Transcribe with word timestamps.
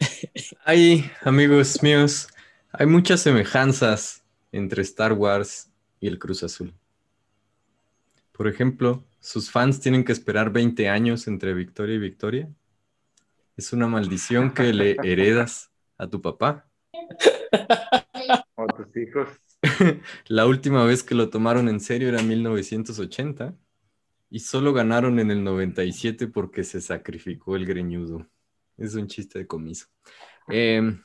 Hay, 0.64 1.10
amigos 1.22 1.82
míos, 1.82 2.28
hay 2.72 2.86
muchas 2.86 3.20
semejanzas 3.20 4.24
entre 4.52 4.82
Star 4.82 5.12
Wars 5.12 5.70
y 6.00 6.08
el 6.08 6.18
Cruz 6.18 6.42
Azul. 6.42 6.74
Por 8.32 8.48
ejemplo, 8.48 9.04
sus 9.20 9.50
fans 9.50 9.80
tienen 9.80 10.04
que 10.04 10.12
esperar 10.12 10.50
20 10.50 10.88
años 10.88 11.28
entre 11.28 11.54
victoria 11.54 11.94
y 11.94 11.98
victoria. 11.98 12.48
Es 13.56 13.72
una 13.72 13.86
maldición 13.86 14.52
que 14.52 14.72
le 14.72 14.96
heredas 15.04 15.70
a 15.96 16.08
tu 16.08 16.20
papá. 16.20 16.68
O 18.56 18.66
tus 18.66 18.96
hijos. 18.96 19.28
La 20.26 20.46
última 20.46 20.84
vez 20.84 21.02
que 21.02 21.14
lo 21.14 21.30
tomaron 21.30 21.68
en 21.68 21.80
serio 21.80 22.08
era 22.08 22.22
1980 22.22 23.54
y 24.30 24.40
solo 24.40 24.72
ganaron 24.72 25.20
en 25.20 25.30
el 25.30 25.44
97 25.44 26.26
porque 26.26 26.64
se 26.64 26.80
sacrificó 26.80 27.56
el 27.56 27.66
greñudo. 27.66 28.26
Es 28.76 28.94
un 28.94 29.06
chiste 29.06 29.38
de 29.40 29.46
comiso. 29.46 29.86
Em, 30.48 31.02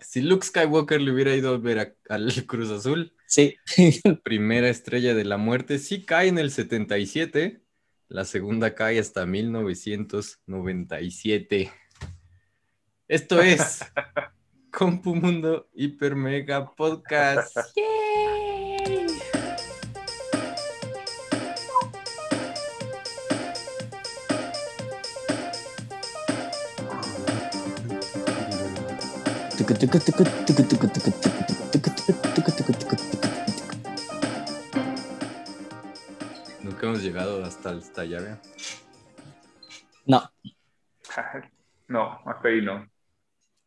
si 0.00 0.22
Luke 0.22 0.44
Skywalker 0.46 1.00
le 1.00 1.12
hubiera 1.12 1.34
ido 1.36 1.54
a 1.54 1.58
ver 1.58 1.78
a- 1.78 1.94
al 2.08 2.26
Cruz 2.46 2.70
Azul, 2.70 3.14
Sí. 3.26 3.56
primera 4.24 4.68
estrella 4.68 5.14
de 5.14 5.24
la 5.24 5.36
muerte, 5.36 5.78
sí 5.78 6.04
cae 6.04 6.26
en 6.28 6.38
el 6.38 6.50
77, 6.50 7.62
la 8.08 8.24
segunda 8.24 8.74
cae 8.74 8.98
hasta 8.98 9.24
1997. 9.26 11.70
Esto 13.06 13.40
es 13.40 13.80
Compu 14.72 15.14
Mundo 15.14 15.68
Hiper 15.74 16.16
Mega 16.16 16.74
Podcast. 16.74 17.56
Nunca 36.62 36.86
hemos 36.86 37.02
llegado 37.02 37.44
hasta 37.44 37.72
esta 37.74 38.04
llave. 38.04 38.36
No, 40.06 40.22
No, 41.88 42.20
hasta 42.24 42.48
ahí 42.48 42.62
no. 42.62 42.88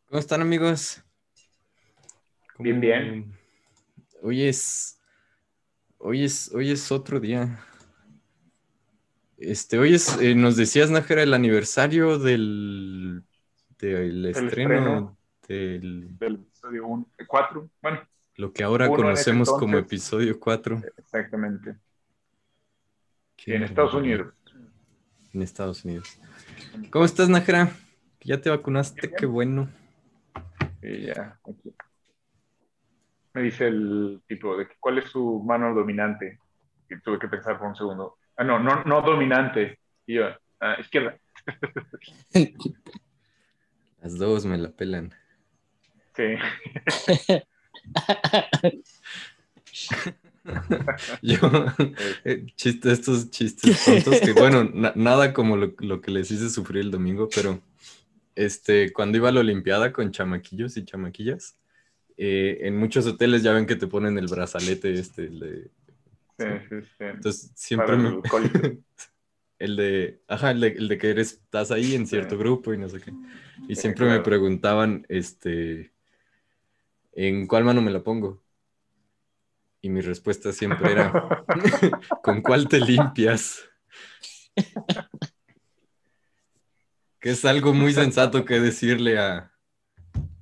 ¿Cómo 0.08 0.20
están 0.20 0.42
amigos? 0.42 1.04
¿Cómo- 2.56 2.64
Bien, 2.64 2.80
bien. 2.80 3.38
Hoy 4.22 4.44
es, 4.44 5.00
hoy 5.98 6.24
es, 6.24 6.50
hoy 6.54 6.72
es 6.72 6.90
otro 6.92 7.20
día. 7.20 7.60
Este, 9.38 9.78
hoy 9.78 9.96
es, 9.96 10.18
eh, 10.22 10.36
nos 10.36 10.56
decías, 10.56 10.90
Nájera, 10.90 11.24
el 11.24 11.34
aniversario 11.34 12.18
del, 12.18 13.24
del 13.80 14.26
estreno, 14.28 14.48
estreno. 14.48 15.18
Del, 15.48 16.18
Del 16.18 16.36
episodio 16.36 17.08
4. 17.28 17.70
Bueno, 17.82 18.02
lo 18.36 18.52
que 18.52 18.64
ahora 18.64 18.88
conocemos 18.88 19.50
como 19.52 19.78
episodio 19.78 20.40
4. 20.40 20.82
exactamente. 20.98 21.76
Qué 23.36 23.56
en 23.56 23.64
Estados. 23.64 23.94
Unidos. 23.94 24.34
En 25.34 25.42
Estados 25.42 25.86
Unidos. 25.86 26.20
¿Cómo 26.92 27.06
estás, 27.06 27.30
Nájera? 27.30 27.72
¿Ya 28.22 28.40
te 28.40 28.50
vacunaste? 28.50 29.12
Qué 29.12 29.26
bueno. 29.26 29.70
Y 30.82 31.08
ya, 31.08 31.40
aquí. 31.48 31.74
Me 33.34 33.42
dice 33.42 33.68
el 33.68 34.22
tipo 34.28 34.56
de 34.58 34.68
cuál 34.80 35.00
es 35.00 35.06
su 35.06 35.42
mano 35.44 35.74
dominante. 35.74 36.40
Y 36.90 37.00
tuve 37.02 37.20
que 37.20 37.28
pensar 37.28 37.58
por 37.58 37.68
un 37.68 37.76
segundo. 37.76 38.18
Ah, 38.38 38.44
no, 38.44 38.60
no, 38.60 38.84
no 38.84 39.02
dominante. 39.02 39.80
Y 40.06 40.16
yo, 40.16 40.28
ah, 40.60 40.78
izquierda. 40.80 41.18
Las 44.02 44.18
dos 44.18 44.46
me 44.46 44.58
la 44.58 44.70
pelan. 44.70 45.14
Sí. 46.16 46.36
Yo, 51.22 51.38
eh, 52.26 52.46
chiste, 52.56 52.92
estos 52.92 53.30
chistes 53.32 53.84
tontos 53.86 54.20
que, 54.20 54.34
bueno, 54.34 54.66
na- 54.66 54.94
nada 54.96 55.34
como 55.34 55.56
lo, 55.58 55.74
lo 55.80 56.02
que 56.02 56.12
les 56.12 56.30
hice 56.32 56.50
sufrir 56.50 56.82
el 56.82 56.92
domingo, 56.92 57.30
pero 57.34 57.62
este, 58.36 58.92
cuando 58.92 59.18
iba 59.18 59.30
a 59.30 59.32
la 59.32 59.40
Olimpiada 59.40 59.94
con 59.94 60.12
chamaquillos 60.12 60.76
y 60.78 60.86
chamaquillas, 60.86 61.56
eh, 62.18 62.60
en 62.62 62.78
muchos 62.78 63.06
hoteles 63.08 63.42
ya 63.42 63.54
ven 63.54 63.66
que 63.66 63.76
te 63.76 63.88
ponen 63.88 64.18
el 64.18 64.28
brazalete 64.28 64.94
este, 64.94 65.24
el 65.26 65.40
de, 65.40 65.72
Sí, 66.40 66.46
sí, 66.68 66.76
sí. 66.82 67.04
entonces 67.06 67.52
siempre 67.56 67.96
me, 67.96 68.10
el 68.10 68.84
el 69.60 69.76
de, 69.78 70.20
ajá, 70.28 70.52
el 70.52 70.60
de, 70.60 70.68
el 70.70 70.88
de 70.90 70.98
que 70.98 71.10
eres, 71.12 71.34
estás 71.34 71.72
ahí 71.72 71.96
en 71.96 72.06
cierto 72.08 72.38
grupo 72.38 72.74
y 72.74 72.78
no 72.78 72.90
sé 72.90 73.00
qué, 73.00 73.14
y 73.70 73.76
siempre 73.76 74.08
me 74.08 74.20
preguntaban, 74.20 75.06
este, 75.10 75.93
¿en 77.14 77.48
cuál 77.48 77.64
mano 77.64 77.82
me 77.82 77.92
la 77.92 78.04
pongo? 78.04 78.44
Y 79.82 79.90
mi 79.90 80.02
respuesta 80.02 80.52
siempre 80.52 80.94
era, 80.94 81.46
¿Con 82.24 82.42
cuál 82.42 82.68
te 82.68 82.80
limpias? 82.80 83.70
Que 87.20 87.32
es 87.32 87.44
algo 87.46 87.74
muy 87.74 87.94
sensato 87.94 88.46
que 88.46 88.60
decirle 88.60 89.20
a 89.20 89.52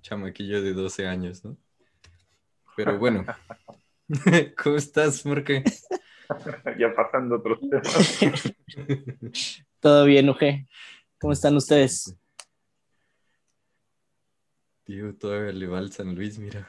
chamaquillo 0.02 0.62
de 0.62 0.74
12 0.74 1.08
años, 1.08 1.44
¿no? 1.44 1.58
Pero 2.76 2.98
bueno. 2.98 3.26
¿Cómo 4.64 4.76
estás, 4.76 5.26
Morque? 5.26 5.64
ya 6.78 6.94
pasando 6.96 7.36
otros 7.36 7.59
temas. 7.62 8.53
todo 9.80 10.06
bien, 10.06 10.30
Uge. 10.30 10.68
¿Cómo 11.20 11.34
están 11.34 11.56
ustedes? 11.56 12.16
Tío, 14.91 15.13
todavía 15.16 15.53
le 15.53 15.68
va 15.68 15.78
al 15.78 15.90
San 15.94 16.13
Luis, 16.16 16.38
mira. 16.38 16.68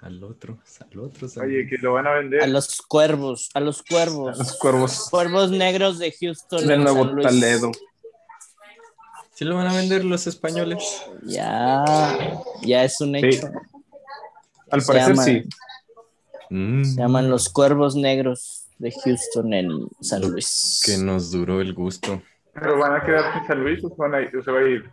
Al 0.00 0.24
otro, 0.24 0.56
al 0.90 1.00
otro 1.00 1.28
San 1.28 1.44
Oye, 1.44 1.56
Luis. 1.64 1.68
que 1.70 1.76
lo 1.82 1.92
van 1.92 2.06
a 2.06 2.12
vender. 2.12 2.42
A 2.42 2.46
los 2.46 2.80
cuervos, 2.80 3.50
a 3.52 3.60
los 3.60 3.82
cuervos. 3.82 4.38
Los 4.38 4.56
cuervos 4.56 5.10
Cuervos 5.10 5.50
negros 5.50 5.98
de 5.98 6.10
Houston. 6.18 6.66
de 6.66 6.74
en 6.74 6.82
Nuevo 6.82 7.04
San 7.04 7.14
Luis. 7.14 7.26
Toledo. 7.26 7.72
¿Sí 9.34 9.44
lo 9.44 9.56
van 9.56 9.66
a 9.66 9.74
vender 9.74 10.02
los 10.06 10.26
españoles? 10.26 10.82
Ya, 11.24 11.84
ya 12.62 12.84
es 12.84 12.98
un 13.02 13.12
Sí. 13.16 13.26
hecho. 13.26 13.48
Al 14.70 14.82
parecer 14.82 15.08
llama- 15.10 15.24
sí. 15.24 15.42
Mm, 16.48 16.84
Se 16.84 16.96
llaman 17.02 17.28
los 17.28 17.50
cuervos 17.50 17.96
negros 17.96 18.64
de 18.78 18.92
Houston 19.04 19.52
en 19.52 19.88
San 20.00 20.22
Luis. 20.22 20.80
Que 20.86 20.96
nos 20.96 21.30
duró 21.30 21.60
el 21.60 21.74
gusto. 21.74 22.22
¿Pero 22.54 22.78
van 22.78 22.96
a 22.96 23.04
quedar 23.04 23.42
en 23.42 23.46
San 23.46 23.62
Luis 23.62 23.84
o 23.84 23.94
van 23.94 24.14
a 24.14 24.20
ir- 24.22 24.34
o 24.34 24.42
se 24.42 24.50
va 24.50 24.58
a 24.60 24.62
ir? 24.62 24.90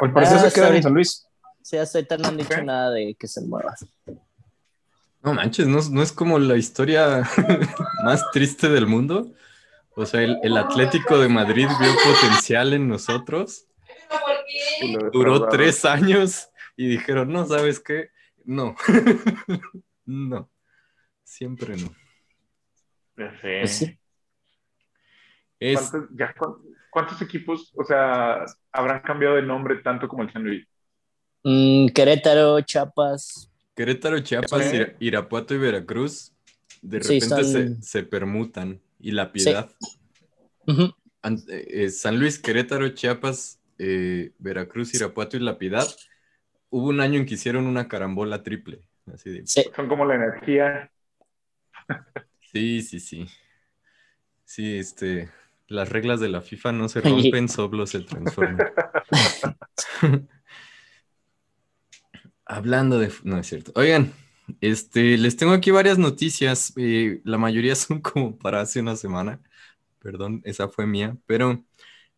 Al 0.00 0.12
parecer 0.12 0.36
Ah, 0.38 0.48
se 0.48 0.54
quedan 0.54 0.68
sorry. 0.68 0.76
en 0.76 0.82
San 0.84 0.94
Luis. 0.94 1.26
Sí, 1.62 1.76
hasta 1.76 1.98
ahorita 1.98 2.16
no 2.18 2.28
han 2.28 2.36
dicho 2.36 2.62
nada 2.62 2.90
de 2.90 3.14
que 3.14 3.26
se 3.26 3.40
mueva. 3.42 3.74
No 5.22 5.34
manches, 5.34 5.66
¿no, 5.66 5.78
no 5.90 6.02
es 6.02 6.12
como 6.12 6.38
la 6.38 6.56
historia 6.56 7.22
más 8.04 8.30
triste 8.32 8.68
del 8.70 8.86
mundo? 8.86 9.32
O 9.94 10.06
sea, 10.06 10.22
el, 10.22 10.38
el 10.42 10.56
Atlético 10.56 11.18
de 11.18 11.28
Madrid 11.28 11.66
vio 11.78 11.90
potencial 12.14 12.72
en 12.72 12.88
nosotros, 12.88 13.66
duró 15.12 15.48
tres 15.48 15.84
años 15.84 16.48
y 16.76 16.88
dijeron, 16.88 17.30
no, 17.32 17.46
¿sabes 17.46 17.80
qué? 17.80 18.10
No, 18.44 18.74
no, 20.06 20.50
siempre 21.22 21.76
no. 21.76 21.94
Pues 23.60 23.72
sí. 23.72 23.98
Es, 25.60 25.90
¿Cuántos, 25.90 26.10
ya 26.16 26.34
cu- 26.34 26.64
cuántos 26.90 27.20
equipos, 27.20 27.72
o 27.76 27.84
sea, 27.84 28.44
habrán 28.72 29.00
cambiado 29.02 29.36
de 29.36 29.42
nombre 29.42 29.76
tanto 29.82 30.08
como 30.08 30.22
el 30.22 30.32
San 30.32 30.42
Luis? 30.44 30.66
Mm, 31.44 31.88
Querétaro, 31.88 32.60
Chiapas. 32.60 33.50
Querétaro, 33.74 34.18
Chiapas. 34.20 34.72
Ira- 34.74 34.94
Irapuato 35.00 35.54
y 35.54 35.58
Veracruz, 35.58 36.32
de 36.82 37.02
Sí, 37.02 37.20
repente 37.20 37.44
se, 37.44 37.82
se 37.82 38.02
permutan 38.02 38.80
y 38.98 39.12
la 39.12 39.32
piedad. 39.32 39.70
Eh, 40.66 40.94
eh, 41.48 41.90
San 41.90 42.18
Luis, 42.18 42.38
Querétaro, 42.38 42.88
Chiapas, 42.90 43.58
eh, 43.78 44.32
Veracruz, 44.38 44.94
Irapuato 44.94 45.36
y 45.36 45.40
La 45.40 45.58
Piedad. 45.58 45.86
Hubo 46.68 46.88
un 46.88 47.00
año 47.00 47.18
en 47.18 47.26
que 47.26 47.34
hicieron 47.34 47.66
una 47.66 47.88
carambola 47.88 48.42
triple. 48.42 48.82
Así 49.12 49.30
de, 49.30 49.46
Sí. 49.46 49.64
Son 49.74 49.88
como 49.88 50.04
la 50.04 50.14
energía. 50.16 50.90
sí, 52.52 52.82
sí, 52.82 53.00
sí. 53.00 53.26
Sí, 54.44 54.78
este, 54.78 55.30
las 55.68 55.88
reglas 55.88 56.20
de 56.20 56.28
la 56.28 56.40
FIFA 56.42 56.72
no 56.72 56.88
se 56.88 57.00
rompen, 57.00 57.48
solo 57.48 57.86
se 57.86 58.00
transforman. 58.00 58.58
Hablando 62.50 62.98
de... 62.98 63.12
No 63.22 63.38
es 63.38 63.46
cierto. 63.46 63.70
Oigan, 63.76 64.12
este, 64.60 65.16
les 65.16 65.36
tengo 65.36 65.52
aquí 65.52 65.70
varias 65.70 65.98
noticias. 65.98 66.72
eh, 66.76 67.20
la 67.22 67.38
mayoría 67.38 67.74
son 67.76 68.00
como 68.00 68.36
para 68.36 68.60
hace 68.60 68.80
una 68.80 68.96
semana. 68.96 69.40
Perdón, 70.00 70.42
esa 70.44 70.68
fue 70.68 70.84
mía. 70.84 71.16
Pero 71.26 71.64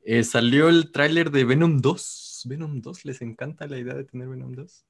eh, 0.03 0.25
salió 0.25 0.71
el 0.71 0.91
tráiler 0.91 1.31
de 1.31 1.45
Venom 1.45 1.83
2. 1.83 2.45
Venom 2.47 2.81
2, 2.81 3.05
¿les 3.05 3.21
encanta 3.21 3.67
la 3.67 3.79
idea 3.79 3.93
de 3.93 4.05
tener 4.05 4.27
Venom 4.27 4.53
2? 4.53 4.87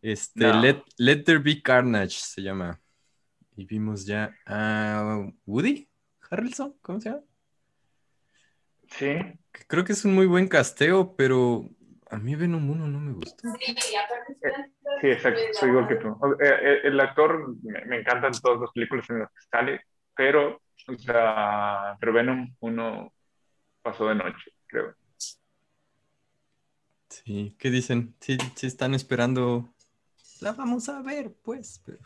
Este, 0.00 0.40
No. 0.40 0.62
Let, 0.62 0.82
Let 0.96 1.24
There 1.24 1.38
Be 1.40 1.60
Carnage 1.60 2.16
se 2.16 2.40
llama. 2.40 2.80
Y 3.54 3.66
vimos 3.66 4.06
ya 4.06 4.34
a 4.46 5.22
Woody 5.44 5.86
Harrelson, 6.30 6.74
¿cómo 6.80 6.98
se 6.98 7.10
llama? 7.10 7.22
Sí. 8.88 9.16
Creo 9.68 9.84
que 9.84 9.92
es 9.92 10.06
un 10.06 10.14
muy 10.14 10.24
buen 10.24 10.48
casteo, 10.48 11.14
pero 11.14 11.68
A 12.12 12.18
mí 12.18 12.34
Venom 12.36 12.68
1 12.70 12.88
no 12.88 13.00
me 13.00 13.12
gustó. 13.12 13.48
Sí, 15.00 15.06
exacto, 15.08 15.40
soy 15.54 15.70
igual 15.70 15.88
que 15.88 15.94
tú. 15.96 16.08
O- 16.08 16.34
eh, 16.34 16.36
eh, 16.60 16.80
El 16.84 17.00
actor 17.00 17.56
me, 17.62 17.84
me 17.86 18.00
encantan 18.00 18.32
todas 18.40 18.60
las 18.60 18.70
películas 18.72 19.08
en 19.10 19.20
las 19.20 19.30
que 19.30 19.40
sale, 19.50 19.80
pero, 20.14 20.60
o 20.88 20.98
sea, 20.98 21.96
pero 21.98 22.12
Venom 22.12 22.54
uno 22.60 23.12
pasó 23.82 24.08
de 24.08 24.14
noche, 24.16 24.52
creo. 24.66 24.94
Sí, 27.08 27.56
¿qué 27.58 27.70
dicen? 27.70 28.14
Sí, 28.20 28.36
sí 28.54 28.66
están 28.66 28.94
esperando. 28.94 29.68
La 30.40 30.52
vamos 30.52 30.88
a 30.88 31.00
ver, 31.02 31.32
pues. 31.42 31.82
pero- 31.84 31.98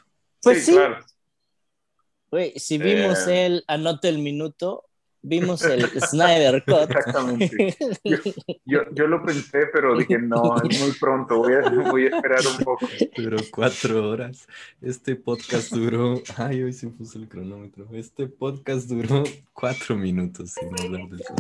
Pues 0.43 0.65
sí, 0.67 0.73
claro. 0.73 1.05
güey, 2.31 2.53
si 2.59 2.79
vimos 2.79 3.27
Eh. 3.29 3.47
el 3.47 3.65
Anota 3.67 4.09
el 4.09 4.19
Minuto, 4.19 4.85
vimos 5.27 5.63
el 5.65 5.89
Snyder 6.01 6.65
Cut. 6.65 6.91
Exactamente. 6.91 7.77
Yo, 8.05 8.17
yo, 8.65 8.81
yo 8.93 9.07
lo 9.07 9.23
pensé, 9.25 9.67
pero 9.73 9.97
dije, 9.97 10.19
no, 10.19 10.57
es 10.63 10.81
muy 10.81 10.93
pronto, 10.93 11.39
voy 11.39 11.55
a, 11.55 11.69
voy 11.91 12.07
a 12.07 12.17
esperar 12.17 12.41
un 12.47 12.65
poco. 12.65 12.87
Duró 13.17 13.39
cuatro 13.51 14.09
horas. 14.09 14.47
Este 14.81 15.17
podcast 15.17 15.73
duró. 15.73 16.23
Ay, 16.37 16.63
hoy 16.63 16.73
se 16.73 16.89
puso 16.89 17.19
el 17.19 17.29
cronómetro. 17.29 17.89
Este 17.93 18.27
podcast 18.27 18.89
duró 18.89 19.25
cuatro 19.53 19.97
minutos 19.97 20.53
sin 20.53 20.69
hablar 20.81 21.09
de 21.09 21.17
eso. 21.17 21.35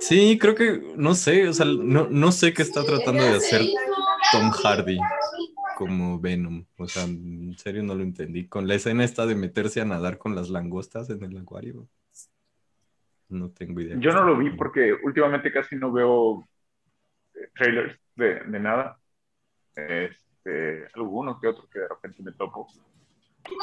Sí, 0.00 0.38
creo 0.38 0.54
que. 0.54 0.94
No 0.96 1.14
sé, 1.14 1.48
o 1.48 1.52
sea, 1.52 1.66
no, 1.66 2.08
no 2.10 2.32
sé 2.32 2.52
qué 2.52 2.62
está 2.62 2.84
tratando 2.84 3.22
de 3.22 3.36
hacer 3.36 3.62
Tom 4.32 4.50
Hardy 4.50 4.98
como 5.76 6.18
Venom. 6.18 6.64
O 6.78 6.88
sea, 6.88 7.04
en 7.04 7.56
serio 7.58 7.82
no 7.82 7.94
lo 7.94 8.02
entendí. 8.02 8.48
Con 8.48 8.66
la 8.66 8.74
escena 8.74 9.04
esta 9.04 9.26
de 9.26 9.34
meterse 9.34 9.80
a 9.80 9.84
nadar 9.84 10.18
con 10.18 10.34
las 10.34 10.48
langostas 10.48 11.10
en 11.10 11.22
el 11.22 11.36
acuario. 11.36 11.86
No 13.28 13.50
tengo 13.50 13.80
idea. 13.80 13.96
Yo 13.98 14.12
no 14.12 14.24
lo 14.24 14.36
vi 14.36 14.50
porque 14.50 14.92
últimamente 15.02 15.52
casi 15.52 15.76
no 15.76 15.92
veo 15.92 16.46
eh, 17.34 17.48
trailers 17.54 17.98
de, 18.14 18.40
de 18.40 18.60
nada. 18.60 18.98
Este, 19.74 20.86
algunos 20.94 21.40
que 21.40 21.48
otros 21.48 21.68
que 21.70 21.80
de 21.80 21.88
repente 21.88 22.22
me 22.22 22.32
topo. 22.32 22.68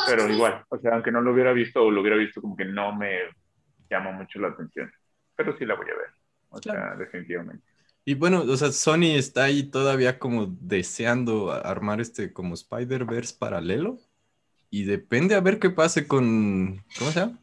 Pero 0.07 0.29
igual, 0.29 0.63
o 0.69 0.77
sea, 0.77 0.93
aunque 0.93 1.11
no 1.11 1.21
lo 1.21 1.33
hubiera 1.33 1.51
visto 1.53 1.83
o 1.83 1.91
lo 1.91 2.01
hubiera 2.01 2.15
visto, 2.17 2.41
como 2.41 2.55
que 2.55 2.65
no 2.65 2.95
me 2.95 3.19
llama 3.89 4.11
mucho 4.11 4.39
la 4.39 4.49
atención. 4.49 4.91
Pero 5.35 5.57
sí 5.57 5.65
la 5.65 5.75
voy 5.75 5.85
a 5.89 5.95
ver. 5.95 6.07
O 6.49 6.61
sea, 6.61 6.73
Claro. 6.73 6.99
definitivamente. 6.99 7.65
Y 8.05 8.15
bueno, 8.15 8.41
o 8.41 8.57
sea, 8.57 8.71
Sony 8.71 9.15
está 9.15 9.45
ahí 9.45 9.63
todavía 9.63 10.19
como 10.19 10.47
deseando 10.47 11.51
armar 11.51 12.01
este 12.01 12.33
como 12.33 12.53
Spider-Verse 12.53 13.37
paralelo. 13.39 13.97
Y 14.69 14.85
depende 14.85 15.35
a 15.35 15.41
ver 15.41 15.59
qué 15.59 15.69
pase 15.69 16.07
con. 16.07 16.83
¿Cómo 16.97 17.11
se 17.11 17.19
llama? 17.21 17.39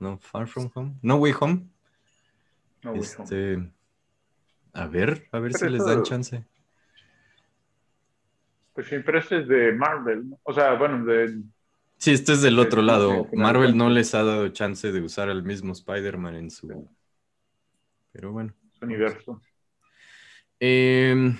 No, 0.00 0.18
Far 0.18 0.48
From 0.48 0.70
Home. 0.74 0.94
No 1.02 1.16
Way 1.16 1.34
Home. 1.40 1.66
No, 2.82 2.94
no. 2.94 3.00
Este. 3.00 3.70
A 4.72 4.86
ver, 4.86 5.28
a 5.32 5.38
ver 5.38 5.52
Pero 5.52 5.66
si 5.66 5.68
les 5.68 5.84
dan 5.84 6.02
chance. 6.02 6.44
Pues 8.72 8.86
sí, 8.86 8.96
pero 9.04 9.18
este 9.18 9.40
es 9.40 9.48
de 9.48 9.72
Marvel. 9.72 10.30
¿no? 10.30 10.40
O 10.44 10.52
sea, 10.52 10.74
bueno, 10.74 11.04
de, 11.04 11.42
Sí, 12.00 12.12
este 12.12 12.32
es 12.32 12.40
del 12.40 12.58
otro 12.58 12.80
lado. 12.80 13.28
Marvel 13.34 13.76
no 13.76 13.90
les 13.90 14.14
ha 14.14 14.24
dado 14.24 14.48
chance 14.48 14.90
de 14.90 15.02
usar 15.02 15.28
al 15.28 15.42
mismo 15.42 15.72
Spider-Man 15.74 16.34
en 16.34 16.50
su. 16.50 16.88
Pero 18.10 18.32
bueno. 18.32 18.54
su 18.72 18.86
universo. 18.86 19.42
Eh, 20.58 21.34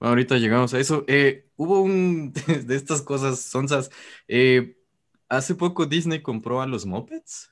ahorita 0.00 0.36
llegamos 0.36 0.74
a 0.74 0.80
eso. 0.80 1.02
Eh, 1.08 1.48
hubo 1.56 1.80
un 1.80 2.34
de 2.66 2.76
estas 2.76 3.00
cosas 3.00 3.40
sonzas. 3.40 3.90
Eh, 4.28 4.76
hace 5.28 5.54
poco 5.54 5.86
Disney 5.86 6.22
compró 6.22 6.60
a 6.60 6.66
los 6.66 6.86
Muppets. 6.86 7.50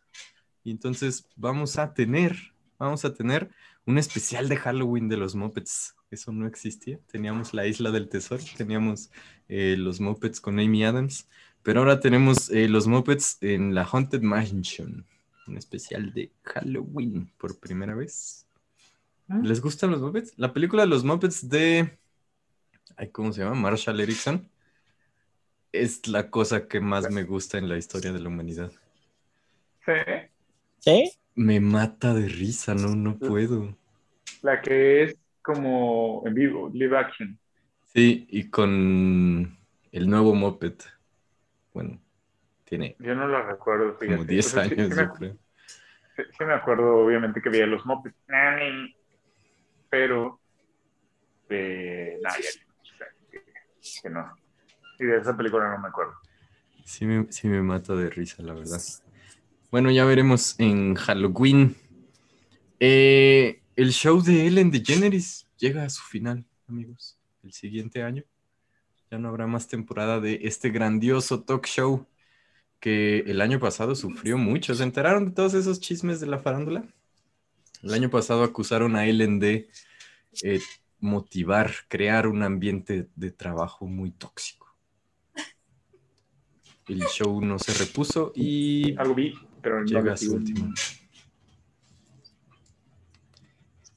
Y 0.64 0.70
entonces 0.70 1.26
vamos 1.36 1.78
a 1.78 1.92
tener, 1.94 2.36
vamos 2.78 3.04
a 3.04 3.14
tener 3.14 3.50
un 3.86 3.98
especial 3.98 4.48
de 4.48 4.56
Halloween 4.56 5.08
de 5.08 5.16
los 5.16 5.34
Muppets. 5.34 5.94
Eso 6.10 6.32
no 6.32 6.46
existía. 6.46 6.98
Teníamos 7.10 7.54
la 7.54 7.66
Isla 7.66 7.90
del 7.90 8.08
Tesoro, 8.08 8.42
teníamos 8.56 9.10
eh, 9.48 9.76
los 9.78 10.00
Muppets 10.00 10.40
con 10.40 10.60
Amy 10.60 10.84
Adams. 10.84 11.26
Pero 11.62 11.80
ahora 11.80 12.00
tenemos 12.00 12.50
eh, 12.50 12.68
los 12.68 12.86
Muppets 12.86 13.38
en 13.40 13.74
la 13.74 13.84
Haunted 13.84 14.22
Mansion. 14.22 15.06
Un 15.46 15.56
especial 15.56 16.12
de 16.12 16.30
Halloween 16.42 17.32
por 17.38 17.58
primera 17.58 17.94
vez. 17.94 18.46
¿Les 19.42 19.60
gustan 19.60 19.90
los 19.90 20.00
Muppets? 20.00 20.34
La 20.36 20.52
película 20.52 20.82
de 20.82 20.88
los 20.88 21.04
Muppets 21.04 21.48
de. 21.48 21.98
ay, 22.96 23.08
¿Cómo 23.10 23.32
se 23.32 23.42
llama? 23.42 23.54
Marshall 23.54 24.00
Erickson. 24.00 24.48
Es 25.72 26.06
la 26.06 26.30
cosa 26.30 26.68
que 26.68 26.80
más 26.80 27.10
me 27.10 27.24
gusta 27.24 27.58
en 27.58 27.68
la 27.68 27.78
historia 27.78 28.12
de 28.12 28.20
la 28.20 28.28
humanidad. 28.28 28.70
Sí, 29.84 29.92
¿Sí? 30.78 31.12
Me 31.34 31.60
mata 31.60 32.12
de 32.14 32.28
risa, 32.28 32.74
no, 32.74 32.94
no 32.94 33.18
puedo. 33.18 33.74
la 34.42 34.60
que 34.60 35.04
es 35.04 35.16
como 35.40 36.22
en 36.26 36.34
vivo, 36.34 36.70
live 36.72 36.96
action. 36.96 37.38
Sí, 37.94 38.26
y 38.30 38.48
con 38.50 39.56
el 39.92 40.08
nuevo 40.08 40.34
Muppet. 40.34 40.84
Bueno, 41.74 41.98
tiene 42.64 42.96
Yo 42.98 43.14
no 43.14 43.28
la 43.28 43.42
recuerdo. 43.42 43.96
fíjate. 43.98 44.06
como 44.16 44.24
10 44.24 44.46
O 44.46 44.50
sea, 44.50 44.64
sí- 44.64 44.74
años, 44.74 44.88
sí 44.90 44.94
me 44.94 45.08
creo. 45.10 45.36
Sí, 46.16 46.22
sí 46.38 46.44
me 46.44 46.52
acuerdo, 46.54 46.96
obviamente, 47.06 47.40
que 47.40 47.48
veía 47.48 47.66
los 47.66 47.84
Muppets. 47.86 48.16
Nani. 48.28 48.94
Pero 49.88 50.40
de 51.48 52.18
nada, 52.22 52.36
ya 52.38 53.06
que, 53.30 53.44
que 54.02 54.10
no. 54.10 54.41
Y 55.02 55.06
de 55.06 55.18
esa 55.18 55.36
película 55.36 55.68
no 55.68 55.82
me 55.82 55.88
acuerdo. 55.88 56.12
Sí 56.84 57.06
me, 57.06 57.26
sí 57.32 57.48
me 57.48 57.60
mata 57.60 57.94
de 57.96 58.08
risa, 58.08 58.40
la 58.42 58.54
verdad. 58.54 58.80
Bueno, 59.72 59.90
ya 59.90 60.04
veremos 60.04 60.54
en 60.58 60.94
Halloween. 60.94 61.74
Eh, 62.78 63.62
el 63.74 63.90
show 63.90 64.22
de 64.22 64.46
Ellen 64.46 64.70
DeGeneres 64.70 65.48
llega 65.56 65.84
a 65.84 65.90
su 65.90 66.02
final, 66.02 66.44
amigos. 66.68 67.18
El 67.42 67.52
siguiente 67.52 68.04
año. 68.04 68.22
Ya 69.10 69.18
no 69.18 69.28
habrá 69.28 69.48
más 69.48 69.66
temporada 69.66 70.20
de 70.20 70.40
este 70.42 70.70
grandioso 70.70 71.42
talk 71.42 71.66
show 71.66 72.06
que 72.78 73.24
el 73.26 73.40
año 73.40 73.58
pasado 73.58 73.96
sufrió 73.96 74.38
mucho. 74.38 74.74
¿Se 74.74 74.84
enteraron 74.84 75.26
de 75.26 75.30
todos 75.32 75.54
esos 75.54 75.80
chismes 75.80 76.20
de 76.20 76.28
la 76.28 76.38
farándula? 76.38 76.84
El 77.82 77.92
año 77.92 78.08
pasado 78.08 78.44
acusaron 78.44 78.94
a 78.94 79.06
Ellen 79.06 79.40
de 79.40 79.68
eh, 80.42 80.60
motivar, 81.00 81.72
crear 81.88 82.28
un 82.28 82.44
ambiente 82.44 83.08
de 83.16 83.30
trabajo 83.32 83.86
muy 83.86 84.12
tóxico. 84.12 84.61
El 86.88 87.00
show 87.06 87.40
no 87.40 87.58
se 87.58 87.72
repuso 87.74 88.32
y 88.34 88.96
Algo 88.98 89.14
vi, 89.14 89.34
pero 89.62 89.80
no 89.80 89.86
llega 89.86 90.12
a 90.12 90.16
su 90.16 90.34
último. 90.34 90.72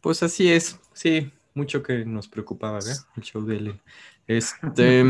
Pues 0.02 0.22
así 0.24 0.52
es, 0.52 0.80
sí, 0.94 1.32
mucho 1.54 1.82
que 1.82 2.06
nos 2.06 2.28
preocupaba, 2.28 2.74
¿verdad? 2.76 2.98
El 3.18 3.24
show 3.24 3.44
de 3.46 3.58
Ellen. 3.58 3.82
Este. 4.28 5.04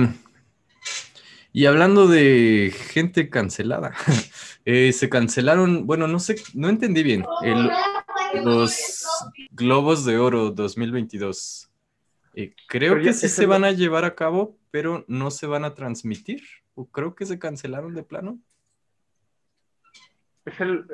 y 1.52 1.66
hablando 1.66 2.08
de 2.08 2.74
gente 2.92 3.30
cancelada, 3.30 3.94
eh, 4.66 4.94
se 4.94 5.10
cancelaron, 5.10 5.86
bueno, 5.86 6.08
no 6.08 6.20
sé, 6.20 6.36
no 6.54 6.70
entendí 6.70 7.04
bien. 7.04 7.26
el- 7.44 7.70
los 8.44 9.06
Globos 9.52 10.04
de 10.04 10.18
Oro 10.18 10.52
2022. 10.52 11.70
Eh, 12.34 12.54
creo 12.68 13.02
que 13.02 13.14
sí 13.14 13.30
se 13.30 13.46
van 13.46 13.64
a 13.64 13.72
llevar 13.72 14.04
a 14.04 14.14
cabo, 14.16 14.58
pero 14.72 15.06
no 15.08 15.32
se 15.32 15.48
van 15.48 15.64
a 15.64 15.74
transmitir. 15.74 16.42
O 16.76 16.86
creo 16.86 17.16
que 17.16 17.26
se 17.26 17.40
cancelaron 17.40 17.94
de 17.96 18.04
plano. 18.04 18.40
Es 20.46 20.60
el, 20.62 20.86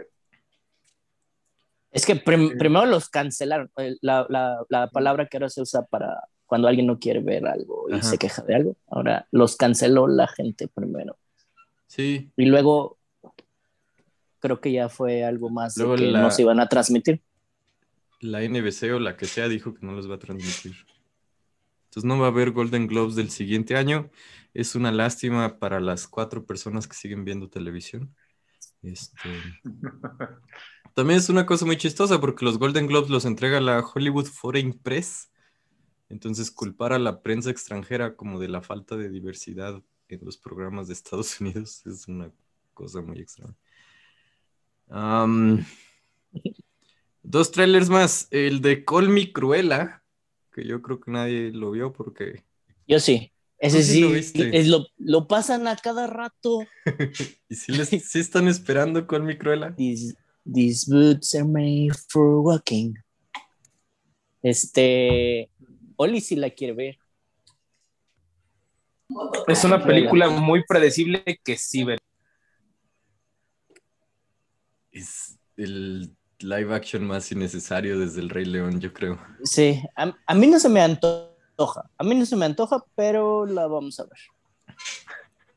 Es 1.91 2.05
que 2.05 2.15
prim- 2.15 2.51
Sí. 2.51 2.55
primero 2.57 2.85
los 2.85 3.09
cancelaron. 3.09 3.69
Eh, 3.77 3.97
La, 4.01 4.25
la- 4.29 4.63
la 4.69 4.89
palabra 4.89 5.27
que 5.27 5.37
ahora 5.37 5.49
se 5.49 5.61
usa 5.61 5.85
para 5.85 6.23
cuando 6.45 6.67
alguien 6.69 6.87
no 6.87 6.99
quiere 6.99 7.19
ver 7.21 7.45
algo 7.47 7.87
y 7.89 7.93
Ajá. 7.95 8.03
se 8.03 8.17
queja 8.17 8.43
de 8.43 8.55
algo. 8.55 8.77
Ahora 8.87 9.27
los 9.31 9.57
canceló 9.57 10.07
la 10.07 10.27
gente 10.27 10.67
primero. 10.69 11.17
Sí, 11.87 12.31
Y 12.37 12.45
luego 12.45 12.97
creo 14.39 14.61
que 14.61 14.71
ya 14.71 14.87
fue 14.87 15.23
algo 15.25 15.49
más 15.49 15.75
de 15.75 15.83
que 15.95 16.07
la- 16.11 16.21
no 16.21 16.31
se 16.31 16.43
iban 16.43 16.59
a 16.61 16.67
transmitir. 16.69 17.21
la 18.21 18.43
NBC 18.43 18.93
o 18.93 18.99
la 18.99 19.17
que 19.17 19.25
sea 19.25 19.47
dijo 19.47 19.73
que 19.73 19.83
no 19.85 19.93
los 19.93 20.09
va 20.09 20.15
a 20.15 20.19
transmitir. 20.19 20.75
Entonces 21.91 22.07
no 22.07 22.17
va 22.17 22.27
a 22.27 22.29
haber 22.29 22.51
Golden 22.51 22.87
Globes 22.87 23.15
del 23.15 23.29
siguiente 23.29 23.75
año. 23.75 24.09
Es 24.53 24.75
una 24.75 24.93
lástima 24.93 25.59
para 25.59 25.81
las 25.81 26.07
cuatro 26.07 26.45
personas 26.45 26.87
que 26.87 26.95
siguen 26.95 27.25
viendo 27.25 27.49
televisión. 27.49 28.15
Este, 28.81 29.29
También 30.95 31.19
es 31.19 31.27
una 31.27 31.45
cosa 31.45 31.65
muy 31.65 31.75
chistosa 31.75 32.21
porque 32.21 32.45
los 32.45 32.57
Golden 32.57 32.87
Globes 32.87 33.09
los 33.09 33.25
entrega 33.25 33.59
la 33.59 33.81
Hollywood 33.81 34.27
Foreign 34.27 34.71
Press. 34.71 35.33
Entonces 36.07 36.49
culpar 36.49 36.93
a 36.93 36.99
la 36.99 37.21
prensa 37.21 37.49
extranjera 37.49 38.15
como 38.15 38.39
de 38.39 38.47
la 38.47 38.61
falta 38.61 38.95
de 38.95 39.09
diversidad 39.09 39.83
en 40.07 40.19
los 40.23 40.37
programas 40.37 40.87
de 40.87 40.93
Estados 40.93 41.39
Unidos 41.41 41.85
es 41.85 42.07
una 42.07 42.31
cosa 42.73 43.01
muy 43.01 43.19
extraña. 43.19 43.57
Dos 47.21 47.51
trailers 47.51 47.89
más. 47.89 48.29
El 48.31 48.61
de 48.61 48.85
Call 48.85 49.09
Me 49.09 49.33
Cruella, 49.33 50.00
que 50.51 50.65
yo 50.65 50.81
creo 50.81 50.99
que 50.99 51.11
nadie 51.11 51.51
lo 51.51 51.71
vio 51.71 51.93
porque... 51.93 52.43
Yo 52.87 52.99
sí. 52.99 53.31
Ese 53.57 53.77
Tú 53.77 53.83
sí 53.83 53.91
sí, 53.93 54.01
lo 54.01 54.09
viste. 54.09 54.57
es 54.57 54.67
lo, 54.67 54.87
lo 54.97 55.27
pasan 55.27 55.67
a 55.67 55.75
cada 55.75 56.07
rato. 56.07 56.65
¿Y 57.49 57.55
si 57.55 57.71
les, 57.71 57.89
sí 57.89 58.19
están 58.19 58.47
esperando 58.47 59.05
Call 59.05 59.23
Me 59.23 59.37
Cruella? 59.37 59.73
These, 59.75 60.15
these 60.51 60.91
boots 60.91 61.35
are 61.35 61.43
made 61.45 61.91
for 62.09 62.39
walking. 62.39 62.95
Este, 64.41 65.49
Oli 65.95 66.21
sí 66.21 66.35
la 66.35 66.49
quiere 66.49 66.73
ver. 66.73 66.97
Es 69.47 69.63
una 69.63 69.83
película 69.83 70.29
muy 70.29 70.63
predecible 70.65 71.23
que 71.43 71.57
sí 71.57 71.83
ver. 71.83 71.99
Es 74.91 75.37
el 75.57 76.15
live 76.43 76.73
action 76.73 77.05
más 77.05 77.31
innecesario 77.31 77.99
desde 77.99 78.21
El 78.21 78.29
Rey 78.29 78.45
León, 78.45 78.79
yo 78.79 78.93
creo. 78.93 79.19
Sí, 79.43 79.81
a, 79.95 80.13
a 80.25 80.35
mí 80.35 80.47
no 80.47 80.59
se 80.59 80.69
me 80.69 80.81
antoja. 80.81 81.89
A 81.97 82.03
mí 82.03 82.15
no 82.15 82.25
se 82.25 82.35
me 82.35 82.45
antoja, 82.45 82.83
pero 82.95 83.45
la 83.45 83.67
vamos 83.67 83.99
a 83.99 84.03
ver. 84.03 84.19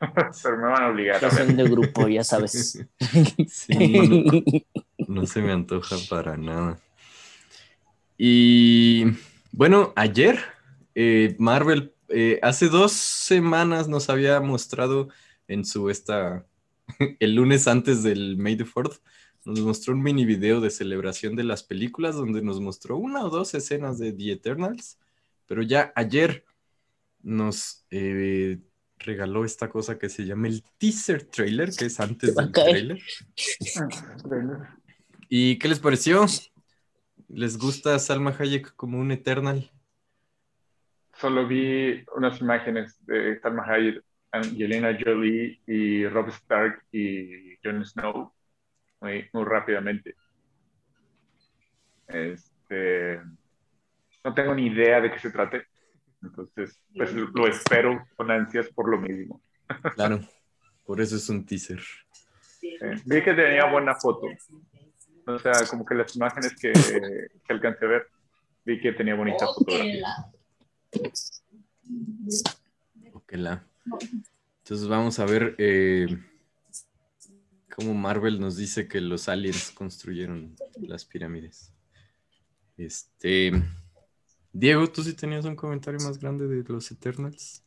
Pero 0.42 0.58
me 0.58 0.64
van 0.64 0.82
a 0.82 0.88
obligar 0.88 1.24
a 1.24 1.28
ver. 1.28 1.46
son 1.46 1.56
de 1.56 1.64
grupo, 1.64 2.08
ya 2.08 2.24
sabes. 2.24 2.84
Sí, 3.48 3.74
no, 3.78 5.06
no 5.08 5.26
se 5.26 5.40
me 5.40 5.52
antoja 5.52 5.96
para 6.10 6.36
nada. 6.36 6.78
Y 8.18 9.04
bueno, 9.52 9.92
ayer 9.96 10.38
eh, 10.94 11.36
Marvel 11.38 11.94
eh, 12.08 12.38
hace 12.42 12.68
dos 12.68 12.92
semanas 12.92 13.88
nos 13.88 14.10
había 14.10 14.40
mostrado 14.40 15.08
en 15.48 15.64
su 15.64 15.90
esta 15.90 16.44
el 17.20 17.34
lunes 17.34 17.68
antes 17.68 18.02
del 18.02 18.36
May 18.36 18.56
the 18.56 18.64
4th 18.64 19.00
nos 19.44 19.60
mostró 19.60 19.94
un 19.94 20.02
mini 20.02 20.24
video 20.24 20.60
de 20.60 20.70
celebración 20.70 21.36
de 21.36 21.44
las 21.44 21.62
películas 21.62 22.14
donde 22.14 22.42
nos 22.42 22.60
mostró 22.60 22.96
una 22.96 23.24
o 23.24 23.30
dos 23.30 23.54
escenas 23.54 23.98
de 23.98 24.12
The 24.12 24.32
Eternals, 24.32 24.98
pero 25.46 25.62
ya 25.62 25.92
ayer 25.94 26.44
nos 27.22 27.86
eh, 27.90 28.58
regaló 28.98 29.44
esta 29.44 29.68
cosa 29.68 29.98
que 29.98 30.08
se 30.08 30.24
llama 30.24 30.48
el 30.48 30.62
teaser 30.78 31.24
trailer, 31.24 31.70
que 31.76 31.86
es 31.86 32.00
antes 32.00 32.34
del 32.34 32.52
trailer. 32.52 32.98
¿Y 35.28 35.58
qué 35.58 35.68
les 35.68 35.78
pareció? 35.78 36.24
¿Les 37.28 37.58
gusta 37.58 37.98
Salma 37.98 38.34
Hayek 38.38 38.74
como 38.76 38.98
un 38.98 39.10
Eternal? 39.10 39.70
Solo 41.18 41.46
vi 41.46 42.04
unas 42.16 42.40
imágenes 42.40 42.96
de 43.06 43.40
Salma 43.40 43.64
Hayek, 43.66 44.02
Angelina 44.34 44.98
Jolie 44.98 45.60
y 45.64 46.06
Rob 46.08 46.28
Stark 46.28 46.82
y 46.90 47.56
Jon 47.62 47.84
Snow 47.84 48.32
muy, 49.00 49.28
muy 49.32 49.44
rápidamente. 49.44 50.16
Este, 52.08 53.20
no 54.24 54.34
tengo 54.34 54.54
ni 54.54 54.66
idea 54.66 55.00
de 55.00 55.12
qué 55.12 55.20
se 55.20 55.30
trate. 55.30 55.66
Entonces, 56.20 56.80
pues 56.96 57.12
lo 57.12 57.46
espero 57.46 58.04
con 58.16 58.30
ansias 58.30 58.68
por 58.70 58.88
lo 58.88 58.98
mismo. 58.98 59.40
Claro, 59.94 60.20
por 60.84 61.00
eso 61.00 61.14
es 61.14 61.28
un 61.28 61.46
teaser. 61.46 61.80
Vi 62.60 63.22
que 63.22 63.34
tenía 63.34 63.70
buena 63.70 63.94
foto. 63.94 64.26
O 65.26 65.38
sea, 65.38 65.52
como 65.70 65.84
que 65.84 65.94
las 65.94 66.16
imágenes 66.16 66.56
que, 66.56 66.72
que 66.72 67.52
alcancé 67.52 67.84
a 67.84 67.88
ver, 67.88 68.08
vi 68.64 68.80
que 68.80 68.92
tenía 68.92 69.14
bonita 69.14 69.46
fotografía. 69.46 70.08
Ojalá. 73.12 73.64
Entonces 73.84 74.88
vamos 74.88 75.18
a 75.18 75.26
ver 75.26 75.54
eh, 75.58 76.06
cómo 77.74 77.94
Marvel 77.94 78.40
nos 78.40 78.56
dice 78.56 78.88
que 78.88 79.00
los 79.00 79.28
aliens 79.28 79.70
construyeron 79.70 80.56
las 80.80 81.04
pirámides. 81.04 81.72
Este, 82.76 83.52
Diego, 84.52 84.86
tú 84.88 85.02
sí 85.02 85.14
tenías 85.14 85.44
un 85.44 85.56
comentario 85.56 86.00
más 86.00 86.18
grande 86.18 86.46
de 86.46 86.64
los 86.72 86.90
Eternals. 86.90 87.62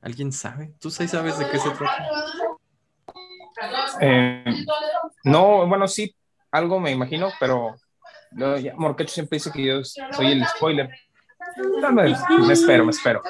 ¿Alguien 0.00 0.32
sabe? 0.32 0.74
¿Tú 0.80 0.90
sí 0.90 1.06
sabes 1.08 1.38
de 1.38 1.48
qué 1.48 1.58
se 1.58 1.70
trata? 1.70 2.08
Eh, 4.00 4.44
no, 5.24 5.66
bueno, 5.66 5.88
sí, 5.88 6.14
algo 6.50 6.78
me 6.80 6.90
imagino, 6.90 7.30
pero 7.40 7.76
no, 8.32 8.58
ya, 8.58 8.74
Morquecho 8.76 9.14
siempre 9.14 9.36
dice 9.36 9.50
que 9.52 9.64
yo 9.64 9.84
soy 9.84 10.32
el 10.32 10.44
spoiler. 10.46 10.90
No, 11.80 11.92
me, 11.92 12.14
me 12.46 12.52
espero, 12.52 12.84
me 12.84 12.90
espero. 12.90 13.22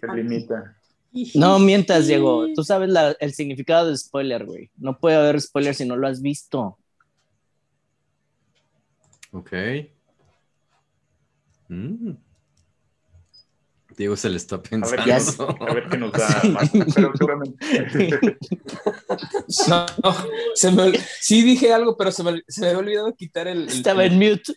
Se 0.00 0.06
limita. 0.08 0.76
No 1.34 1.58
mientas, 1.58 2.06
Diego. 2.06 2.46
Tú 2.54 2.64
sabes 2.64 2.88
la- 2.88 3.16
el 3.20 3.34
significado 3.34 3.88
de 3.90 3.96
spoiler, 3.96 4.44
güey. 4.46 4.70
No 4.76 4.98
puede 4.98 5.16
haber 5.16 5.40
spoiler 5.40 5.74
si 5.74 5.84
no 5.84 5.96
lo 5.96 6.06
has 6.08 6.22
visto. 6.22 6.78
Ok. 9.32 9.52
Mm. 11.68 12.12
Diego 13.96 14.16
se 14.16 14.30
le 14.30 14.36
está 14.38 14.56
A 14.56 14.58
ver, 14.60 15.04
pensando. 15.04 15.56
A 15.60 15.74
ver 15.74 15.88
qué 15.90 15.96
nos 15.98 16.12
da 16.12 16.42
más. 16.52 16.70
Pero 16.94 17.12
seguramente. 17.16 18.20
No, 19.68 19.86
no, 20.02 20.16
se 20.54 20.70
me, 20.72 20.82
ol- 20.82 20.98
sí 21.20 21.42
dije 21.42 21.72
algo, 21.74 21.96
pero 21.96 22.10
se 22.10 22.22
me, 22.22 22.42
se 22.48 22.62
me 22.62 22.66
había 22.68 22.78
olvidado 22.78 23.14
quitar 23.14 23.48
el. 23.48 23.62
el- 23.64 23.68
Estaba 23.68 24.04
en 24.06 24.14
mute. 24.18 24.54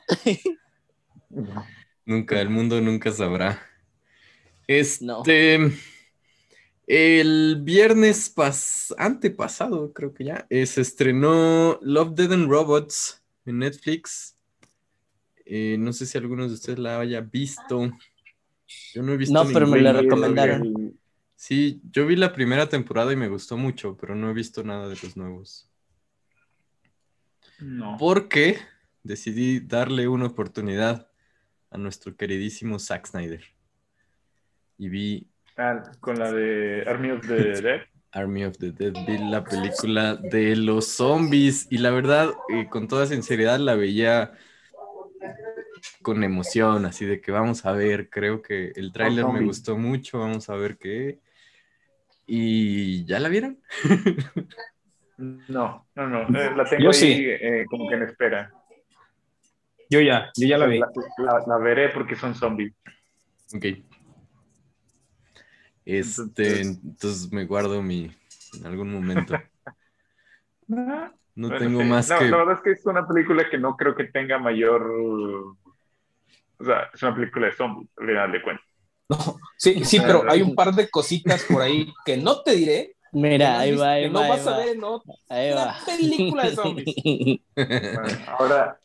Nunca, 2.06 2.40
el 2.40 2.50
mundo 2.50 2.80
nunca 2.80 3.12
sabrá. 3.12 3.62
Este. 4.68 5.06
No. 5.06 5.22
El 6.88 7.62
viernes 7.64 8.30
pas 8.30 8.94
antepasado, 8.98 9.92
creo 9.94 10.14
que 10.14 10.26
ya, 10.26 10.46
eh, 10.50 10.66
se 10.66 10.82
estrenó 10.82 11.80
Love, 11.82 12.14
Dead 12.14 12.32
and 12.34 12.50
Robots 12.50 13.24
en 13.46 13.60
Netflix. 13.60 14.38
Eh, 15.46 15.78
no 15.80 15.94
sé 15.94 16.06
si 16.06 16.18
algunos 16.18 16.50
de 16.50 16.56
ustedes 16.56 16.80
la 16.80 17.00
haya 17.00 17.22
visto. 17.22 17.92
Yo 18.94 19.04
no 19.04 19.14
he 19.14 19.18
visto 19.18 19.34
No, 19.34 19.52
pero 19.52 19.68
me 19.68 19.82
la 19.82 19.94
recomendaron. 19.94 20.74
todavía. 20.74 20.92
Sí, 21.36 21.82
yo 21.92 22.08
vi 22.08 22.16
la 22.16 22.34
primera 22.34 22.70
temporada 22.70 23.14
y 23.14 23.16
me 23.16 23.28
gustó 23.28 23.58
mucho, 23.58 23.98
pero 23.98 24.16
no 24.16 24.30
he 24.30 24.34
visto 24.34 24.64
nada 24.64 24.88
de 24.88 24.96
los 25.02 25.18
nuevos. 25.18 25.70
No. 27.60 27.98
Porque 28.00 28.58
decidí 29.04 29.60
darle 29.60 30.08
una 30.08 30.26
oportunidad 30.28 31.10
a 31.70 31.78
nuestro 31.78 32.16
queridísimo 32.16 32.80
Zack 32.80 33.08
Snyder. 33.08 33.44
Y 34.78 34.90
vi 34.90 35.30
Ah, 35.58 35.82
con 36.00 36.20
la 36.20 36.32
de 36.32 36.84
Army 36.88 37.12
of 37.12 37.26
the 37.28 37.34
Dead. 37.62 37.82
Army 38.12 38.44
of 38.46 38.58
the 38.58 38.72
Dead, 38.72 38.94
vi 39.06 39.18
la 39.18 39.44
película 39.44 40.16
de 40.16 40.56
los 40.56 40.88
zombies 40.88 41.68
y 41.70 41.78
la 41.80 41.92
verdad, 41.92 42.30
eh, 42.50 42.68
con 42.70 42.88
toda 42.88 43.06
sinceridad, 43.08 43.60
la 43.60 43.76
veía 43.76 44.32
con 46.02 46.24
emoción, 46.24 46.86
así 46.86 47.06
de 47.06 47.20
que 47.20 47.32
vamos 47.32 47.66
a 47.66 47.74
ver, 47.74 48.10
creo 48.10 48.42
que 48.42 48.72
el 48.76 48.92
tráiler 48.94 49.26
me 49.28 49.46
gustó 49.46 49.78
mucho, 49.78 50.20
vamos 50.20 50.50
a 50.50 50.56
ver 50.56 50.78
qué. 50.78 51.20
¿Y 52.26 53.06
ya 53.06 53.20
la 53.20 53.28
vieron? 53.30 53.60
No, 55.18 55.88
no, 55.96 56.08
no. 56.08 56.22
eh, 56.40 56.56
la 56.56 56.64
tengo 56.66 56.84
Yo 56.84 56.90
ahí 56.90 56.94
sí. 56.96 57.26
eh, 57.28 57.66
como 57.70 57.88
que 57.90 57.96
en 57.96 58.04
espera. 58.04 58.52
Yo 59.90 60.00
ya, 60.02 60.32
yo 60.36 60.48
ya 60.48 60.58
la 60.58 60.66
vi. 60.68 60.80
La, 60.80 60.88
la- 61.18 61.44
la 61.48 61.58
veré 61.58 61.90
porque 61.90 62.16
son 62.16 62.34
zombies. 62.34 62.74
Ok. 63.54 63.66
Este, 65.86 66.62
Entonces- 66.62 66.80
entonces 66.84 67.32
me 67.32 67.46
guardo 67.46 67.82
mi 67.84 68.12
en 68.60 68.66
algún 68.66 68.92
momento. 68.92 69.36
No 70.68 71.50
Bueno, 71.50 71.58
tengo 71.60 71.82
sí. 71.82 71.86
más 71.88 72.10
No, 72.10 72.18
que 72.18 72.26
La 72.30 72.38
verdad 72.38 72.56
es 72.56 72.62
que 72.62 72.72
es 72.72 72.86
una 72.86 73.06
película 73.08 73.48
que 73.50 73.58
no 73.58 73.76
creo 73.76 73.94
que 73.94 74.06
tenga 74.06 74.40
mayor. 74.40 74.90
O 74.90 75.58
sea, 76.64 76.90
es 76.94 77.04
una 77.04 77.14
película 77.14 77.48
de 77.48 77.52
zombies, 77.52 77.90
al 77.98 78.08
final 78.08 78.32
de 78.32 78.42
cuentas. 78.42 78.66
No, 79.10 79.18
sí, 79.58 79.84
sí, 79.86 80.00
pero 80.00 80.24
hay 80.32 80.42
un 80.42 80.56
par 80.56 80.74
de 80.74 80.90
cositas 80.90 81.44
por 81.44 81.62
ahí 81.62 81.94
que 82.06 82.18
no 82.18 82.42
te 82.42 82.54
diré. 82.56 82.96
Mira, 83.12 83.60
ahí 83.60 83.76
va, 83.76 83.92
ahí 83.92 84.04
que 84.04 84.10
va. 84.10 84.14
no 84.14 84.20
ahí 84.22 84.30
vas 84.32 84.48
a 84.48 84.58
ver 84.58 84.70
en 84.70 84.84
otra 84.84 85.14
Ahí 85.30 85.52
va. 85.54 85.76
película 85.86 86.44
de 86.50 86.56
zombies. 86.56 86.96
Bueno, 87.56 88.20
ahora 88.40 88.80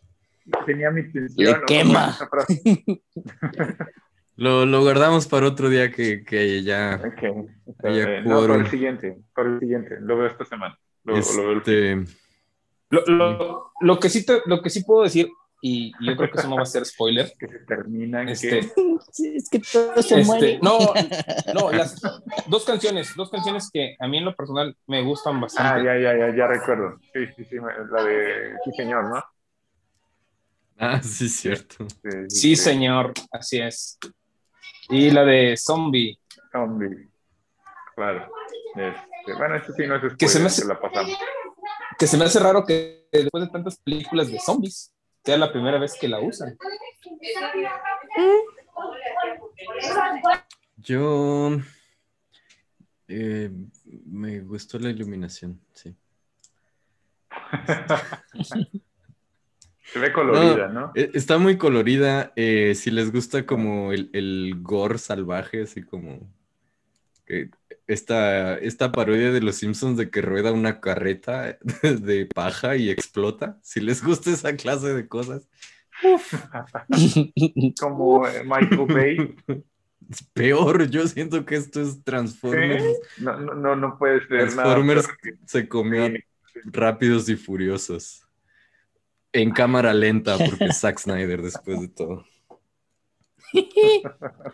tenía 0.67 0.91
mi 0.91 1.01
intención. 1.03 1.47
Le 1.47 1.53
¿no? 1.61 1.67
quema. 1.67 2.19
Lo, 4.41 4.65
lo 4.65 4.81
guardamos 4.81 5.27
para 5.27 5.47
otro 5.49 5.69
día 5.69 5.93
que, 5.93 6.25
que 6.25 6.63
ya 6.63 6.95
Ok, 6.95 7.49
está 7.67 7.89
Haya 7.89 8.07
bien. 8.07 8.25
No, 8.25 8.41
para 8.41 8.55
el 8.57 8.67
siguiente, 8.71 9.17
para 9.35 9.51
el 9.51 9.61
siguiente. 9.61 9.99
Lo 10.01 10.17
veo 10.17 10.29
esta 10.29 10.47
semana. 10.47 10.79
Lo, 11.05 11.15
lo 11.15 11.21
veo 11.21 11.53
el 11.53 11.59
este, 11.59 11.95
Lo, 12.89 13.05
lo- 13.07 13.73
lo 13.83 13.99
que 14.01 14.09
sí 14.09 14.25
te- 14.25 14.41
lo 14.47 14.63
que 14.63 14.71
sí 14.71 14.83
puedo 14.83 15.03
decir, 15.03 15.29
y 15.61 15.93
yo 16.07 16.17
creo 16.17 16.31
que 16.31 16.39
eso 16.39 16.49
no 16.49 16.57
va 16.57 16.63
a 16.63 16.67
ser 16.67 16.87
spoiler. 16.87 17.31
que 17.39 17.49
se 17.49 17.59
termina 17.67 18.23
Este, 18.23 18.61
que 18.61 18.69
Sí, 19.13 19.35
es 19.37 19.51
que 19.51 19.59
todo 19.59 20.01
se 20.03 20.21
este, 20.21 20.25
muere. 20.25 20.59
no, 20.63 20.95
no, 21.53 21.71
las 21.73 22.01
dos 22.49 22.65
canciones, 22.65 23.13
dos 23.17 23.31
canciones 23.31 23.69
que 23.71 23.95
a 24.01 24.09
mí 24.09 24.19
en 24.19 24.25
lo 24.25 24.35
personal 24.35 24.75
me 24.87 25.03
gustan 25.03 25.37
Ah, 25.37 25.41
bastante. 25.43 25.85
ya, 25.85 25.99
ya, 25.99 26.17
ya, 26.19 26.35
ya 26.35 26.47
recuerdo. 26.47 26.99
Sí, 27.13 27.27
sí, 27.37 27.45
sí, 27.45 27.57
la 27.93 28.03
de 28.05 28.55
Sí, 28.65 28.71
señor, 28.73 29.05
¿no? 29.05 29.23
ah, 30.79 31.03
sí, 31.03 31.29
cierto. 31.29 31.87
Sí, 32.29 32.57
señor, 32.57 33.13
así 33.33 33.59
es. 33.61 33.99
Y 34.91 35.11
la 35.11 35.25
de 35.25 35.57
Zombie, 35.57 36.19
Zombie. 36.53 37.09
Claro. 37.95 38.31
Este, 38.75 39.35
bueno, 39.37 39.57
eso 39.57 39.73
sí 39.73 39.87
no 39.87 39.95
es 39.97 40.01
spoiler, 40.01 40.17
Que 40.17 40.29
se 40.29 40.41
me 40.41 40.47
hace- 40.47 40.67
la 40.67 40.81
pasamos. 40.81 41.17
que 41.99 42.07
se 42.07 42.17
me 42.17 42.25
hace 42.25 42.39
raro 42.41 42.65
que 42.65 43.09
después 43.13 43.45
de 43.45 43.51
tantas 43.51 43.79
películas 43.79 44.29
de 44.31 44.39
zombies, 44.41 44.93
sea 45.25 45.37
la 45.37 45.53
primera 45.53 45.79
vez 45.79 45.97
que 46.01 46.09
la 46.09 46.21
usan. 46.21 46.57
Yo 50.77 51.51
eh, 53.09 53.51
me 54.07 54.41
gustó 54.41 54.79
la 54.79 54.91
iluminación, 54.91 55.61
sí. 55.75 55.95
Se 59.93 59.99
ve 59.99 60.13
colorida, 60.13 60.69
¿no? 60.69 60.93
Eh, 60.95 61.11
Está 61.15 61.39
muy 61.39 61.57
colorida. 61.59 62.33
eh, 62.37 62.75
si 62.75 62.91
les 62.91 63.11
gusta 63.13 63.45
como 63.47 63.93
el, 63.93 64.11
el 64.13 64.55
gore 64.63 64.99
salvaje, 64.99 65.63
así 65.63 65.83
como 65.83 66.29
esta, 67.87 68.57
esta 68.59 68.91
parodia 68.93 69.31
de 69.33 69.41
los 69.41 69.57
Simpsons 69.57 69.97
de 69.97 70.11
que 70.11 70.21
rueda 70.23 70.53
una 70.53 70.81
carreta 70.81 71.59
de 71.83 72.27
paja 72.27 72.77
y 72.77 72.91
explota. 72.91 73.59
Si 73.63 73.81
les 73.81 74.03
gusta 74.03 74.31
esa 74.31 74.55
clase 74.57 74.95
de 74.95 75.07
cosas, 75.09 75.49
Como 77.81 78.27
eh, 78.27 78.43
Michael 78.45 78.87
Bay. 78.89 79.35
es 80.09 80.23
peor. 80.33 80.89
Yo 80.89 81.07
siento 81.07 81.45
que 81.45 81.57
esto 81.57 81.81
es 81.83 82.03
Transformers. 82.03 82.83
¿Sí? 83.17 83.23
No, 83.25 83.39
no, 83.39 83.55
no, 83.55 83.77
ver 84.29 84.51
nada. 84.51 84.63
Transformers 84.65 85.07
peor 85.07 85.19
que- 85.23 85.35
se 85.47 85.69
comió 85.69 86.09
rápidos 86.65 87.29
y 87.29 87.37
furiosos. 87.37 88.27
En 89.33 89.53
cámara 89.53 89.95
lenta, 89.95 90.37
porque 90.39 90.67
es 90.67 90.79
Zack 90.81 90.99
Snyder 90.99 91.43
después 91.43 91.81
de 91.81 91.89
todo. 91.89 92.25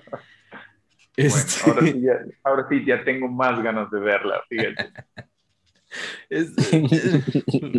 Bueno, 1.19 1.35
Este- 1.39 1.71
ahora 1.71 1.81
sí, 1.87 2.01
ya, 2.03 2.13
ahora 2.45 2.67
sí 2.69 2.85
ya 2.85 3.03
tengo 3.03 3.27
más 3.29 3.63
ganas 3.63 3.91
de 3.91 4.01
verla, 4.01 4.43
fíjate. 4.51 4.93
Es- 6.29 6.55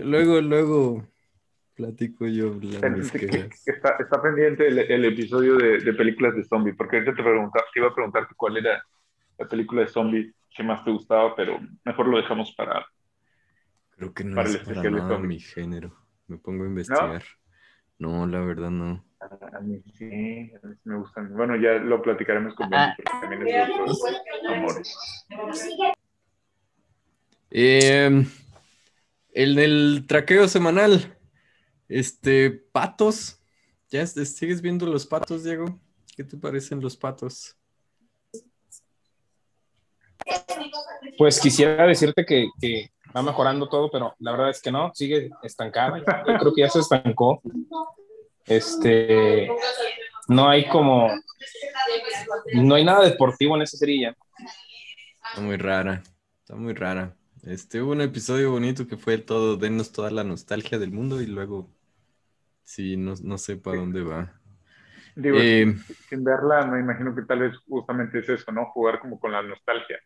luego, 0.04 0.42
luego 0.42 1.08
platico 1.76 2.26
yo. 2.26 2.58
Está, 3.66 3.98
está 4.00 4.22
pendiente 4.22 4.68
el, 4.68 4.80
el 4.80 5.06
episodio 5.06 5.56
de, 5.58 5.80
de 5.80 5.94
películas 5.94 6.36
de 6.36 6.46
zombies, 6.46 6.76
porque 6.76 6.96
ahorita 6.98 7.16
te, 7.16 7.22
pregunta, 7.22 7.60
te 7.72 7.80
iba 7.80 7.90
a 7.90 7.94
preguntar 7.94 8.28
cuál 8.36 8.58
era 8.58 8.84
la 9.38 9.48
película 9.48 9.82
de 9.82 9.88
zombies 9.88 10.34
que 10.50 10.64
más 10.64 10.84
te 10.84 10.90
gustaba, 10.90 11.36
pero 11.36 11.60
mejor 11.86 12.08
lo 12.08 12.18
dejamos 12.18 12.56
para... 12.56 12.84
Creo 13.92 14.14
que 14.14 14.24
no 14.24 14.36
Para 14.38 14.50
el 14.50 14.56
es 14.56 14.62
para 14.62 14.72
especial 14.72 14.94
de 14.96 15.00
nada 15.02 15.20
mi 15.20 15.40
género. 15.40 16.07
Me 16.28 16.38
pongo 16.38 16.64
a 16.64 16.68
investigar. 16.68 17.24
No, 18.00 18.28
la 18.28 18.42
verdad 18.42 18.70
no. 18.70 19.04
A 19.20 19.60
mí 19.62 19.82
sí, 19.98 20.06
a 20.06 20.68
mí 20.68 20.76
sí 20.76 20.82
me 20.90 20.98
gustan. 20.98 21.34
Bueno, 21.36 21.56
ya 21.56 21.74
lo 21.74 22.02
platicaremos 22.02 22.54
con 22.56 22.72
Ah. 22.74 22.96
Benji, 22.98 23.04
porque 23.04 23.20
también 23.22 23.48
es 23.48 23.68
de 23.68 23.74
otros 23.74 24.02
amores. 24.48 24.98
Eh, 27.50 28.26
el 29.34 29.60
el 29.60 30.06
traqueo 30.08 30.48
semanal. 30.48 31.18
Este, 31.88 32.52
patos. 32.52 33.42
¿Ya 33.90 34.02
es- 34.02 34.14
sigues 34.36 34.62
viendo 34.62 34.86
los 34.86 35.06
patos, 35.08 35.44
Diego? 35.46 35.80
¿Qué 36.16 36.24
te 36.24 36.36
parecen 36.38 36.82
los 36.82 36.98
patos? 36.98 37.56
Pues 41.18 41.40
quisiera 41.40 41.86
decirte 41.88 42.26
que, 42.26 42.48
que 42.60 42.92
va 43.18 43.24
mejorando 43.24 43.68
todo, 43.68 43.90
pero 43.92 44.16
la 44.20 44.32
verdad 44.32 44.50
es 44.50 44.62
que 44.62 44.72
no, 44.72 44.92
sigue 44.94 45.30
estancada. 45.44 45.98
Yo 46.00 46.38
creo 46.38 46.54
que 46.54 46.62
ya 46.62 46.70
se 46.70 46.80
estancó. 46.80 47.42
Este, 48.46 49.50
no 50.28 50.48
hay 50.48 50.68
como, 50.70 51.10
no 52.54 52.76
hay 52.76 52.86
nada 52.86 53.04
deportivo 53.04 53.56
en 53.56 53.64
esa 53.64 53.78
serie 53.78 54.02
ya. 54.02 54.16
Está 55.30 55.42
muy 55.42 55.58
rara. 55.58 56.04
Está 56.42 56.56
muy 56.56 56.74
rara. 56.74 57.14
Este, 57.44 57.82
hubo 57.82 57.92
un 57.92 58.02
episodio 58.02 58.52
bonito 58.52 58.88
que 58.88 58.98
fue 58.98 59.18
todo, 59.18 59.58
denos 59.58 59.92
toda 59.92 60.12
la 60.12 60.24
nostalgia 60.24 60.80
del 60.80 60.92
mundo 60.92 61.22
y 61.22 61.28
luego, 61.28 61.70
sí, 62.64 62.98
no, 62.98 63.14
no 63.24 63.38
sé 63.38 63.58
para 63.58 63.78
dónde 63.78 64.02
va. 64.04 64.34
Digo, 65.16 65.38
Eh, 65.40 65.76
sin 66.10 66.24
verla, 66.24 66.66
me 66.68 66.80
imagino 66.80 67.16
que 67.16 67.24
tal 67.24 67.40
vez 67.40 67.58
justamente 67.68 68.20
es 68.20 68.30
eso, 68.30 68.52
¿no? 68.52 68.66
Jugar 68.68 69.00
como 69.00 69.20
con 69.20 69.32
la 69.32 69.42
nostalgia. 69.42 69.98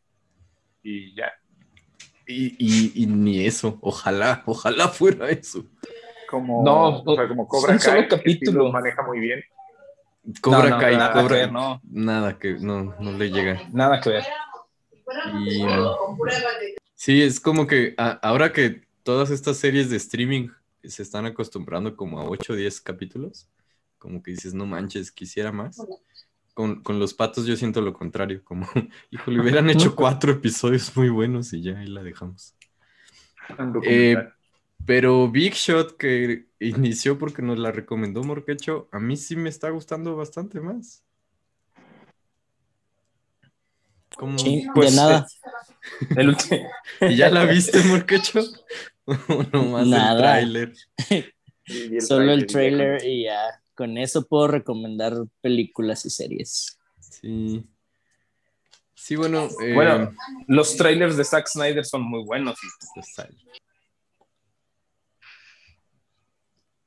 Y 0.83 1.15
ya. 1.15 1.31
Y, 2.27 2.55
y- 2.57 3.03
y 3.03 3.05
ni 3.07 3.45
eso. 3.45 3.77
Ojalá, 3.81 4.43
ojalá 4.45 4.87
fuera 4.89 5.29
eso. 5.29 5.65
Como, 6.29 6.63
No, 6.63 7.01
o 7.03 7.15
sea, 7.15 7.27
como 7.27 7.47
Cobra 7.47 7.77
Kai, 7.77 8.07
capítulo. 8.07 8.65
lo 8.65 8.71
maneja 8.71 9.01
muy 9.03 9.19
bien. 9.19 9.43
Cobra 10.39 10.69
No, 10.69 10.69
no, 10.75 10.77
Kai, 10.79 10.95
nada 10.97 11.13
Cobra- 11.13 11.27
que 11.35 11.41
ver, 11.41 11.51
no. 11.51 11.81
Nada 11.89 12.39
que, 12.39 12.53
no, 12.53 12.95
no 12.99 13.11
le 13.11 13.29
llega. 13.31 13.61
Nada 13.73 13.99
que 13.99 14.09
ver. 14.11 14.23
Y 15.33 15.65
sí, 16.95 17.21
es 17.21 17.39
como 17.39 17.67
que 17.67 17.93
a- 17.97 18.11
ahora 18.21 18.53
que 18.53 18.83
todas 19.03 19.29
estas 19.31 19.57
series 19.57 19.89
de 19.89 19.97
streaming 19.97 20.49
se 20.83 21.03
están 21.03 21.25
acostumbrando 21.25 21.95
como 21.95 22.19
a 22.19 22.23
8 22.25 22.53
o 22.53 22.55
10 22.55 22.79
capítulos, 22.81 23.47
como 23.97 24.23
que 24.23 24.31
dices, 24.31 24.53
no 24.53 24.65
manches, 24.65 25.11
quisiera 25.11 25.51
más. 25.51 25.77
Con, 26.53 26.83
con 26.83 26.99
los 26.99 27.13
patos 27.13 27.45
yo 27.45 27.55
siento 27.55 27.81
lo 27.81 27.93
contrario, 27.93 28.43
como, 28.43 28.67
híjole, 29.11 29.39
hubieran 29.41 29.69
hecho 29.69 29.95
cuatro 29.95 30.33
episodios 30.33 30.95
muy 30.95 31.09
buenos 31.09 31.53
y 31.53 31.61
ya 31.61 31.79
ahí 31.79 31.87
la 31.87 32.03
dejamos. 32.03 32.55
Eh, 33.83 34.17
pero 34.85 35.29
Big 35.29 35.53
Shot, 35.53 35.97
que 35.97 36.47
inició 36.59 37.17
porque 37.17 37.41
nos 37.41 37.57
la 37.57 37.71
recomendó 37.71 38.23
Morquecho, 38.23 38.89
a 38.91 38.99
mí 38.99 39.17
sí 39.17 39.35
me 39.35 39.49
está 39.49 39.69
gustando 39.69 40.15
bastante 40.15 40.59
más. 40.59 41.03
Como, 44.15 44.37
Sí, 44.37 44.67
Pues, 44.73 44.91
de 44.91 44.97
nada. 44.97 45.27
El 46.15 46.29
último, 46.29 46.69
¿Y 47.01 47.15
ya 47.15 47.29
la 47.29 47.45
viste, 47.45 47.81
Morquecho? 47.83 48.41
¿O 49.05 49.43
nomás 49.51 49.87
Nada. 49.87 50.39
el 50.39 50.51
tráiler? 50.51 50.73
El 51.65 52.01
Solo 52.01 52.31
el 52.31 52.45
trailer 52.45 53.03
y 53.05 53.23
ya. 53.23 53.60
Con 53.81 53.97
eso 53.97 54.27
puedo 54.27 54.47
recomendar 54.47 55.15
películas 55.41 56.05
y 56.05 56.11
series. 56.11 56.77
Sí. 56.99 57.67
Sí, 58.93 59.15
bueno. 59.15 59.47
eh, 59.59 59.73
Bueno. 59.73 60.13
los 60.47 60.77
trailers 60.77 61.17
de 61.17 61.23
Zack 61.23 61.47
Snyder 61.47 61.83
son 61.83 62.03
muy 62.03 62.23
buenos. 62.23 62.59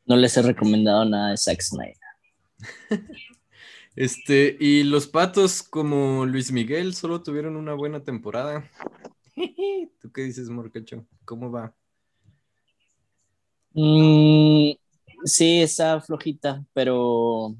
No 0.07 0.15
les 0.15 0.37
he 0.37 0.43
recomendado 0.43 1.05
nada 1.05 1.31
de 1.33 1.37
Zack 1.37 1.61
Snyder. 1.63 1.97
Este, 3.97 4.57
y 4.61 4.85
los 4.85 5.09
patos, 5.09 5.63
como 5.65 6.27
Luis 6.27 6.53
Miguel, 6.53 6.95
solo 6.95 7.23
tuvieron 7.25 7.57
una 7.57 7.75
buena 7.75 8.05
temporada. 8.05 8.71
¿Tú 10.01 10.13
qué 10.13 10.23
dices, 10.23 10.49
Morquecho? 10.49 11.05
¿Cómo 11.25 11.51
va? 11.51 11.75
Mm, 13.73 14.73
sí, 15.25 15.63
está 15.63 16.01
flojita, 16.01 16.65
pero 16.73 17.55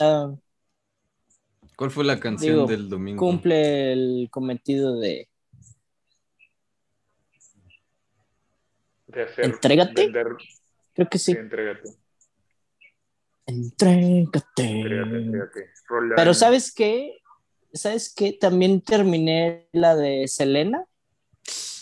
eh, 0.00 0.36
¿Cuál 1.76 1.90
fue 1.90 2.04
la 2.04 2.18
canción 2.20 2.54
Digo, 2.54 2.66
del 2.66 2.88
domingo? 2.88 3.18
cumple 3.18 3.92
el 3.92 4.28
cometido 4.30 4.98
de 4.98 5.28
De 9.06 9.22
hacer, 9.22 9.44
Entrégate. 9.46 10.02
vender- 10.06 10.36
creo 10.94 11.08
que 11.08 11.18
sí, 11.18 11.32
sí. 11.32 11.38
entrégate. 11.38 11.88
Entrégate. 13.46 14.42
Entrégate, 14.56 15.16
entrégate. 15.16 15.70
Pero. 16.16 16.34
¿sabes 16.34 16.72
qué? 16.74 17.18
¿Sabes 17.72 18.12
qué? 18.14 18.32
También 18.32 18.80
terminé 18.80 19.68
la 19.72 19.94
de 19.94 20.26
Selena, 20.28 20.84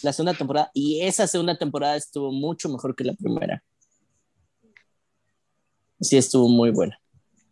la 0.02 0.12
segunda 0.12 0.34
temporada, 0.34 0.70
y 0.74 1.00
esa 1.02 1.26
segunda 1.26 1.56
temporada 1.56 1.96
estuvo 1.96 2.30
mucho 2.32 2.68
mejor 2.68 2.94
que 2.94 3.04
la 3.04 3.14
primera. 3.14 3.62
Sí, 6.00 6.16
estuvo 6.16 6.48
muy 6.48 6.70
buena. 6.70 6.98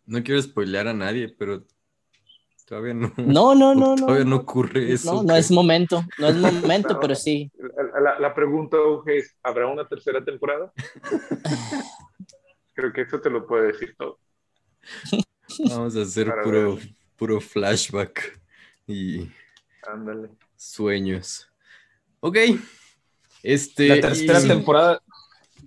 No 0.05 0.21
quiero 0.23 0.41
spoilear 0.41 0.87
a 0.87 0.93
nadie, 0.93 1.29
pero 1.29 1.63
todavía 2.65 2.93
no. 2.93 3.13
No, 3.17 3.55
no, 3.55 3.73
no, 3.73 3.95
no. 3.95 3.95
todavía 4.05 4.25
no 4.25 4.35
ocurre 4.37 4.91
eso. 4.91 5.13
No, 5.15 5.23
no 5.23 5.33
que- 5.33 5.39
es 5.39 5.51
momento, 5.51 6.03
no 6.17 6.27
es 6.27 6.35
momento, 6.35 6.93
No. 6.93 6.99
pero 6.99 7.15
sí. 7.15 7.51
La, 7.93 8.01
la- 8.01 8.19
la 8.19 8.33
pregunta, 8.35 8.77
Uge, 8.79 9.17
es, 9.19 9.35
¿habrá 9.43 9.67
una 9.67 9.87
tercera 9.87 10.23
temporada? 10.23 10.71
Creo 12.73 12.91
que 12.91 13.01
eso 13.01 13.19
te 13.21 13.29
lo 13.29 13.45
puede 13.45 13.67
decir 13.67 13.95
todo. 13.97 14.19
Vamos 15.69 15.95
a 15.95 16.01
hacer 16.01 16.27
Para 16.27 16.41
puro, 16.43 16.75
ver. 16.75 16.95
puro 17.15 17.39
flashback 17.41 18.41
y 18.87 19.29
Ándale. 19.87 20.29
sueños. 20.55 21.47
Ok. 22.19 22.37
Este. 23.43 23.87
La 23.89 24.01
tercera 24.01 24.41
y- 24.41 24.47
temporada, 24.47 25.01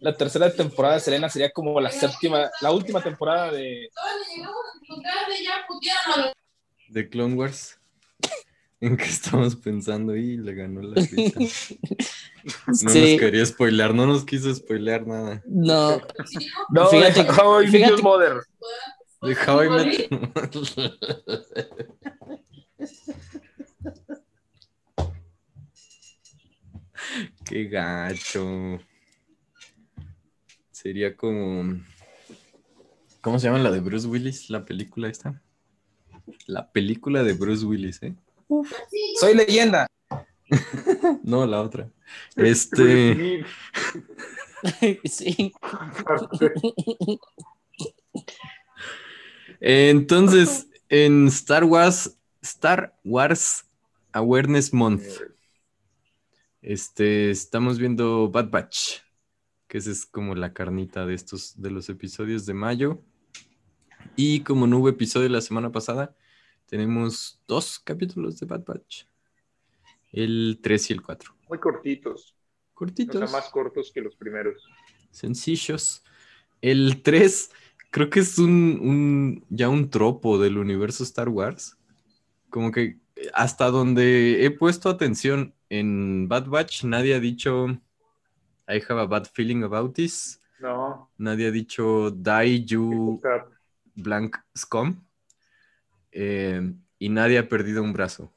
la 0.00 0.16
tercera 0.16 0.52
temporada 0.52 0.94
de 0.94 1.00
Selena 1.00 1.28
sería 1.28 1.50
como 1.50 1.80
la 1.80 1.90
séptima, 1.90 2.50
la 2.60 2.70
última 2.72 3.02
temporada 3.02 3.50
de. 3.52 3.88
de 6.88 7.08
Clone 7.08 7.34
Wars. 7.34 7.78
¿En 8.80 8.96
qué 8.96 9.04
estamos 9.04 9.56
pensando? 9.56 10.14
Y 10.14 10.36
le 10.36 10.54
ganó 10.54 10.82
la 10.82 10.94
risa. 11.10 11.40
No 12.66 12.74
Sí. 12.90 13.12
nos 13.12 13.20
quería 13.20 13.44
spoilear, 13.46 13.94
no 13.94 14.06
nos 14.06 14.24
quiso 14.24 14.54
spoilear 14.54 15.06
nada. 15.06 15.42
No, 15.46 16.00
No, 16.70 16.86
Fíjate 16.88 17.24
de 17.24 17.30
How 17.30 17.62
I 17.62 17.66
fíjate- 17.68 18.02
Mother. 18.02 18.42
De 19.22 19.34
How 19.34 19.64
I 19.64 19.68
Met- 19.68 20.08
Qué 27.44 27.64
gacho. 27.68 28.78
Sería 30.76 31.16
como. 31.16 31.80
¿Cómo 33.22 33.38
se 33.38 33.46
llama 33.46 33.60
la 33.60 33.70
de 33.70 33.80
Bruce 33.80 34.06
Willis? 34.06 34.50
La 34.50 34.66
película 34.66 35.08
esta. 35.08 35.42
La 36.46 36.70
película 36.70 37.22
de 37.22 37.32
Bruce 37.32 37.64
Willis, 37.64 38.02
¿eh? 38.02 38.14
Soy 39.18 39.34
leyenda. 39.34 39.86
No, 41.24 41.46
la 41.46 41.62
otra. 41.62 41.90
Este. 42.36 43.42
Sí. 45.04 45.52
Entonces, 49.60 50.68
en 50.90 51.28
Star 51.28 51.64
Wars, 51.64 52.18
Star 52.42 52.94
Wars 53.02 53.64
Awareness 54.12 54.74
Month, 54.74 55.04
este, 56.60 57.30
estamos 57.30 57.78
viendo 57.78 58.30
Bad 58.30 58.50
Batch, 58.50 59.05
que 59.68 59.78
esa 59.78 59.90
es 59.90 60.06
como 60.06 60.34
la 60.34 60.52
carnita 60.52 61.06
de 61.06 61.14
estos, 61.14 61.60
de 61.60 61.70
los 61.70 61.88
episodios 61.88 62.46
de 62.46 62.54
mayo. 62.54 63.00
Y 64.14 64.40
como 64.40 64.66
no 64.66 64.78
hubo 64.78 64.88
episodio 64.88 65.28
la 65.28 65.40
semana 65.40 65.72
pasada, 65.72 66.14
tenemos 66.66 67.40
dos 67.48 67.78
capítulos 67.78 68.38
de 68.38 68.46
Bad 68.46 68.64
Batch. 68.64 69.04
El 70.12 70.60
3 70.62 70.90
y 70.90 70.92
el 70.94 71.02
4. 71.02 71.34
Muy 71.48 71.58
cortitos. 71.58 72.34
O 72.72 72.74
Cortitos, 72.78 73.30
sea, 73.30 73.40
más 73.40 73.48
cortos 73.50 73.90
que 73.92 74.00
los 74.02 74.14
primeros. 74.16 74.62
sencillos. 75.10 76.02
El 76.60 77.02
3 77.02 77.50
creo 77.90 78.10
que 78.10 78.20
es 78.20 78.38
un, 78.38 78.78
un- 78.82 79.44
ya 79.48 79.68
un 79.68 79.88
tropo 79.90 80.38
del 80.38 80.58
universo 80.58 81.02
Star 81.04 81.28
Wars. 81.28 81.76
Como 82.50 82.70
que 82.70 82.98
hasta 83.32 83.70
donde 83.70 84.44
he 84.44 84.50
puesto 84.50 84.88
atención 84.90 85.54
en 85.70 86.28
Bad 86.28 86.46
Batch, 86.48 86.84
nadie 86.84 87.14
ha 87.14 87.20
dicho 87.20 87.66
I 88.68 88.82
have 88.88 89.00
a 89.00 89.06
bad 89.06 89.26
feeling 89.26 89.62
about 89.64 89.94
this. 89.94 90.40
No. 90.58 91.10
Nadie 91.18 91.48
ha 91.48 91.50
dicho 91.50 92.10
Die 92.10 92.64
you 92.64 93.20
blank 93.94 94.36
scum. 94.54 95.04
Eh, 96.10 96.72
y 96.98 97.08
nadie 97.08 97.38
ha 97.38 97.48
perdido 97.48 97.82
un 97.82 97.92
brazo. 97.92 98.32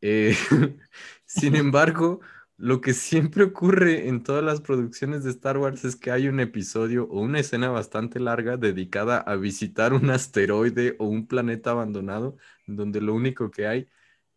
Eh, 0.00 0.36
sin 1.24 1.56
embargo, 1.56 2.20
lo 2.56 2.80
que 2.80 2.92
siempre 2.92 3.44
ocurre 3.44 4.08
en 4.08 4.22
todas 4.22 4.44
las 4.44 4.60
producciones 4.60 5.24
de 5.24 5.30
Star 5.30 5.58
Wars 5.58 5.84
es 5.84 5.96
que 5.96 6.10
hay 6.10 6.28
un 6.28 6.40
episodio 6.40 7.04
o 7.04 7.20
una 7.20 7.40
escena 7.40 7.70
bastante 7.70 8.20
larga 8.20 8.56
dedicada 8.56 9.18
a 9.18 9.36
visitar 9.36 9.92
un 9.92 10.10
asteroide 10.10 10.96
o 10.98 11.06
un 11.06 11.26
planeta 11.26 11.70
abandonado, 11.70 12.36
donde 12.66 13.00
lo 13.00 13.14
único 13.14 13.50
que 13.50 13.66
hay 13.66 13.88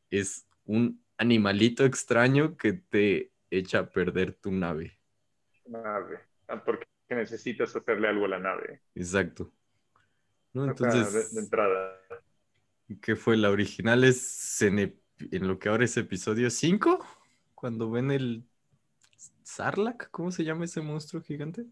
es 0.09 0.47
un 0.65 1.03
animalito 1.17 1.85
extraño 1.85 2.57
que 2.57 2.73
te 2.73 3.31
echa 3.49 3.79
a 3.79 3.91
perder 3.91 4.33
tu 4.35 4.51
nave. 4.51 4.99
nave. 5.67 6.19
Ah, 6.47 6.63
Porque 6.63 6.85
necesitas 7.09 7.75
hacerle 7.75 8.07
algo 8.09 8.25
a 8.25 8.29
la 8.29 8.39
nave. 8.39 8.81
Exacto. 8.95 9.51
¿No? 10.53 10.65
Entonces, 10.65 11.13
de, 11.13 11.29
de 11.29 11.39
entrada. 11.41 11.99
¿Qué 13.01 13.15
fue? 13.15 13.37
La 13.37 13.49
original 13.49 14.03
es 14.03 14.61
en, 14.61 14.99
lo 15.31 15.57
que 15.59 15.69
ahora 15.69 15.85
es 15.85 15.97
episodio 15.97 16.49
5, 16.49 16.99
cuando 17.55 17.89
ven 17.89 18.11
el 18.11 18.45
Sarlacc, 19.43 20.09
¿cómo 20.11 20.31
se 20.31 20.43
llama 20.43 20.65
ese 20.65 20.81
monstruo 20.81 21.21
gigante? 21.23 21.65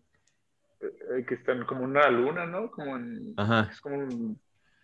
Eh, 0.82 1.26
que 1.26 1.36
están 1.36 1.66
como 1.66 1.84
una 1.84 2.10
luna, 2.10 2.46
¿no? 2.46 2.70
Como 2.72 2.96
en- 2.98 3.38
Ajá, 3.38 3.70
es 3.70 3.80
como 3.82 3.98
un 3.98 4.40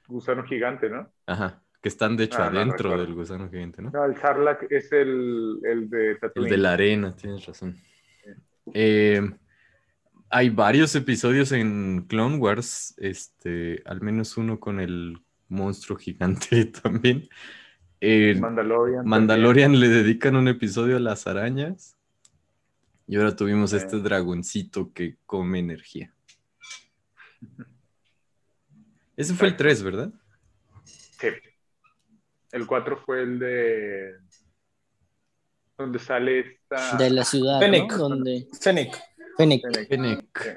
gusano 0.08 0.44
gigante, 0.46 0.90
¿no? 0.90 1.12
ajá, 1.28 1.64
que 1.82 1.90
están 1.90 2.18
de 2.18 2.26
hecho 2.26 2.38
Ah, 2.42 2.50
no 2.50 2.60
adentro 2.60 2.98
del 2.98 3.14
gusano 3.14 3.50
gigante, 3.50 3.82
¿no? 3.82 3.92
No, 3.92 4.06
el 4.06 4.16
Sarlacc 4.18 4.70
es 4.72 4.92
el, 4.92 5.60
el 5.64 5.90
de 5.90 6.12
El 6.12 6.20
Tatooine. 6.20 6.50
de 6.52 6.58
la 6.58 6.74
arena, 6.74 7.16
tienes 7.16 7.46
razón. 7.46 7.76
Eh, 8.74 9.22
hay 10.30 10.50
varios 10.50 10.94
episodios 10.96 11.52
en 11.52 12.06
Clone 12.08 12.38
Wars, 12.38 12.94
este, 12.98 13.82
al 13.86 14.02
menos 14.02 14.38
uno 14.38 14.60
con 14.60 14.80
el 14.80 15.18
monstruo 15.48 15.98
gigante 15.98 16.66
también. 16.84 17.28
Eh, 18.02 18.36
Mandalorian. 18.40 19.06
Mandalorian 19.06 19.80
le 19.80 19.90
dedican 19.90 20.36
un 20.36 20.48
episodio 20.48 20.98
a 20.98 21.00
las 21.00 21.28
arañas. 21.28 21.96
Y 23.08 23.16
ahora 23.18 23.36
tuvimos 23.36 23.74
este 23.74 23.98
dragoncito 23.98 24.94
que 24.94 25.18
come 25.26 25.58
energía. 25.58 26.14
Ese 29.18 29.34
fue 29.34 29.48
el 29.48 29.56
3, 29.58 29.82
¿verdad? 29.84 30.14
Sí. 30.84 31.28
El 32.52 32.66
4 32.66 32.98
fue 32.98 33.22
el 33.24 33.40
de. 33.40 34.16
Donde 35.78 36.00
sale 36.00 36.40
esta. 36.40 36.98
De 36.98 37.10
la 37.10 37.24
ciudad, 37.24 37.60
Fennec. 37.60 37.92
¿no? 37.92 37.98
Donde... 37.98 38.48
Fennec. 38.62 38.98
Fennec. 39.38 39.62
Fennec. 39.62 39.88
Fennec. 39.88 40.42
Sí. 40.42 40.50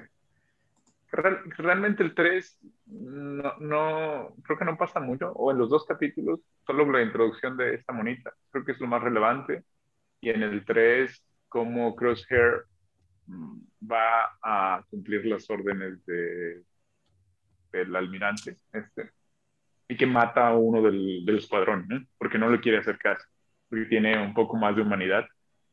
Real- 1.13 1.43
realmente 1.59 2.03
el 2.03 2.15
3 2.15 2.59
no, 2.87 3.55
no, 3.59 4.35
creo 4.43 4.59
que 4.59 4.65
no 4.65 4.79
pasa 4.79 4.99
mucho, 4.99 5.31
o 5.33 5.51
en 5.51 5.59
los 5.59 5.69
dos 5.69 5.85
capítulos, 5.85 6.41
solo 6.67 6.91
la 6.91 7.03
introducción 7.03 7.57
de 7.57 7.75
esta 7.75 7.93
monita, 7.93 8.33
creo 8.51 8.65
que 8.65 8.73
es 8.73 8.81
lo 8.81 8.87
más 8.87 9.03
relevante, 9.03 9.63
y 10.23 10.31
en 10.31 10.43
el 10.43 10.65
3, 10.65 11.23
como 11.49 11.95
Crosshair 11.95 12.65
mm, 13.27 13.59
va 13.91 14.39
a 14.43 14.83
cumplir 14.89 15.27
las 15.27 15.49
órdenes 15.51 16.05
de, 16.07 16.63
del 17.73 17.95
almirante, 17.95 18.57
este, 18.73 19.11
y 19.93 19.97
que 19.99 20.07
mata 20.07 20.49
a 20.49 20.57
uno 20.57 20.81
del, 20.81 21.23
del 21.27 21.37
escuadrón, 21.37 21.87
¿no? 21.87 22.03
porque 22.17 22.39
no 22.39 22.49
le 22.49 22.61
quiere 22.61 22.79
hacer 22.79 22.97
caso, 22.99 23.27
porque 23.69 23.85
tiene 23.85 24.19
un 24.23 24.33
poco 24.33 24.57
más 24.57 24.75
de 24.75 24.81
humanidad. 24.81 25.27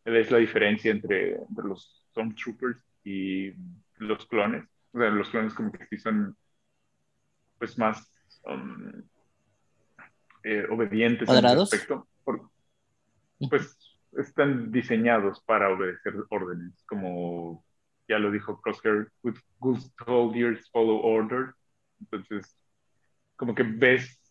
Es 0.04 0.30
la 0.30 0.40
diferencia 0.40 0.92
entre, 0.92 1.36
entre 1.36 1.66
los 1.66 2.04
Stormtroopers 2.12 2.82
y 3.06 3.54
los 3.98 4.26
clones. 4.26 4.66
O 4.92 5.00
sea, 5.00 5.10
los 5.10 5.30
clones 5.30 5.54
como 5.54 5.72
que 5.72 5.86
sí 5.86 5.98
son 5.98 6.36
pues 7.60 7.78
más 7.78 8.12
um, 8.46 8.92
eh, 10.44 10.66
obedientes 10.70 11.30
en 11.30 11.36
ese 11.36 11.42
¿Cuadrados? 11.42 11.74
aspecto. 11.74 12.08
por- 12.26 12.50
pues 13.50 13.78
están 14.18 14.70
diseñados 14.70 15.42
para 15.46 15.70
obedecer 15.70 16.14
órdenes, 16.30 16.84
como 16.86 17.64
ya 18.10 18.20
lo 18.20 18.32
dijo 18.32 18.60
Crosshair, 18.60 19.10
with 19.24 19.36
good 19.60 19.80
soldiers 20.06 20.70
follow 20.72 20.98
orders. 20.98 21.56
Entonces, 22.02 22.58
como 23.40 23.56
que 23.56 23.64
ves, 23.64 24.22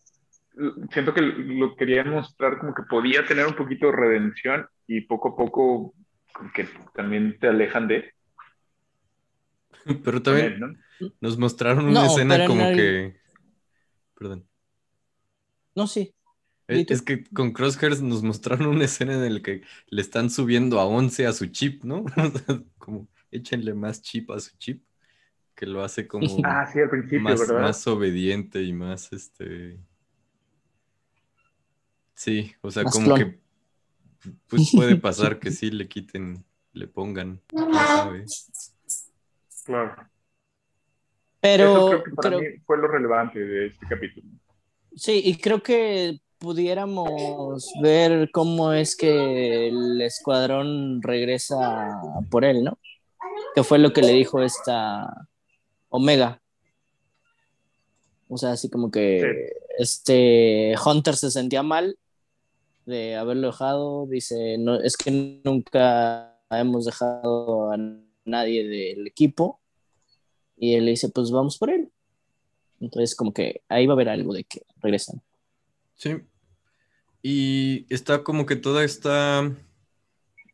siento 0.91 1.13
que 1.13 1.21
lo 1.21 1.75
querían 1.75 2.11
mostrar 2.11 2.59
como 2.59 2.75
que 2.75 2.83
podía 2.83 3.25
tener 3.25 3.47
un 3.47 3.55
poquito 3.55 3.87
de 3.87 3.93
redención 3.97 4.67
y 4.87 5.01
poco 5.01 5.29
a 5.29 5.35
poco 5.35 5.93
como 6.33 6.51
que 6.53 6.67
también 6.93 7.39
te 7.39 7.47
alejan 7.47 7.87
de 7.87 8.13
Pero 10.03 10.21
también 10.21 10.53
él, 10.53 10.59
¿no? 10.59 11.09
nos 11.21 11.37
mostraron 11.37 11.85
una 11.87 11.93
No, 11.93 12.05
escena 12.05 12.45
como 12.45 12.61
el- 12.65 12.75
que. 12.75 13.15
Perdón. 14.15 14.47
No, 15.75 15.87
sí. 15.87 16.13
Es, 16.67 16.91
es 16.91 17.01
que 17.01 17.23
con 17.23 17.51
Crosshairs 17.51 18.01
nos 18.01 18.21
mostraron 18.21 18.67
una 18.67 18.85
escena 18.85 19.25
en 19.25 19.33
la 19.33 19.41
que 19.41 19.63
le 19.87 20.01
están 20.01 20.29
subiendo 20.29 20.79
a 20.79 20.85
11 20.85 21.25
a 21.25 21.33
su 21.33 21.47
chip, 21.47 21.83
¿no? 21.83 22.05
como 22.77 23.07
échenle 23.31 23.73
más 23.73 24.01
chip 24.03 24.29
a 24.31 24.39
su 24.39 24.55
chip, 24.57 24.83
que 25.59 25.65
lo 25.65 25.83
hace 25.83 26.07
como 26.07 26.25
Ah, 26.45 26.65
sí, 26.71 26.79
al 26.79 26.89
principio, 26.89 27.19
más, 27.19 27.37
¿verdad? 27.41 27.61
más 27.63 27.85
obediente 27.85 28.61
y 28.63 28.71
más 28.71 29.11
este. 29.11 29.77
Sí, 32.13 32.53
o 32.61 32.71
sea, 32.71 32.83
Más 32.83 32.93
como 32.93 33.07
clon. 33.15 33.17
que 33.19 33.39
pues 34.47 34.71
puede 34.73 34.95
pasar 35.01 35.37
que 35.37 35.51
sí 35.51 35.69
le 35.69 35.89
quiten, 35.89 36.45
le 36.71 36.87
pongan, 36.87 37.41
sabe. 37.73 38.23
Claro. 39.65 39.95
Pero 41.41 41.63
Eso 41.65 41.89
creo 41.89 42.03
que 42.03 42.11
para 42.11 42.29
creo- 42.29 42.39
mí 42.39 42.47
fue 42.65 42.77
lo 42.77 42.87
relevante 42.87 43.39
de 43.39 43.67
este 43.67 43.85
capítulo. 43.85 44.27
sí, 44.95 45.21
y 45.25 45.35
creo 45.37 45.61
que 45.61 46.21
pudiéramos 46.37 47.69
ver 47.81 48.29
cómo 48.31 48.71
es 48.71 48.95
que 48.95 49.67
el 49.67 49.99
escuadrón 50.01 51.01
regresa 51.01 51.99
por 52.31 52.45
él, 52.45 52.63
¿no? 52.63 52.79
Que 53.55 53.63
fue 53.63 53.77
lo 53.77 53.91
que 53.91 54.01
le 54.01 54.13
dijo 54.13 54.41
esta 54.41 55.27
Omega. 55.89 56.41
O 58.27 58.37
sea, 58.37 58.51
así 58.51 58.69
como 58.69 58.91
que 58.91 59.51
este 59.77 60.75
Hunter 60.83 61.15
se 61.15 61.31
sentía 61.31 61.63
mal 61.63 61.97
de 62.85 63.15
haberlo 63.15 63.47
dejado. 63.47 64.07
Dice, 64.07 64.57
no, 64.57 64.79
es 64.79 64.97
que 64.97 65.41
nunca 65.43 66.39
hemos 66.51 66.85
dejado 66.85 67.71
a 67.71 67.77
nadie 68.25 68.67
del 68.67 69.07
equipo. 69.07 69.59
Y 70.57 70.75
él 70.75 70.85
le 70.85 70.91
dice, 70.91 71.09
pues 71.09 71.31
vamos 71.31 71.57
por 71.57 71.69
él. 71.69 71.91
Entonces, 72.79 73.15
como 73.15 73.33
que 73.33 73.61
ahí 73.67 73.85
va 73.87 73.93
a 73.93 73.95
haber 73.95 74.09
algo 74.09 74.33
de 74.33 74.43
que 74.43 74.61
regresan. 74.77 75.21
Sí. 75.95 76.17
Y 77.21 77.85
está 77.93 78.23
como 78.23 78.45
que 78.45 78.55
toda 78.55 78.83
esta 78.83 79.51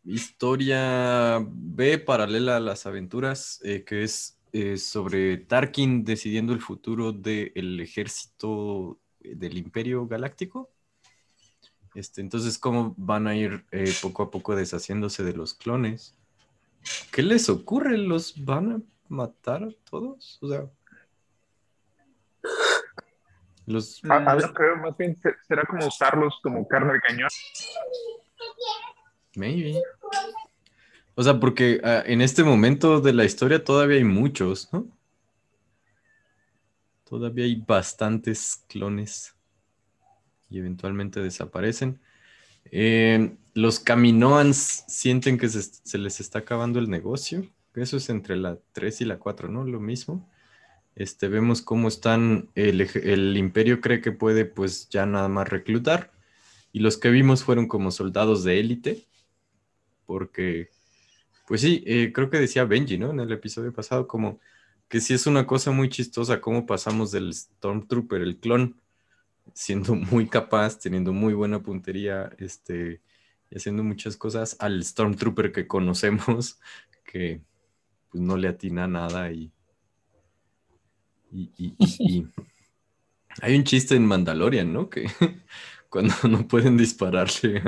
historia 0.04 1.46
B 1.48 1.98
paralela 1.98 2.58
a 2.58 2.60
las 2.60 2.86
aventuras, 2.86 3.60
eh, 3.64 3.84
que 3.84 4.04
es 4.04 4.38
eh, 4.58 4.78
sobre 4.78 5.36
Tarkin 5.36 6.06
decidiendo 6.06 6.54
el 6.54 6.62
futuro 6.62 7.12
del 7.12 7.78
ejército 7.82 8.98
del 9.20 9.58
Imperio 9.58 10.08
Galáctico. 10.08 10.70
Este, 11.94 12.22
entonces, 12.22 12.58
cómo 12.58 12.94
van 12.96 13.28
a 13.28 13.36
ir 13.36 13.66
eh, 13.72 13.94
poco 14.02 14.24
a 14.24 14.32
poco 14.32 14.56
deshaciéndose 14.56 15.26
de 15.26 15.34
los 15.34 15.54
clones. 15.54 16.18
¿Qué 17.12 17.22
les 17.22 17.50
ocurre? 17.50 17.98
¿Los 17.98 18.46
van 18.46 18.72
a 18.72 18.82
matar 19.10 19.64
a 19.66 19.72
todos? 19.90 20.40
O 20.42 20.48
sea, 20.48 20.70
los 23.66 24.00
A, 24.06 24.16
a 24.32 24.36
ver, 24.36 24.54
creo 24.54 24.78
más 24.78 24.96
bien 24.96 25.18
se- 25.18 25.36
será 25.46 25.64
como 25.66 25.86
usarlos 25.86 26.40
como 26.42 26.66
carne 26.66 26.94
de 26.94 27.02
cañón. 27.02 27.30
Maybe. 29.36 29.82
O 31.16 31.24
sea, 31.24 31.40
porque 31.40 31.82
ah, 31.84 32.04
en 32.06 32.22
este 32.22 32.44
momento 32.44 33.02
de 33.02 33.14
la 33.14 33.26
historia 33.26 33.64
todavía 33.64 33.98
hay 33.98 34.04
muchos, 34.04 34.70
¿no? 34.74 34.88
Todavía 37.06 37.46
hay 37.46 37.56
bastantes 37.56 38.64
clones 38.68 39.36
y 40.50 40.60
eventualmente 40.60 41.22
desaparecen. 41.22 42.00
Eh, 42.72 43.36
los 43.54 43.80
Caminoans 43.80 44.84
sienten 44.88 45.38
que 45.38 45.48
se, 45.50 45.98
les 45.98 46.20
está 46.20 46.40
acabando 46.40 46.80
el 46.80 46.90
negocio. 46.90 47.50
Eso 47.76 47.98
es 47.98 48.10
entre 48.10 48.36
la 48.36 48.58
3 48.74 49.02
y 49.02 49.06
la 49.06 49.18
4, 49.18 49.50
¿no? 49.50 49.64
Lo 49.64 49.80
mismo. 49.80 50.30
Este, 50.96 51.28
vemos 51.28 51.62
cómo 51.62 51.88
están, 51.90 52.50
el 52.56 53.38
imperio 53.38 53.82
cree 53.82 54.02
que 54.02 54.12
puede 54.12 54.46
pues 54.46 54.90
ya 54.90 55.06
nada 55.06 55.28
más 55.28 55.48
reclutar. 55.48 56.12
Y 56.72 56.80
los 56.80 56.98
que 56.98 57.10
vimos 57.10 57.44
fueron 57.44 57.68
como 57.68 57.92
soldados 57.92 58.44
de 58.44 58.60
élite. 58.60 59.06
Porque, 60.06 60.70
pues 61.46 61.62
sí, 61.62 61.84
eh, 61.88 62.12
creo 62.14 62.30
que 62.30 62.40
decía 62.40 62.66
Benji, 62.66 62.98
¿no? 62.98 63.12
En 63.12 63.20
el 63.20 63.32
episodio 63.32 63.74
pasado, 63.74 64.08
como 64.08 64.40
que 64.90 65.02
sí 65.02 65.14
es 65.14 65.28
una 65.28 65.46
cosa 65.48 65.72
muy 65.72 65.90
chistosa 65.90 66.42
cómo 66.42 66.66
pasamos 66.66 67.12
del 67.12 67.34
Stormtrooper, 67.34 68.22
el 68.22 68.38
clon, 68.40 68.80
siendo 69.54 69.96
muy 69.96 70.28
capaz, 70.30 70.80
teniendo 70.80 71.14
muy 71.14 71.34
buena 71.34 71.62
puntería, 71.64 72.32
este, 72.40 73.02
y 73.52 73.58
haciendo 73.58 73.84
muchas 73.84 74.18
cosas, 74.18 74.58
al 74.60 74.84
Stormtrooper 74.84 75.52
que 75.54 75.68
conocemos, 75.68 76.60
que 77.06 77.42
pues 78.12 78.24
no 78.24 78.38
le 78.38 78.50
atina 78.50 78.88
nada 78.88 79.32
y, 79.32 79.52
y, 81.32 81.52
y- 81.58 81.76
y- 81.80 82.28
hay 83.42 83.56
un 83.56 83.64
chiste 83.64 83.96
en 83.96 84.06
Mandalorian, 84.06 84.72
¿no? 84.72 84.90
Que 84.90 85.08
cuando 85.90 86.14
no 86.30 86.48
pueden 86.48 86.78
dispararle 86.78 87.62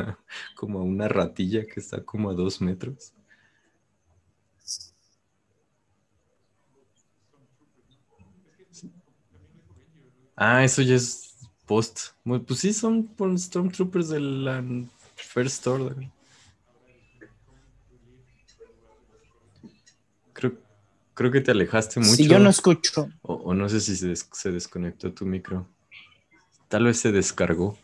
como 0.55 0.79
a 0.79 0.83
una 0.83 1.07
ratilla 1.07 1.65
que 1.65 1.79
está 1.79 2.03
como 2.03 2.29
a 2.29 2.33
dos 2.33 2.61
metros. 2.61 3.13
Ah, 10.37 10.63
eso 10.63 10.81
ya 10.83 10.95
es 10.95 11.35
post. 11.65 12.11
Bueno, 12.23 12.45
Pues 12.45 12.59
sí, 12.59 12.71
son 12.71 13.07
por 13.07 13.37
Stormtroopers 13.37 14.09
de 14.09 14.19
la 14.19 14.63
First 15.15 15.65
Order. 15.67 16.09
Creo, 20.33 20.53
creo 21.15 21.31
que 21.31 21.41
te 21.41 21.51
alejaste 21.51 21.99
mucho. 21.99 22.15
Si 22.15 22.27
yo 22.27 22.39
no 22.39 22.49
escucho. 22.49 23.09
O, 23.23 23.33
o 23.33 23.53
no 23.53 23.67
sé 23.67 23.81
si 23.81 23.95
se, 23.95 24.07
des- 24.09 24.29
se 24.31 24.51
desconectó 24.51 25.11
tu 25.11 25.25
micro. 25.25 25.67
Tal 26.69 26.83
vez 26.85 26.99
se 26.99 27.11
descargó. 27.11 27.77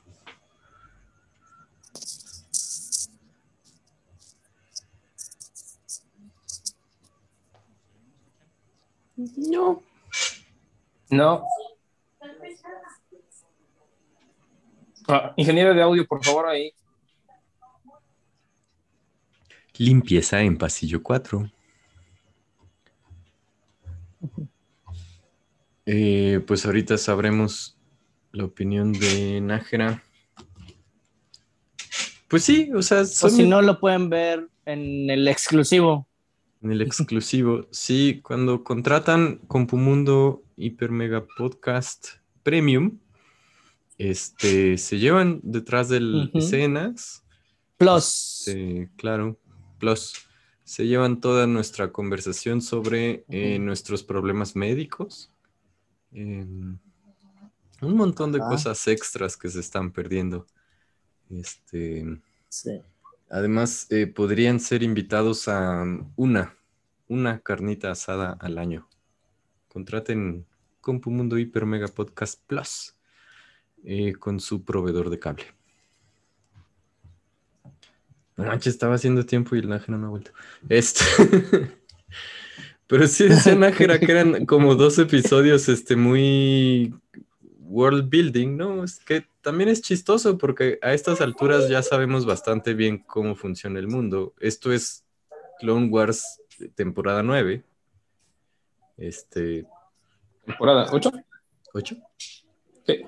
No. 9.38 9.82
No. 11.10 11.46
Ah, 15.08 15.34
ingeniero 15.36 15.74
de 15.74 15.82
audio, 15.82 16.08
por 16.08 16.24
favor, 16.24 16.48
ahí. 16.48 16.72
Limpieza 19.78 20.42
en 20.42 20.58
pasillo 20.58 21.02
4. 21.02 21.50
Eh, 25.86 26.42
pues 26.48 26.66
ahorita 26.66 26.98
sabremos 26.98 27.78
la 28.32 28.46
opinión 28.46 28.94
de 28.94 29.42
Nájera. 29.42 30.04
Pues 32.28 32.44
sí, 32.44 32.72
o 32.74 32.82
sea, 32.82 33.02
O 33.02 33.06
si 33.30 33.48
no, 33.48 33.62
lo 33.62 33.80
pueden 33.80 34.10
ver 34.10 34.48
en 34.66 35.10
el 35.10 35.28
exclusivo. 35.28 36.08
en 36.62 36.72
el 36.72 36.82
exclusivo. 36.82 37.68
Sí, 37.72 38.22
cuando 38.24 38.63
contratan 38.63 39.38
Compumundo 39.48 40.42
Hiper 40.56 40.92
Mega 40.92 41.26
Podcast 41.38 42.08
Premium, 42.42 43.00
este, 43.98 44.78
se 44.78 44.98
llevan 45.00 45.40
detrás 45.44 45.90
de 45.90 46.00
Ujú. 46.00 46.38
escenas 46.38 47.24
Plus. 47.78 48.04
Sí, 48.06 48.88
claro. 48.98 49.38
Plus, 49.80 50.14
se 50.64 50.88
llevan 50.88 51.20
toda 51.20 51.48
nuestra 51.48 51.92
conversación 51.92 52.62
sobre 52.62 53.26
eh, 53.30 53.60
nuestros 53.60 54.04
problemas 54.04 54.56
médicos. 54.56 55.30
em, 56.16 56.78
un 57.82 57.96
montón 57.98 58.32
de 58.32 58.40
Ajá. 58.40 58.50
cosas 58.50 58.88
extras 58.88 59.36
que 59.36 59.50
se 59.50 59.60
están 59.60 59.92
perdiendo. 59.92 60.46
Este, 61.30 62.06
Sí. 62.50 62.80
además, 63.30 63.88
eh, 63.90 64.06
podrían 64.08 64.60
ser 64.60 64.84
invitados 64.84 65.48
a 65.48 65.84
una, 66.16 66.56
una 67.08 67.40
carnita 67.40 67.90
asada 67.92 68.38
al 68.40 68.58
año. 68.60 68.88
Contraten 69.68 70.46
Compumundo 70.82 71.38
Hiper 71.38 71.66
Mega 71.66 71.88
Podcast 71.88 72.40
Plus 72.46 72.96
eh, 73.84 74.13
con 74.13 74.39
su 74.39 74.63
proveedor 74.63 75.10
de 75.10 75.19
cable. 75.19 75.46
No 78.36 78.46
manches, 78.46 78.74
estaba 78.74 78.96
haciendo 78.96 79.26
tiempo 79.26 79.56
y 79.56 79.60
el 79.60 79.69
Nájera 79.69 79.98
no 79.98 80.08
ha 80.08 80.10
vuelto. 80.10 80.32
Este. 80.69 81.04
Pero 82.88 83.08
sí 83.08 83.28
decía 83.28 83.56
Nájera 83.56 84.00
que 84.00 84.12
eran 84.12 84.46
como 84.46 84.76
dos 84.76 84.98
episodios 85.00 85.69
este, 85.69 85.96
muy 85.96 86.93
world 87.60 88.10
building, 88.10 88.58
¿no? 88.58 88.84
Es 88.84 89.00
que 89.00 89.26
también 89.41 89.69
es 89.69 89.82
chistoso 89.82 90.38
porque 90.38 90.80
a 90.82 90.93
estas 90.93 91.22
alturas 91.22 91.69
ya 91.69 91.82
sabemos 91.82 92.26
bastante 92.26 92.74
bien 92.74 93.00
cómo 93.00 93.36
funciona 93.36 93.80
el 93.80 93.88
mundo. 93.88 94.34
Esto 94.39 94.72
es 94.72 95.04
Clone 95.60 95.88
Wars 95.88 96.41
temporada 96.76 97.24
9. 97.24 97.63
Este, 98.98 99.65
Temporada 100.46 100.88
8. 100.91 101.12
8. 101.74 101.96
Sí. 102.86 103.06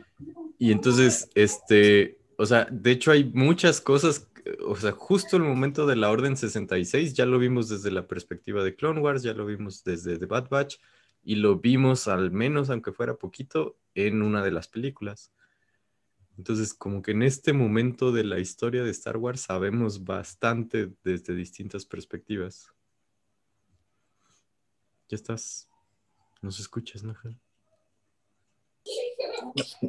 Y 0.58 0.72
entonces, 0.72 1.30
este, 1.36 2.18
o 2.38 2.46
sea, 2.46 2.68
de 2.72 2.92
hecho 2.92 3.12
hay 3.12 3.26
muchas 3.26 3.82
cosas, 3.82 4.30
o 4.66 4.76
sea, 4.76 4.92
justo 4.92 5.38
el 5.38 5.44
momento 5.44 5.86
de 5.86 5.96
la 5.96 6.10
Orden 6.10 6.38
66 6.38 7.14
ya 7.14 7.26
lo 7.26 7.40
vimos 7.40 7.70
desde 7.70 7.92
la 7.92 8.08
perspectiva 8.08 8.64
de 8.64 8.76
Clone 8.76 9.02
Wars, 9.02 9.24
ya 9.24 9.34
lo 9.34 9.46
vimos 9.46 9.84
desde 9.84 10.18
The 10.18 10.26
Bad 10.26 10.50
Batch 10.50 10.78
y 11.24 11.36
lo 11.36 11.58
vimos 11.58 12.08
al 12.08 12.32
menos, 12.32 12.70
aunque 12.70 12.92
fuera 12.92 13.16
poquito, 13.16 13.78
en 13.96 14.22
una 14.22 14.44
de 14.44 14.52
las 14.52 14.68
películas. 14.68 15.32
Entonces, 16.38 16.74
como 16.74 17.02
que 17.02 17.12
en 17.12 17.24
este 17.24 17.54
momento 17.54 18.12
de 18.12 18.24
la 18.24 18.40
historia 18.40 18.84
de 18.84 18.92
Star 18.92 19.18
Wars 19.18 19.42
sabemos 19.42 20.04
bastante 20.04 20.92
desde 21.04 21.34
distintas 21.34 21.86
perspectivas. 21.86 22.72
Ya 25.08 25.16
estás. 25.16 25.70
Nos 26.42 26.60
escuchas, 26.60 27.04
¿no? 27.04 27.16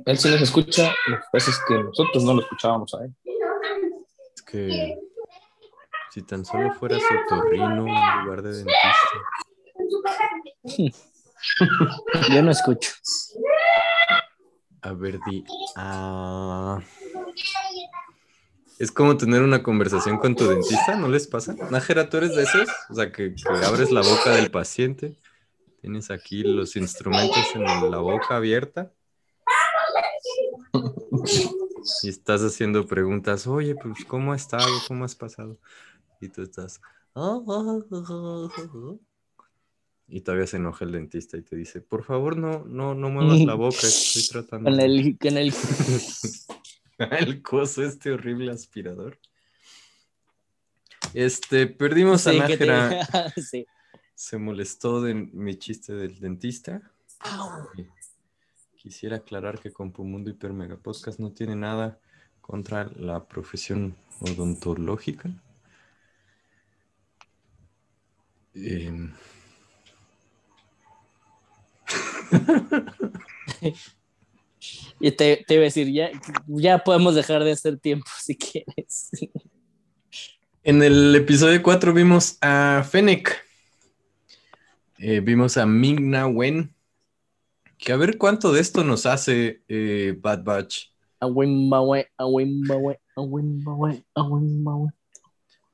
Él 0.04 0.18
sí 0.18 0.30
nos 0.30 0.42
escucha, 0.42 0.94
lo 1.08 1.16
que 1.16 1.24
pasa 1.32 1.50
es 1.50 1.60
que 1.66 1.74
nosotros 1.74 2.24
no 2.24 2.34
lo 2.34 2.42
escuchábamos 2.42 2.94
a 2.94 3.04
él. 3.04 3.14
Es 4.34 4.42
que 4.42 4.96
si 6.16 6.22
tan 6.22 6.44
solo 6.44 6.72
fueras 6.74 7.02
otorrino 7.26 7.86
en 7.86 8.24
lugar 8.24 8.42
de 8.42 8.64
dentista. 8.64 8.74
Yo 12.34 12.42
no 12.42 12.50
escucho. 12.50 12.90
A 14.82 14.92
ver, 14.92 15.18
di. 15.26 15.44
ah. 15.76 16.80
Es 18.78 18.92
como 18.92 19.16
tener 19.16 19.42
una 19.42 19.62
conversación 19.62 20.18
con 20.18 20.36
tu 20.36 20.46
dentista, 20.46 20.96
¿no 20.96 21.08
les 21.08 21.26
pasa? 21.26 21.54
Nájera, 21.70 22.08
¿tú 22.08 22.18
eres 22.18 22.34
de 22.34 22.42
esos? 22.44 22.68
O 22.90 22.94
sea, 22.94 23.10
que, 23.10 23.34
que 23.34 23.64
abres 23.64 23.90
la 23.90 24.02
boca 24.02 24.30
del 24.30 24.50
paciente, 24.50 25.18
tienes 25.80 26.10
aquí 26.10 26.42
los 26.42 26.76
instrumentos 26.76 27.44
en 27.54 27.90
la 27.90 27.98
boca 27.98 28.36
abierta 28.36 28.92
y 32.02 32.08
estás 32.08 32.42
haciendo 32.42 32.86
preguntas, 32.86 33.46
oye, 33.46 33.74
pues, 33.74 34.04
¿cómo 34.06 34.32
has 34.32 34.42
estado? 34.42 34.66
¿Cómo 34.88 35.04
has 35.04 35.14
pasado? 35.14 35.58
Y 36.20 36.28
tú 36.28 36.42
estás... 36.42 36.80
Y 40.08 40.20
todavía 40.20 40.46
se 40.46 40.58
enoja 40.58 40.84
el 40.84 40.92
dentista 40.92 41.36
y 41.36 41.42
te 41.42 41.56
dice, 41.56 41.80
por 41.80 42.04
favor, 42.04 42.36
no, 42.36 42.64
no, 42.64 42.94
no 42.94 43.10
muevas 43.10 43.40
la 43.40 43.54
boca, 43.56 43.78
estoy 43.82 44.24
tratando. 44.28 44.70
Con 44.70 44.78
de-". 44.78 44.84
el, 44.84 45.18
con 45.18 45.36
el, 45.36 45.52
el 47.18 47.42
coso, 47.42 47.82
este 47.82 48.12
horrible 48.12 48.52
aspirador. 48.52 49.18
Este, 51.12 51.66
perdimos 51.66 52.26
a 52.26 52.30
sí, 52.32 52.36
te- 52.36 52.66
Nájera. 52.66 53.32
sí. 53.36 53.66
Se 54.14 54.38
molestó 54.38 55.02
de 55.02 55.14
mi 55.14 55.56
chiste 55.56 55.92
del 55.92 56.20
dentista. 56.20 56.80
Y 57.76 57.82
Quisiera 58.86 59.16
aclarar 59.16 59.58
que 59.58 59.72
Compumundo 59.72 60.30
Hiper 60.30 60.52
Mega 60.52 60.76
Podcast 60.76 61.18
no 61.18 61.32
tiene 61.32 61.56
nada 61.56 61.98
contra 62.40 62.88
la 62.94 63.26
profesión 63.26 63.96
odontológica. 64.20 65.28
Em, 68.54 69.12
Y 75.00 75.10
te, 75.10 75.44
te 75.44 75.54
iba 75.54 75.62
a 75.62 75.64
decir, 75.64 75.92
ya, 75.92 76.12
ya 76.46 76.78
podemos 76.78 77.16
dejar 77.16 77.42
de 77.42 77.50
hacer 77.50 77.80
tiempo 77.80 78.08
si 78.20 78.36
quieres. 78.36 79.10
En 80.62 80.80
el 80.84 81.12
episodio 81.16 81.60
4 81.60 81.92
vimos 81.92 82.38
a 82.40 82.86
Fennec. 82.88 83.44
Eh, 84.98 85.18
vimos 85.18 85.56
a 85.56 85.66
Migna 85.66 86.28
Wen. 86.28 86.75
Que 87.78 87.92
a 87.92 87.96
ver 87.96 88.18
cuánto 88.18 88.52
de 88.52 88.60
esto 88.60 88.84
nos 88.84 89.06
hace 89.06 89.62
eh, 89.68 90.16
Bad 90.20 90.44
Batch. 90.44 90.88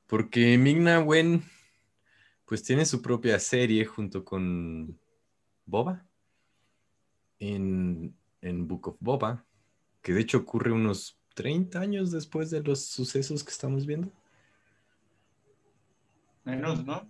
Porque 0.06 0.58
Migna 0.58 1.00
Wen, 1.00 1.42
pues 2.44 2.62
tiene 2.62 2.84
su 2.84 3.00
propia 3.02 3.38
serie 3.38 3.84
junto 3.84 4.24
con 4.24 4.98
Boba. 5.64 6.06
En, 7.38 8.14
en 8.40 8.68
Book 8.68 8.88
of 8.88 8.96
Boba. 9.00 9.44
Que 10.00 10.12
de 10.12 10.20
hecho 10.20 10.38
ocurre 10.38 10.72
unos 10.72 11.18
30 11.34 11.80
años 11.80 12.10
después 12.10 12.50
de 12.50 12.62
los 12.62 12.84
sucesos 12.86 13.42
que 13.42 13.50
estamos 13.50 13.86
viendo. 13.86 14.10
Menos, 16.44 16.84
¿no? 16.84 17.08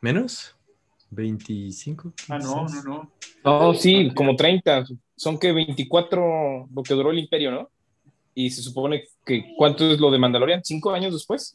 ¿Menos? 0.00 0.56
¿25? 1.10 2.12
Ah, 2.28 2.38
no, 2.38 2.66
no, 2.68 2.82
no. 2.82 3.12
No, 3.44 3.74
sí, 3.74 4.12
como 4.14 4.36
30. 4.36 4.84
Son 5.16 5.38
que 5.38 5.52
24 5.52 6.68
lo 6.72 6.82
que 6.82 6.94
duró 6.94 7.10
el 7.10 7.18
imperio, 7.18 7.50
¿no? 7.50 7.70
Y 8.34 8.50
se 8.50 8.62
supone 8.62 9.04
que 9.24 9.54
¿cuánto 9.56 9.90
es 9.90 10.00
lo 10.00 10.10
de 10.10 10.18
Mandalorian? 10.18 10.64
¿Cinco 10.64 10.92
años 10.92 11.12
después? 11.12 11.54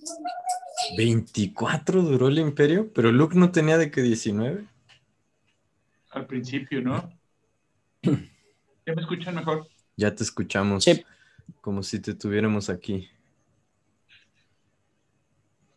24 0.97 2.01
duró 2.01 2.27
el 2.27 2.39
imperio, 2.39 2.91
pero 2.93 3.11
Luke 3.11 3.37
no 3.37 3.51
tenía 3.51 3.77
de 3.77 3.89
que 3.89 4.01
19. 4.01 4.65
Al 6.11 6.25
principio, 6.27 6.81
¿no? 6.81 7.09
¿Ya 8.03 8.93
me 8.93 9.01
escuchan 9.01 9.35
mejor? 9.35 9.67
Ya 9.97 10.13
te 10.13 10.23
escuchamos. 10.23 10.83
Sí. 10.83 11.03
Como 11.61 11.81
si 11.81 11.99
te 11.99 12.13
tuviéramos 12.13 12.69
aquí. 12.69 13.09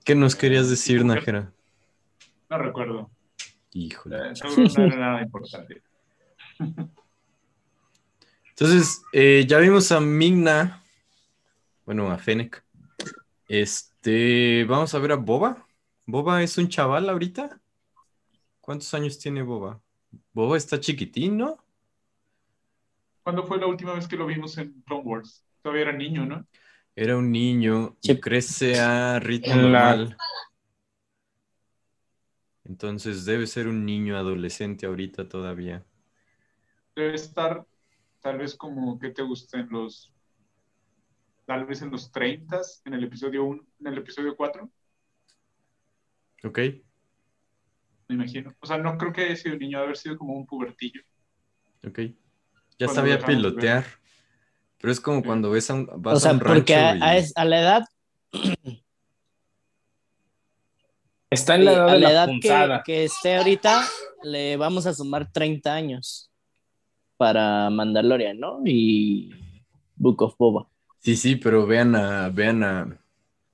¿Qué 0.04 0.14
nos 0.14 0.34
querías 0.34 0.68
decir, 0.68 1.04
Nájera? 1.04 1.52
No 2.50 2.58
recuerdo. 2.58 3.10
Híjole. 3.72 4.30
Eh, 4.30 4.36
seguro 4.36 4.64
no 4.76 4.84
era 4.84 4.96
nada 4.96 5.22
importante. 5.22 5.82
Entonces, 8.50 9.02
eh, 9.12 9.44
ya 9.46 9.58
vimos 9.58 9.92
a 9.92 10.00
Migna. 10.00 10.82
Bueno, 11.84 12.10
a 12.10 12.18
Fennec. 12.18 12.64
Este, 13.48 14.64
vamos 14.64 14.92
a 14.94 14.98
ver 14.98 15.12
a 15.12 15.16
Boba. 15.16 15.64
Boba 16.06 16.42
es 16.42 16.58
un 16.58 16.68
chaval 16.68 17.08
ahorita. 17.08 17.60
¿Cuántos 18.60 18.92
años 18.94 19.18
tiene 19.18 19.42
Boba? 19.42 19.80
Boba 20.32 20.56
está 20.56 20.80
chiquitín, 20.80 21.36
¿no? 21.38 21.56
¿Cuándo 23.22 23.44
fue 23.44 23.58
la 23.58 23.66
última 23.66 23.92
vez 23.94 24.08
que 24.08 24.16
lo 24.16 24.26
vimos 24.26 24.56
en 24.58 24.82
Clone 24.86 25.02
Wars? 25.04 25.44
Todavía 25.62 25.82
era 25.82 25.92
niño, 25.92 26.26
¿no? 26.26 26.46
Era 26.96 27.16
un 27.16 27.30
niño 27.30 27.96
y 28.02 28.08
Sí. 28.14 28.20
crece 28.20 28.80
a 28.80 29.18
ritmo 29.20 29.52
En 29.52 29.72
la- 29.72 29.96
normal. 29.96 30.16
Entonces 32.68 33.24
debe 33.24 33.46
ser 33.46 33.66
un 33.66 33.84
niño 33.86 34.16
adolescente 34.16 34.86
ahorita 34.86 35.28
todavía. 35.28 35.84
Debe 36.94 37.14
estar 37.14 37.64
tal 38.20 38.38
vez 38.38 38.54
como 38.54 38.98
que 38.98 39.10
te 39.10 39.22
gusten 39.22 39.68
los 39.70 40.12
tal 41.46 41.64
vez 41.64 41.80
en 41.80 41.90
los 41.90 42.12
30 42.12 42.60
en 42.84 42.92
el 42.92 43.04
episodio 43.04 43.44
1, 43.44 43.66
en 43.80 43.86
el 43.86 43.98
episodio 43.98 44.36
4, 44.36 44.70
¿Ok? 46.44 46.58
me 48.08 48.14
imagino. 48.14 48.54
O 48.60 48.66
sea, 48.66 48.78
no 48.78 48.96
creo 48.98 49.12
que 49.12 49.22
haya 49.24 49.36
sido 49.36 49.54
un 49.54 49.60
niño, 49.60 49.78
debe 49.78 49.84
haber 49.86 49.96
sido 49.96 50.16
como 50.18 50.34
un 50.34 50.46
pubertillo. 50.46 51.02
Ok. 51.86 51.98
Ya 52.78 52.86
Cuando 52.86 52.94
sabía 52.94 53.16
ver. 53.16 53.24
pilotear. 53.26 53.84
Pero 54.80 54.92
es 54.92 55.00
como 55.00 55.20
Sí. 55.20 55.26
cuando 55.26 55.50
ves 55.50 55.70
a 55.70 55.74
un, 55.74 55.86
vas 55.96 56.16
O 56.16 56.20
sea, 56.20 56.30
a 56.30 56.34
un 56.34 56.40
porque 56.40 56.74
es- 57.16 57.32
a 57.36 57.44
la 57.44 57.60
edad, 57.60 57.84
Está 61.30 61.56
en 61.56 61.64
la 61.66 61.72
edad 61.72 61.88
a 61.88 61.92
de 61.92 62.00
la 62.00 62.08
la, 62.08 62.24
edad 62.24 62.82
que 62.84 63.04
esté 63.04 63.36
ahorita, 63.36 63.84
le 64.22 64.56
vamos 64.56 64.86
a 64.86 64.94
sumar 64.94 65.30
30 65.30 65.74
años 65.74 66.30
para 67.18 67.68
Mandalorian, 67.68 68.38
¿no? 68.38 68.62
Y 68.64 69.30
Book 69.96 70.22
of 70.22 70.36
Boba. 70.38 70.68
Sí, 71.00 71.16
sí, 71.16 71.36
pero 71.36 71.66
vean 71.66 71.94
a, 71.94 72.30
vean 72.30 72.62
a, 72.62 72.98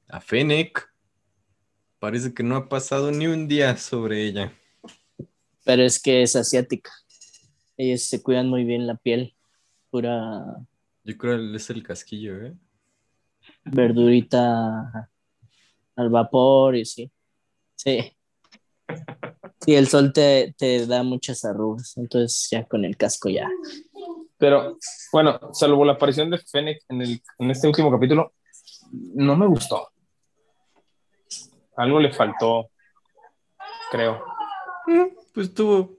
a 0.08 0.20
Fennec. 0.20 0.88
Parece 1.98 2.32
que 2.32 2.42
no 2.42 2.56
ha 2.56 2.68
pasado 2.68 3.10
ni 3.10 3.26
un 3.26 3.48
día 3.48 3.76
sobre 3.76 4.24
ella. 4.24 4.52
Pero 5.64 5.82
es 5.82 6.00
que 6.00 6.22
es 6.22 6.36
asiática. 6.36 6.92
Ellos 7.76 8.02
se 8.02 8.22
cuidan 8.22 8.48
muy 8.48 8.64
bien 8.64 8.86
la 8.86 8.96
piel. 8.96 9.34
Pura 9.90 10.44
Yo 11.02 11.16
creo 11.16 11.38
que 11.38 11.56
es 11.56 11.70
el 11.70 11.82
casquillo, 11.82 12.40
¿eh? 12.44 12.54
verdurita 13.64 15.10
al 15.96 16.10
vapor 16.10 16.76
y 16.76 16.84
sí. 16.84 17.10
Sí. 17.84 18.16
Sí, 19.60 19.74
el 19.74 19.86
sol 19.88 20.12
te, 20.12 20.54
te 20.56 20.86
da 20.86 21.02
muchas 21.02 21.44
arrugas. 21.44 21.96
Entonces 21.98 22.48
ya 22.50 22.64
con 22.64 22.84
el 22.84 22.96
casco 22.96 23.28
ya. 23.28 23.48
Pero 24.38 24.78
bueno, 25.12 25.38
salvo 25.52 25.84
la 25.84 25.92
aparición 25.92 26.30
de 26.30 26.38
Fennec 26.38 26.82
en, 26.88 27.02
el, 27.02 27.22
en 27.38 27.50
este 27.50 27.66
último 27.68 27.90
capítulo, 27.90 28.32
no 29.14 29.36
me 29.36 29.46
gustó. 29.46 29.88
Algo 31.76 32.00
le 32.00 32.12
faltó, 32.12 32.70
creo. 33.90 34.22
Pues 35.32 35.52
tuvo 35.54 35.96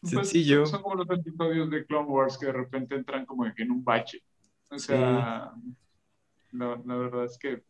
Pues, 0.00 0.12
sencillo. 0.12 0.64
son 0.66 0.82
como 0.82 0.96
los 0.96 1.10
episodios 1.10 1.70
de 1.70 1.84
Clone 1.86 2.08
Wars 2.08 2.38
que 2.38 2.46
de 2.46 2.52
repente 2.52 2.94
entran 2.94 3.26
como 3.26 3.46
en 3.46 3.70
un 3.70 3.84
bache. 3.84 4.22
O 4.70 4.78
sea, 4.78 5.52
la, 6.52 6.82
la 6.84 6.96
verdad 6.96 7.24
es 7.24 7.38
que 7.38 7.62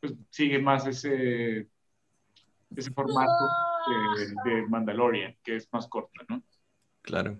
pues, 0.00 0.14
sigue 0.30 0.58
más 0.58 0.86
ese, 0.86 1.68
ese 2.76 2.90
formato 2.92 3.48
de, 4.16 4.50
de 4.50 4.66
Mandalorian, 4.68 5.36
que 5.42 5.56
es 5.56 5.68
más 5.72 5.86
corta, 5.86 6.24
¿no? 6.28 6.42
Claro. 7.02 7.38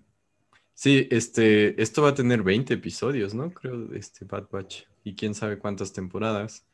Sí, 0.74 1.08
este, 1.10 1.80
esto 1.82 2.02
va 2.02 2.10
a 2.10 2.14
tener 2.14 2.42
20 2.42 2.74
episodios, 2.74 3.34
¿no? 3.34 3.50
Creo, 3.50 3.92
este 3.94 4.24
Bad 4.24 4.48
Batch. 4.50 4.84
Y 5.04 5.14
quién 5.16 5.34
sabe 5.34 5.58
cuántas 5.58 5.92
temporadas. 5.92 6.66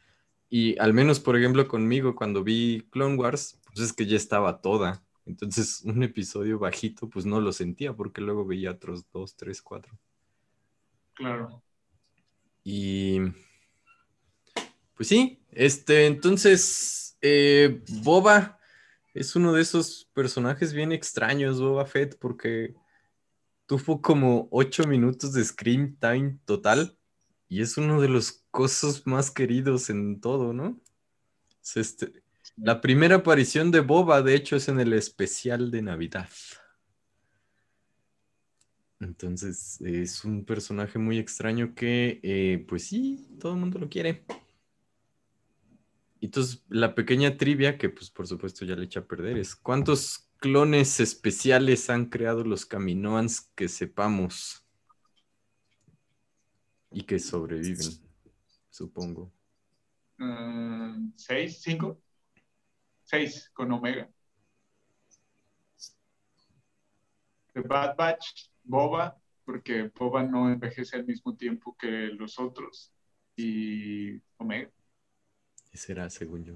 Y 0.50 0.78
al 0.78 0.92
menos, 0.92 1.20
por 1.20 1.36
ejemplo, 1.36 1.66
conmigo, 1.66 2.14
cuando 2.14 2.44
vi 2.44 2.86
Clone 2.90 3.16
Wars, 3.16 3.60
pues 3.64 3.80
es 3.80 3.92
que 3.92 4.06
ya 4.06 4.16
estaba 4.16 4.60
toda. 4.60 5.02
Entonces, 5.26 5.82
un 5.84 6.02
episodio 6.02 6.58
bajito, 6.58 7.08
pues 7.08 7.24
no 7.24 7.40
lo 7.40 7.52
sentía, 7.52 7.94
porque 7.94 8.20
luego 8.20 8.44
veía 8.44 8.72
otros 8.72 9.10
dos, 9.10 9.36
tres, 9.36 9.62
cuatro. 9.62 9.98
Claro. 11.14 11.62
Y 12.62 13.20
pues 14.94 15.08
sí, 15.08 15.40
este, 15.50 16.06
entonces, 16.06 17.03
eh, 17.26 17.82
Boba 18.02 18.60
es 19.14 19.34
uno 19.34 19.54
de 19.54 19.62
esos 19.62 20.10
personajes 20.12 20.74
bien 20.74 20.92
extraños, 20.92 21.58
Boba 21.58 21.86
Fett, 21.86 22.18
porque 22.18 22.74
tuvo 23.64 24.02
como 24.02 24.46
ocho 24.50 24.86
minutos 24.86 25.32
de 25.32 25.42
screen 25.42 25.96
time 25.98 26.38
total 26.44 26.98
y 27.48 27.62
es 27.62 27.78
uno 27.78 27.98
de 28.02 28.08
los 28.08 28.44
cosas 28.50 29.06
más 29.06 29.30
queridos 29.30 29.88
en 29.88 30.20
todo, 30.20 30.52
¿no? 30.52 30.78
Es 31.62 31.78
este, 31.78 32.12
la 32.56 32.82
primera 32.82 33.16
aparición 33.16 33.70
de 33.70 33.80
Boba, 33.80 34.20
de 34.20 34.34
hecho, 34.34 34.56
es 34.56 34.68
en 34.68 34.78
el 34.78 34.92
especial 34.92 35.70
de 35.70 35.80
Navidad. 35.80 36.28
Entonces 39.00 39.80
es 39.80 40.24
un 40.26 40.44
personaje 40.44 40.98
muy 40.98 41.18
extraño 41.18 41.74
que, 41.74 42.20
eh, 42.22 42.66
pues 42.68 42.86
sí, 42.86 43.34
todo 43.40 43.54
el 43.54 43.60
mundo 43.60 43.78
lo 43.78 43.88
quiere. 43.88 44.26
Entonces, 46.24 46.64
la 46.70 46.94
pequeña 46.94 47.36
trivia, 47.36 47.76
que 47.76 47.90
pues 47.90 48.10
por 48.10 48.26
supuesto 48.26 48.64
ya 48.64 48.74
le 48.74 48.84
echa 48.84 49.00
a 49.00 49.06
perder, 49.06 49.36
es 49.36 49.54
¿cuántos 49.54 50.30
clones 50.38 50.98
especiales 50.98 51.90
han 51.90 52.06
creado 52.06 52.44
los 52.44 52.64
Kaminoans 52.64 53.52
que 53.54 53.68
sepamos? 53.68 54.66
Y 56.90 57.02
que 57.02 57.18
sobreviven, 57.18 57.90
supongo. 58.70 59.30
Ah, 60.18 60.96
¿Seis? 61.14 61.60
¿Cinco? 61.60 62.00
Seis 63.02 63.50
con 63.52 63.70
Omega. 63.72 64.08
The 67.52 67.60
Bad 67.60 67.96
Batch, 67.96 68.48
Boba, 68.62 69.20
porque 69.44 69.90
Boba 69.94 70.22
no 70.22 70.50
envejece 70.50 70.96
al 70.96 71.04
mismo 71.04 71.36
tiempo 71.36 71.76
que 71.76 71.88
los 71.88 72.38
otros. 72.38 72.94
Y 73.36 74.22
Omega. 74.38 74.70
Ese 75.74 75.92
era, 75.92 76.08
según 76.08 76.44
yo. 76.44 76.54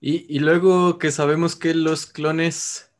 Y, 0.00 0.34
y 0.34 0.38
luego 0.38 0.98
que 0.98 1.10
sabemos 1.10 1.56
que 1.56 1.74
los 1.74 2.06
clones, 2.06 2.90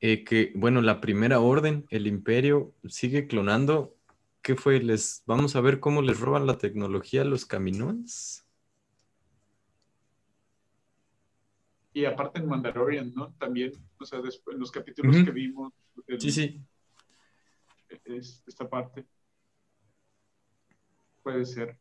eh, 0.00 0.22
que, 0.22 0.52
bueno, 0.54 0.82
la 0.82 1.00
primera 1.00 1.40
orden, 1.40 1.86
el 1.88 2.06
imperio, 2.06 2.74
sigue 2.86 3.26
clonando. 3.26 3.96
¿Qué 4.42 4.54
fue? 4.54 4.80
Les, 4.82 5.22
vamos 5.24 5.56
a 5.56 5.62
ver 5.62 5.80
cómo 5.80 6.02
les 6.02 6.20
roban 6.20 6.46
la 6.46 6.58
tecnología 6.58 7.22
a 7.22 7.24
los 7.24 7.46
Kaminoans. 7.46 8.46
Y 11.94 12.04
aparte 12.04 12.38
en 12.40 12.48
Mandalorian, 12.48 13.14
¿no? 13.14 13.32
También, 13.38 13.72
o 13.98 14.04
sea, 14.04 14.20
después, 14.20 14.54
en 14.54 14.60
los 14.60 14.70
capítulos 14.70 15.16
que 15.24 15.30
vimos, 15.30 15.72
el- 16.06 16.20
Sí, 16.20 16.30
sí. 16.32 16.60
es- 18.04 18.42
esta 18.46 18.68
parte. 18.68 19.06
Puede 21.22 21.44
ser. 21.46 21.78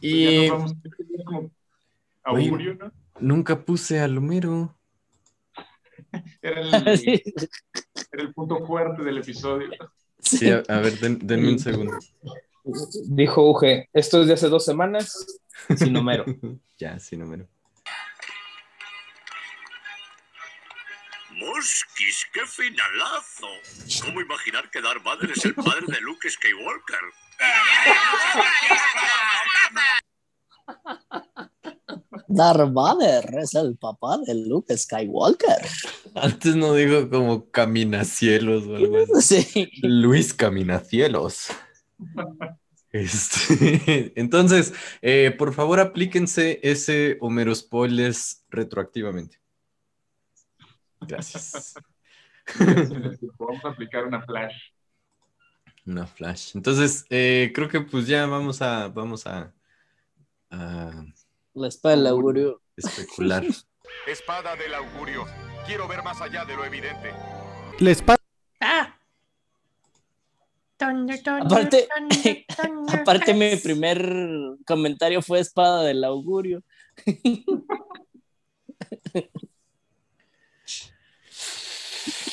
Y 0.00 0.24
Ya 0.24 0.48
nos 0.48 0.58
vamos 0.58 0.74
como 1.24 1.38
Oye. 2.26 2.44
augurio, 2.46 2.74
¿no? 2.74 2.92
nunca 3.20 3.60
puse 3.64 4.00
al 4.00 4.16
Homero. 4.18 4.76
Era 6.42 6.60
el, 6.60 7.22
era 8.12 8.22
el 8.22 8.32
punto 8.34 8.66
fuerte 8.66 9.02
del 9.04 9.18
episodio. 9.18 9.70
Sí, 10.18 10.50
a, 10.50 10.62
a 10.68 10.80
ver, 10.80 10.98
den- 10.98 11.18
denme 11.22 11.50
un 11.52 11.58
segundo. 11.58 11.98
Dijo 13.06 13.48
Uge, 13.50 13.88
esto 13.92 14.20
es 14.22 14.26
de 14.28 14.34
hace 14.34 14.48
dos 14.48 14.64
semanas, 14.64 15.40
sin 15.76 15.96
Homero. 15.96 16.24
ya, 16.78 16.98
sin 16.98 17.22
Homero. 17.22 17.46
Mosquis, 21.30 22.26
qué 22.34 22.40
finalazo. 22.46 23.48
¿Cómo 24.04 24.20
imaginar 24.20 24.68
que 24.70 24.80
Darth 24.82 25.02
Vader 25.02 25.30
es 25.30 25.44
el 25.44 25.54
padre 25.54 25.86
de 25.86 26.00
Luke 26.00 26.28
Skywalker? 26.28 26.98
Darth 32.28 32.72
Vader 32.72 33.38
es 33.40 33.54
el 33.54 33.76
papá 33.76 34.18
de 34.18 34.34
Luke 34.34 34.76
Skywalker. 34.76 35.66
Antes 36.14 36.54
no 36.54 36.74
digo 36.74 37.10
como 37.10 37.50
caminacielos 37.50 38.66
o 38.66 38.76
algo 38.76 38.96
así. 39.16 39.42
Sí. 39.42 39.70
Luis 39.82 40.32
Caminacielos. 40.32 41.48
Este, 42.92 44.12
entonces, 44.20 44.72
eh, 45.02 45.34
por 45.36 45.54
favor, 45.54 45.80
aplíquense 45.80 46.60
ese 46.62 47.18
Homero 47.20 47.54
Spoilers 47.54 48.44
retroactivamente. 48.48 49.40
Gracias. 51.00 51.74
Vamos 53.38 53.64
a 53.64 53.68
aplicar 53.68 54.04
una 54.04 54.22
flash. 54.22 54.54
Una 55.86 56.06
flash. 56.06 56.52
Entonces, 56.54 57.06
eh, 57.10 57.52
creo 57.54 57.68
que 57.68 57.80
pues 57.80 58.06
ya 58.06 58.26
vamos 58.26 58.60
a, 58.60 58.88
vamos 58.88 59.26
a, 59.26 59.52
a 60.50 61.04
La 61.54 61.68
espada 61.68 61.96
del 61.96 62.06
augurio. 62.06 62.62
especular. 62.76 63.44
Espada 64.06 64.54
del 64.56 64.72
augurio. 64.74 65.26
Quiero 65.66 65.88
ver 65.88 66.02
más 66.02 66.20
allá 66.20 66.44
de 66.44 66.54
lo 66.54 66.64
evidente. 66.64 67.12
La 67.80 67.90
espada 67.90 68.20
Aparte, 70.80 71.88
aparte 72.88 73.34
mi 73.34 73.54
primer 73.56 74.56
comentario 74.66 75.20
fue 75.20 75.40
espada 75.40 75.82
del 75.84 76.04
augurio. 76.04 76.62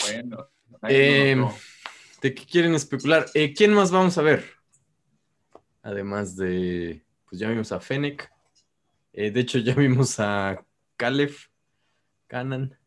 Bueno. 0.04 0.50
Eh. 0.88 1.36
¿De 2.22 2.34
qué 2.34 2.46
quieren 2.46 2.74
especular? 2.76 3.26
Eh, 3.34 3.54
¿Quién 3.54 3.74
más 3.74 3.92
vamos 3.92 4.18
a 4.18 4.22
ver? 4.22 4.46
Además 5.82 6.38
de, 6.38 7.04
pues 7.28 7.40
ya 7.40 7.50
vimos 7.50 7.72
a 7.72 7.80
Fennec. 7.80 8.32
Eh, 9.14 9.32
de 9.32 9.40
hecho, 9.40 9.58
ya 9.60 9.74
vimos 9.74 10.20
a 10.20 10.64
Caleb, 10.96 11.34
Canan. 12.28 12.78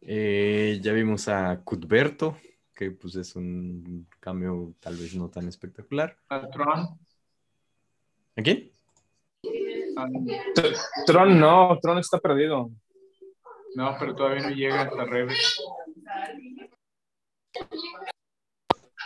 Eh, 0.00 0.80
ya 0.82 0.92
vimos 0.92 1.28
a 1.28 1.60
Cuthberto, 1.64 2.36
que 2.74 2.90
pues 2.90 3.16
es 3.16 3.34
un 3.36 4.06
cambio 4.20 4.74
tal 4.80 4.96
vez 4.96 5.14
no 5.14 5.30
tan 5.30 5.48
espectacular. 5.48 6.16
A 6.28 6.48
Tron. 6.50 6.98
¿A 8.36 8.42
quién? 8.42 8.70
Tron 11.06 11.38
no, 11.38 11.78
Tron 11.80 11.98
está 11.98 12.18
perdido. 12.18 12.70
No, 13.74 13.96
pero 13.98 14.14
todavía 14.14 14.48
no 14.48 14.54
llega 14.54 14.82
hasta 14.82 15.04
Rebel. 15.04 15.36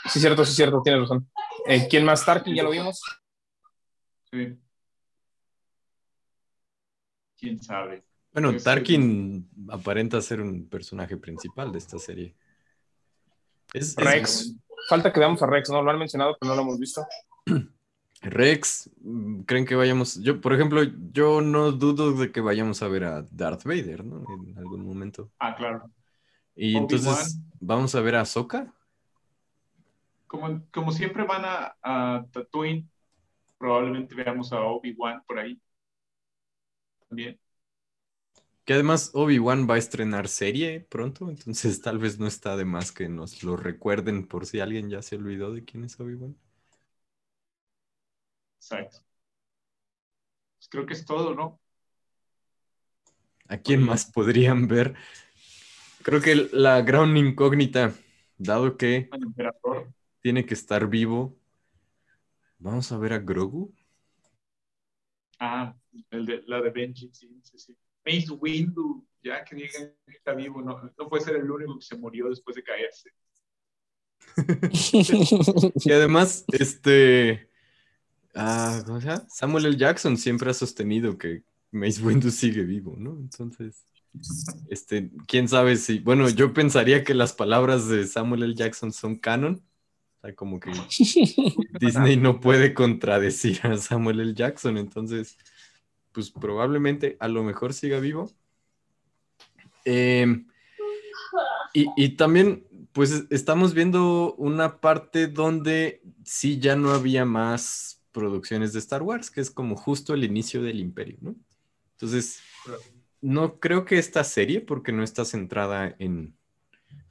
Sí, 0.07 0.21
cierto, 0.21 0.45
sí, 0.45 0.55
cierto, 0.55 0.81
tienes 0.83 1.03
razón. 1.03 1.31
Eh, 1.67 1.87
¿Quién 1.89 2.05
más? 2.05 2.25
Tarkin, 2.25 2.55
ya 2.55 2.63
lo 2.63 2.71
vimos. 2.71 3.01
Sí. 4.31 4.59
¿Quién 7.39 7.63
sabe? 7.63 8.05
Bueno, 8.33 8.51
Este- 8.51 8.65
Tarkin 8.65 9.49
aparenta 9.71 10.21
ser 10.21 10.41
un 10.41 10.69
personaje 10.69 11.17
principal 11.17 11.73
de 11.73 11.79
esta 11.79 11.99
serie. 11.99 12.35
Es, 13.73 13.91
es- 13.91 13.97
Rex. 13.97 14.55
Falta 14.89 15.13
que 15.13 15.21
veamos 15.21 15.43
a 15.43 15.47
Rex, 15.47 15.71
¿no? 15.71 15.83
Lo 15.83 15.91
han 15.91 15.99
mencionado, 15.99 16.37
pero 16.41 16.51
no 16.51 16.57
lo 16.57 16.63
hemos 16.63 16.79
visto. 16.79 17.07
Rex, 18.23 18.91
mm, 19.01 19.43
¿creen 19.43 19.65
que 19.65 19.77
vayamos? 19.77 20.21
Yo, 20.23 20.41
por 20.41 20.53
ejemplo, 20.53 20.83
yo 21.13 21.41
no 21.41 21.73
dudo 21.73 22.13
de 22.13 22.33
que 22.33 22.41
vayamos 22.41 22.83
a 22.83 22.89
ver 22.89 23.05
a 23.05 23.23
Darth 23.31 23.65
Vader, 23.65 24.05
¿no? 24.05 24.25
En 24.47 24.59
algún 24.59 24.85
momento. 24.85 25.31
Ah, 25.39 25.55
claro. 25.55 25.91
Y 26.57 26.77
entonces, 26.77 27.39
¿vamos 27.61 27.95
a 27.95 28.01
ver 28.01 28.17
a 28.17 28.23
Ahsoka? 28.23 28.75
Como, 30.27 30.63
como 30.73 30.91
siempre 30.93 31.25
van 31.25 31.45
a, 31.45 31.77
a 31.83 32.25
Tatooine, 32.33 32.89
probablemente 33.59 34.15
veamos 34.15 34.53
a 34.53 34.61
Obi-Wan 34.61 35.23
por 35.27 35.39
ahí. 35.39 35.61
También. 37.09 37.39
Que 38.65 38.75
además 38.75 39.11
Obi-Wan 39.15 39.69
va 39.69 39.75
a 39.75 39.79
estrenar 39.79 40.29
serie 40.29 40.81
pronto, 40.81 41.29
entonces 41.31 41.81
tal 41.83 41.99
vez 41.99 42.19
no 42.19 42.27
está 42.27 42.57
de 42.57 42.65
más 42.65 42.93
que 42.93 43.09
nos 43.09 43.43
lo 43.43 43.57
recuerden 43.57 44.27
por 44.27 44.47
si 44.47 44.61
alguien 44.61 44.91
ya 44.91 45.03
se 45.03 45.17
olvidó 45.17 45.53
de 45.53 45.65
quién 45.65 45.85
es 45.85 45.99
Obi-Wan. 45.99 46.37
Exacto. 48.61 48.99
Pues 50.59 50.69
creo 50.69 50.87
que 50.87 50.95
es 50.95 51.05
todo, 51.05 51.35
¿no? 51.35 51.61
¿A 53.49 53.57
quién 53.57 53.83
más 53.83 54.05
podrían 54.05 54.69
ver? 54.69 54.95
Creo 56.03 56.21
que 56.21 56.49
la 56.53 56.83
gran 56.83 57.17
incógnita, 57.17 57.95
dado 58.37 58.77
que 58.77 59.09
tiene 60.21 60.45
que 60.45 60.55
estar 60.55 60.89
vivo, 60.89 61.39
¿vamos 62.59 62.91
a 62.93 62.99
ver 62.99 63.13
a 63.13 63.19
Grogu? 63.19 63.73
Ah, 65.41 65.75
el 66.11 66.27
de, 66.27 66.43
la 66.47 66.61
de 66.61 66.71
Benji, 66.71 67.11
sí, 67.13 67.41
sí, 67.43 67.59
sí. 67.59 67.77
Mace 68.05 68.33
Windu, 68.33 69.07
ya 69.23 69.45
que 69.45 69.57
digan 69.57 69.95
que 70.07 70.17
está 70.17 70.35
vivo, 70.35 70.63
no, 70.63 70.81
no 70.99 71.09
puede 71.09 71.25
ser 71.25 71.37
el 71.37 71.51
único 71.51 71.79
que 71.79 71.85
se 71.85 71.97
murió 71.97 72.29
después 72.29 72.57
de 72.57 72.63
caerse. 72.63 73.11
Y 75.85 75.93
además, 75.93 76.45
este. 76.53 77.49
ah, 78.35 78.83
¿Cómo 78.87 79.01
se 79.01 79.09
llama? 79.09 79.27
Samuel 79.29 79.67
L. 79.67 79.77
Jackson 79.77 80.17
siempre 80.17 80.51
ha 80.51 80.55
sostenido 80.55 81.19
que 81.19 81.43
Mace 81.71 82.03
Windu 82.03 82.31
sigue 82.31 82.63
vivo, 82.63 82.97
¿no? 82.99 83.19
Entonces, 83.19 83.87
este, 84.69 85.11
quién 85.27 85.49
sabe 85.49 85.77
si. 85.77 86.01
Bueno, 86.01 86.29
yo 86.29 86.53
pensaría 86.53 87.05
que 87.05 87.15
las 87.15 87.33
palabras 87.33 87.89
de 87.89 88.07
Samuel 88.07 88.43
L. 88.45 88.55
Jackson 88.55 88.93
son 88.93 89.17
canon. 89.17 89.63
Sea, 90.29 90.35
como 90.35 90.61
que 90.61 90.71
Disney 91.81 92.17
no 92.17 92.41
puede 92.41 92.75
contradecir 92.75 93.61
a 93.63 93.77
Samuel 93.77 94.21
L. 94.21 94.35
Jackson. 94.35 94.77
Entonces, 94.77 95.39
pues 96.13 96.31
probablemente 96.31 97.17
a 97.21 97.29
lo 97.29 97.43
mejor 97.43 97.73
siga 97.73 98.01
vivo. 98.01 98.31
Em, 99.85 100.47
y, 101.73 101.87
y 101.97 102.11
también, 102.11 102.67
pues 102.93 103.25
estamos 103.31 103.75
viendo 103.75 104.35
una 104.35 104.81
parte 104.81 105.29
donde 105.29 106.03
sí 106.25 106.59
ya 106.59 106.77
no 106.77 106.91
había 106.91 107.25
más 107.25 108.03
producciones 108.13 108.73
de 108.73 108.81
Star 108.81 109.03
Wars, 109.03 109.31
que 109.31 109.41
es 109.41 109.51
como 109.51 109.77
justo 109.77 110.15
el 110.15 110.25
inicio 110.25 110.63
del 110.63 110.81
imperio, 110.81 111.19
¿no? 111.21 111.37
Entonces, 111.93 112.41
no 113.21 113.59
creo 113.61 113.85
que 113.85 113.99
esta 113.99 114.25
serie, 114.25 114.61
porque 114.61 114.93
no 114.93 115.03
está 115.03 115.25
centrada 115.25 115.95
en, 115.99 116.37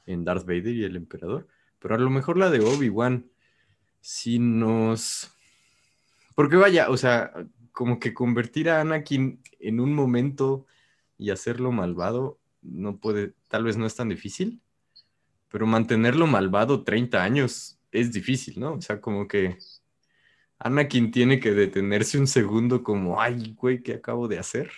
en 0.05 0.23
Darth 0.23 0.45
Vader 0.45 0.75
y 0.75 0.83
el 0.83 0.95
emperador, 0.95 1.47
pero 1.79 1.95
a 1.95 1.97
lo 1.97 2.09
mejor 2.09 2.37
la 2.37 2.49
de 2.49 2.59
Obi-Wan 2.59 3.25
sí 4.01 4.39
nos... 4.39 5.31
Porque 6.35 6.55
vaya, 6.55 6.89
o 6.89 6.97
sea, 6.97 7.31
como 7.71 7.99
que 7.99 8.13
convertir 8.13 8.69
a 8.69 8.81
Anakin 8.81 9.41
en 9.59 9.79
un 9.79 9.93
momento 9.93 10.65
y 11.17 11.31
hacerlo 11.31 11.71
malvado 11.71 12.39
no 12.61 12.97
puede, 12.97 13.33
tal 13.47 13.63
vez 13.63 13.77
no 13.77 13.85
es 13.85 13.95
tan 13.95 14.09
difícil, 14.09 14.61
pero 15.49 15.65
mantenerlo 15.65 16.27
malvado 16.27 16.83
30 16.83 17.23
años 17.23 17.79
es 17.91 18.11
difícil, 18.11 18.59
¿no? 18.59 18.73
O 18.73 18.81
sea, 18.81 18.99
como 18.99 19.27
que 19.27 19.57
Anakin 20.59 21.11
tiene 21.11 21.39
que 21.39 21.51
detenerse 21.51 22.17
un 22.19 22.27
segundo 22.27 22.83
como, 22.83 23.21
ay, 23.21 23.53
güey, 23.57 23.81
¿qué 23.81 23.93
acabo 23.93 24.27
de 24.27 24.39
hacer? 24.39 24.71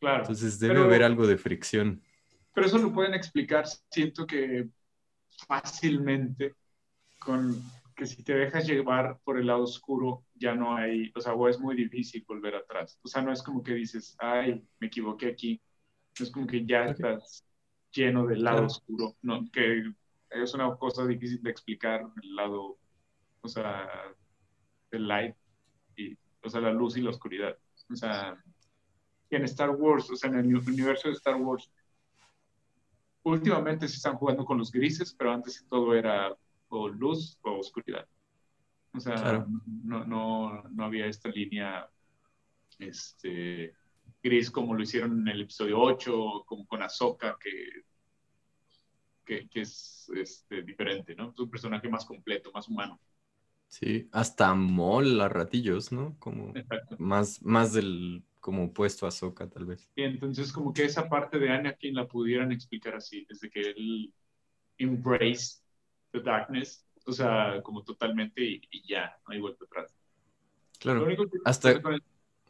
Claro. 0.00 0.20
Entonces 0.20 0.58
debe 0.58 0.74
Pero- 0.74 0.84
haber 0.86 1.02
algo 1.02 1.26
de 1.26 1.36
fricción. 1.36 2.02
Pero 2.54 2.66
eso 2.66 2.78
lo 2.78 2.92
pueden 2.92 3.14
explicar, 3.14 3.64
siento 3.90 4.26
que 4.26 4.68
fácilmente, 5.46 6.54
con 7.18 7.62
que 7.94 8.06
si 8.06 8.22
te 8.24 8.34
dejas 8.34 8.66
llevar 8.66 9.18
por 9.24 9.38
el 9.38 9.46
lado 9.46 9.62
oscuro, 9.62 10.24
ya 10.34 10.54
no 10.54 10.76
hay, 10.76 11.12
o 11.14 11.20
sea, 11.20 11.34
o 11.34 11.48
es 11.48 11.60
muy 11.60 11.76
difícil 11.76 12.24
volver 12.26 12.56
atrás. 12.56 12.98
O 13.02 13.08
sea, 13.08 13.22
no 13.22 13.32
es 13.32 13.42
como 13.42 13.62
que 13.62 13.74
dices, 13.74 14.16
ay, 14.18 14.66
me 14.80 14.88
equivoqué 14.88 15.28
aquí. 15.28 15.60
No 16.18 16.24
es 16.26 16.30
como 16.32 16.46
que 16.46 16.64
ya 16.64 16.86
estás 16.86 17.44
lleno 17.92 18.26
del 18.26 18.42
lado 18.42 18.56
Claro. 18.58 18.66
oscuro, 18.66 19.16
¿no? 19.22 19.48
Que 19.52 19.84
es 20.30 20.54
una 20.54 20.74
cosa 20.76 21.06
difícil 21.06 21.42
de 21.42 21.50
explicar, 21.50 22.04
el 22.22 22.34
lado, 22.34 22.78
o 23.40 23.48
sea, 23.48 23.88
del 24.90 25.06
light, 25.06 25.36
y, 25.96 26.16
o 26.42 26.50
sea, 26.50 26.60
la 26.60 26.72
luz 26.72 26.96
y 26.96 27.02
la 27.02 27.10
oscuridad. 27.10 27.56
O 27.90 27.96
sea, 27.96 28.36
en 29.30 29.44
Star 29.44 29.70
Wars, 29.70 30.10
o 30.10 30.16
sea, 30.16 30.30
en 30.30 30.38
el 30.38 30.56
universo 30.56 31.08
de 31.08 31.14
Star 31.14 31.36
Wars, 31.36 31.70
últimamente 33.24 33.88
se 33.88 33.96
están 33.96 34.16
jugando 34.16 34.44
con 34.44 34.58
los 34.58 34.70
grises, 34.72 35.14
pero 35.14 35.32
antes 35.32 35.64
todo 35.68 35.94
era 35.94 36.36
o 36.68 36.88
luz 36.88 37.38
o 37.42 37.58
oscuridad. 37.58 38.06
O 38.94 39.00
sea, 39.00 39.14
Claro. 39.16 39.46
no, 39.66 40.04
no, 40.06 40.62
no 40.70 40.84
había 40.84 41.06
esta 41.06 41.28
línea 41.30 41.88
este, 42.78 43.74
gris 44.22 44.50
como 44.50 44.74
lo 44.74 44.82
hicieron 44.82 45.20
en 45.22 45.28
el 45.28 45.42
episodio 45.42 45.80
8, 45.80 46.44
como 46.46 46.66
con 46.66 46.82
Ahsoka, 46.82 47.36
que, 47.40 47.84
que, 49.24 49.48
que 49.48 49.60
es 49.62 50.10
este, 50.14 50.62
diferente, 50.62 51.14
¿no? 51.14 51.30
Es 51.30 51.38
un 51.40 51.50
personaje 51.50 51.88
más 51.88 52.04
completo, 52.04 52.50
más 52.52 52.68
humano. 52.68 53.00
Sí, 53.68 54.08
hasta 54.12 54.54
Mol 54.54 55.20
a 55.20 55.28
ratillos, 55.28 55.90
¿no? 55.92 56.16
Como 56.18 56.52
Exacto. 56.54 56.96
más, 56.98 57.42
más 57.42 57.72
del 57.72 58.24
como 58.44 58.64
opuesto 58.64 59.06
a 59.06 59.10
Soka, 59.10 59.48
tal 59.48 59.64
vez. 59.64 59.90
Y 59.96 60.02
entonces 60.02 60.52
como 60.52 60.74
que 60.74 60.84
esa 60.84 61.08
parte 61.08 61.38
de 61.38 61.48
Anakin 61.48 61.94
la 61.94 62.06
pudieran 62.06 62.52
explicar 62.52 62.94
así, 62.94 63.24
desde 63.26 63.48
que 63.48 63.70
él 63.70 64.12
embrace 64.76 65.62
the 66.12 66.20
darkness, 66.20 66.84
o 67.06 67.12
sea, 67.12 67.62
como 67.62 67.82
totalmente 67.82 68.44
y, 68.44 68.60
y 68.70 68.86
ya, 68.86 69.16
no 69.26 69.32
hay 69.32 69.40
vuelta 69.40 69.64
atrás. 69.64 69.90
Lo 69.94 70.78
Claro. 70.78 71.06
único 71.06 71.26
que 71.26 71.38
Hasta- 71.42 71.80
con 71.80 71.94
el, 71.94 72.02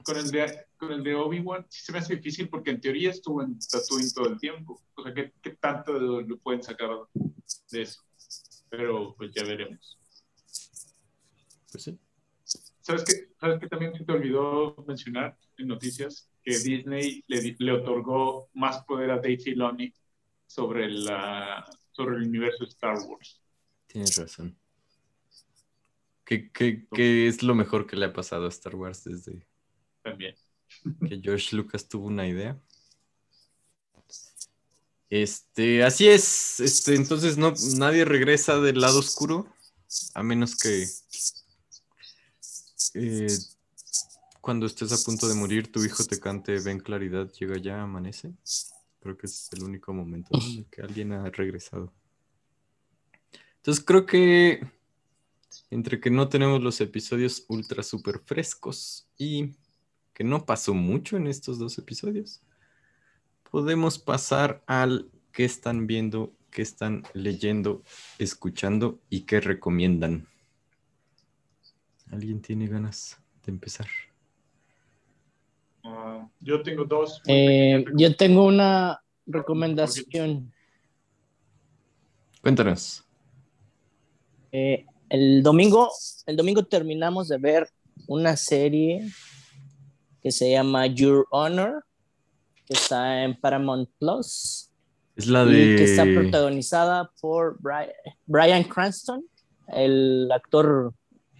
con 0.03 0.17
el 0.17 0.31
de, 0.33 0.67
de 1.05 1.15
Obi-Wan 1.15 1.65
sí 1.69 1.83
se 1.85 1.93
me 1.93 1.99
hace 1.99 2.17
difícil 2.17 2.49
porque 2.49 2.73
en 2.73 2.81
teoría 2.81 3.11
estuvo 3.11 3.41
en 3.41 3.57
Tatooine 3.61 4.13
todo 4.13 4.27
el 4.31 4.41
tiempo. 4.41 4.83
O 4.97 5.03
sea, 5.05 5.15
¿qué, 5.15 5.33
qué 5.41 5.51
tanto 5.51 5.93
lo 5.93 6.37
pueden 6.39 6.65
sacar 6.65 6.91
de 7.71 7.83
eso? 7.83 8.03
Pero 8.69 9.15
pues 9.17 9.31
ya 9.33 9.45
veremos. 9.45 9.97
Pues 11.71 11.85
sí. 11.85 11.97
¿Sabes 12.85 13.03
qué, 13.05 13.29
¿Sabes 13.41 13.61
qué 13.61 13.67
también 13.67 13.95
se 13.95 14.05
te 14.05 14.13
olvidó 14.13 14.77
mencionar 14.87 15.39
en 15.57 15.69
noticias? 15.69 16.29
Que 16.43 16.59
Disney 16.59 17.25
le, 17.29 17.73
otorgó 17.73 18.51
más 18.53 18.85
poder 18.85 19.11
a 19.11 19.17
Dave 19.17 19.39
Filoni 19.39 19.95
sobre, 20.47 20.91
la, 20.91 21.65
sobre 21.93 22.17
el 22.17 22.29
universo 22.29 22.65
de 22.65 22.69
Star 22.69 22.99
Wars. 22.99 23.41
Tienes 23.87 24.15
razón. 24.19 24.59
¿Qué, 26.27 26.51
qué, 26.53 26.87
qué 26.93 27.27
es 27.27 27.43
lo 27.43 27.55
mejor 27.55 27.87
que 27.87 27.97
le 27.97 28.05
ha 28.05 28.13
pasado 28.13 28.45
a 28.45 28.51
Star 28.51 28.75
Wars 28.75 29.03
desde 29.05 29.47
También. 30.03 30.35
que 31.09 31.21
George 31.23 31.57
Lucas 31.57 31.89
tuvo 31.89 32.09
una 32.09 32.29
idea? 32.29 32.61
Este, 35.09 35.83
así 35.85 36.07
es. 36.07 36.61
Este, 36.61 36.97
entonces 36.97 37.39
no, 37.39 37.55
nadie 37.79 38.05
regresa 38.05 38.61
del 38.61 38.79
lado 38.83 38.99
oscuro, 38.99 39.47
a 40.13 40.23
menos 40.23 40.55
que 40.55 40.87
eh, 42.95 43.27
cuando 44.41 44.67
estés 44.67 44.93
a 44.93 45.05
punto 45.05 45.29
de 45.29 45.35
morir, 45.35 45.71
tu 45.71 45.85
hijo 45.85 46.05
te 46.05 46.21
cante 46.21 46.61
Ven 46.61 46.81
claridad, 46.81 47.31
llega 47.33 47.57
ya, 47.59 47.83
amanece. 47.83 48.33
Creo 49.01 49.17
que 49.17 49.27
es 49.27 49.51
el 49.53 49.63
único 49.63 49.93
momento 49.93 50.31
en 50.33 50.59
el 50.59 50.67
que 50.67 50.83
alguien 50.83 51.13
ha 51.13 51.29
regresado. 51.31 51.93
Entonces 53.57 53.85
creo 53.85 54.07
que 54.07 54.61
entre 55.71 56.01
que 56.01 56.11
no 56.11 56.29
tenemos 56.29 56.63
los 56.63 56.81
episodios 56.81 57.45
ultra 57.49 57.83
super 57.83 58.21
frescos 58.21 59.09
y 59.17 59.55
que 60.13 60.25
no 60.25 60.47
pasó 60.47 60.75
mucho 60.75 61.17
en 61.17 61.27
estos 61.27 61.59
dos 61.59 61.79
episodios, 61.79 62.43
podemos 63.51 63.99
pasar 63.99 64.63
al 64.67 65.11
que 65.33 65.45
están 65.45 65.87
viendo, 65.87 66.33
qué 66.51 66.63
están 66.63 67.03
leyendo, 67.15 67.83
escuchando 68.19 69.01
y 69.11 69.23
qué 69.23 69.41
recomiendan. 69.41 70.29
¿Alguien 72.15 72.41
tiene 72.41 72.69
ganas 72.69 73.19
de 73.45 73.51
empezar? 73.51 73.89
Ah, 75.83 76.29
yo 76.39 76.63
tengo 76.63 76.85
dos. 76.85 77.21
Eh, 77.27 77.85
yo 77.97 78.15
tengo 78.15 78.45
una 78.45 79.03
recomendación. 79.27 80.53
Cuéntanos. 82.41 83.05
Eh, 84.53 84.87
el 85.09 85.43
domingo, 85.43 85.91
el 86.27 86.37
domingo 86.37 86.65
terminamos 86.65 87.27
de 87.27 87.39
ver 87.39 87.69
una 88.07 88.37
serie 88.37 89.11
que 90.23 90.31
se 90.31 90.53
llama 90.53 90.87
Your 90.87 91.27
Honor, 91.33 91.85
que 92.65 92.75
está 92.75 93.25
en 93.25 93.35
Paramount 93.41 93.91
Plus 93.99 94.71
Es 95.17 95.27
la 95.27 95.43
y 95.47 95.75
que 95.75 95.83
está 95.83 96.05
de... 96.05 96.15
protagonizada 96.15 97.11
por 97.21 97.61
Bri- 97.61 97.93
Bryan 98.27 98.63
Cranston, 98.63 99.25
el 99.67 100.31
actor 100.31 100.95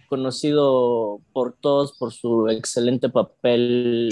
conocido 0.07 1.21
por 1.33 1.53
todos 1.53 1.93
por 1.93 2.13
su 2.13 2.49
excelente 2.49 3.09
papel 3.09 4.09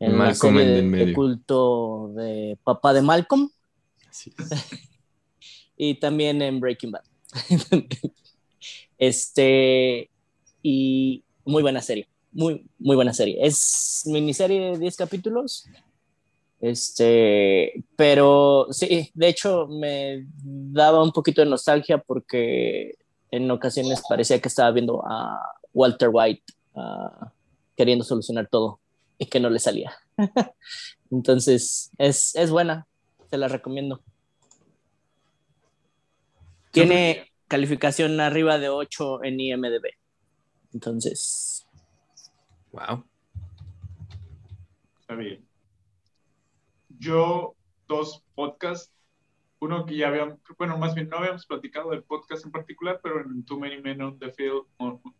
en 0.00 0.12
la 0.12 0.18
Malcolm 0.18 0.56
serie 0.56 0.68
en 0.68 0.74
de 0.76 0.82
medio. 0.82 1.14
culto 1.14 2.12
de 2.14 2.58
Papá 2.62 2.92
de 2.92 3.02
Malcolm 3.02 3.50
Así 4.08 4.32
es. 4.38 4.48
y 5.76 5.94
también 5.94 6.42
en 6.42 6.60
Breaking 6.60 6.92
Bad. 6.92 7.02
este, 8.98 10.10
y 10.62 11.22
muy 11.44 11.62
buena 11.62 11.80
serie, 11.82 12.08
muy, 12.32 12.66
muy 12.78 12.96
buena 12.96 13.12
serie. 13.12 13.38
Es 13.40 14.02
miniserie 14.06 14.72
de 14.72 14.78
10 14.78 14.96
capítulos. 14.96 15.66
Este, 16.60 17.84
pero 17.94 18.66
sí, 18.70 19.10
de 19.14 19.28
hecho 19.28 19.68
me 19.68 20.26
daba 20.42 21.02
un 21.02 21.12
poquito 21.12 21.40
de 21.40 21.48
nostalgia 21.48 21.98
porque 21.98 22.96
en 23.30 23.50
ocasiones 23.50 24.02
parecía 24.08 24.40
que 24.40 24.48
estaba 24.48 24.70
viendo 24.70 25.02
a 25.06 25.54
Walter 25.72 26.10
White 26.12 26.44
ah, 26.76 27.32
queriendo 27.76 28.04
solucionar 28.04 28.48
todo 28.48 28.80
y 29.18 29.26
que 29.26 29.40
no 29.40 29.50
le 29.50 29.58
salía. 29.58 29.96
Entonces, 31.10 31.90
es, 31.98 32.34
es 32.34 32.50
buena, 32.50 32.86
te 33.30 33.38
la 33.38 33.48
recomiendo. 33.48 34.02
Tiene 36.70 37.32
calificación 37.48 38.20
arriba 38.20 38.58
de 38.58 38.68
8 38.68 39.24
en 39.24 39.40
IMDB. 39.40 39.86
Entonces, 40.74 41.58
Wow. 42.72 43.04
Está 45.00 45.14
bien. 45.14 45.46
Yo, 46.98 47.54
dos 47.86 48.22
podcasts. 48.34 48.92
Uno 49.60 49.84
que 49.84 49.96
ya 49.96 50.08
habíamos, 50.08 50.38
bueno, 50.56 50.78
más 50.78 50.94
bien 50.94 51.08
no 51.08 51.16
habíamos 51.18 51.44
platicado 51.44 51.90
del 51.90 52.04
podcast 52.04 52.44
en 52.46 52.52
particular, 52.52 53.00
pero 53.02 53.20
en 53.20 53.44
Too 53.44 53.58
Many 53.58 53.80
Men 53.82 54.02
on 54.02 54.18
the 54.18 54.30
Field, 54.30 54.62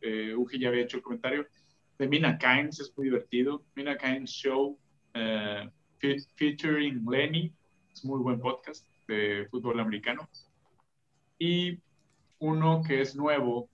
eh, 0.01 0.35
Uji 0.37 0.61
ya 0.61 0.69
había 0.69 0.83
hecho 0.83 0.97
el 0.99 1.03
comentario. 1.03 1.47
De 1.99 2.07
Mina 2.07 2.39
Kynes, 2.39 2.79
es 2.79 2.97
muy 2.97 3.07
divertido. 3.07 3.65
Mina 3.75 3.97
Kynes 3.97 4.31
Show, 4.31 4.79
eh, 5.15 5.69
fe- 5.99 6.25
featuring 6.37 7.05
Lenny, 7.11 7.53
es 7.93 8.05
muy 8.05 8.21
buen 8.21 8.39
podcast 8.39 8.87
de 9.09 9.49
fútbol 9.51 9.81
americano. 9.81 10.29
Y 11.39 11.79
uno 12.39 12.83
que 12.87 13.01
es 13.01 13.17
nuevo, 13.17 13.69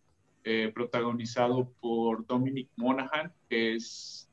eh, 0.45 0.73
protagonizado 0.75 1.71
por 1.81 2.27
Dominic 2.27 2.71
Monaghan, 2.77 3.31
que 3.51 3.75
es 3.75 4.31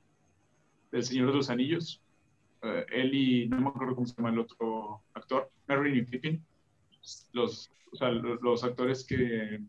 del 0.92 1.04
Señor 1.04 1.28
de 1.32 1.34
los 1.38 1.50
Anillos. 1.50 2.02
Eh, 2.62 2.86
él 2.92 3.14
y 3.14 3.50
no 3.50 3.60
me 3.60 3.68
acuerdo 3.70 3.96
cómo 3.96 4.08
se 4.08 4.16
llama 4.16 4.30
el 4.30 4.40
otro 4.40 5.02
actor, 5.14 5.52
Merrin 5.72 5.96
y 5.96 6.02
Pippin. 6.02 6.46
Los, 7.32 7.72
o 7.92 7.96
sea, 7.96 8.10
lo- 8.10 8.36
los, 8.36 8.64
actores 8.64 9.06
que 9.06 9.60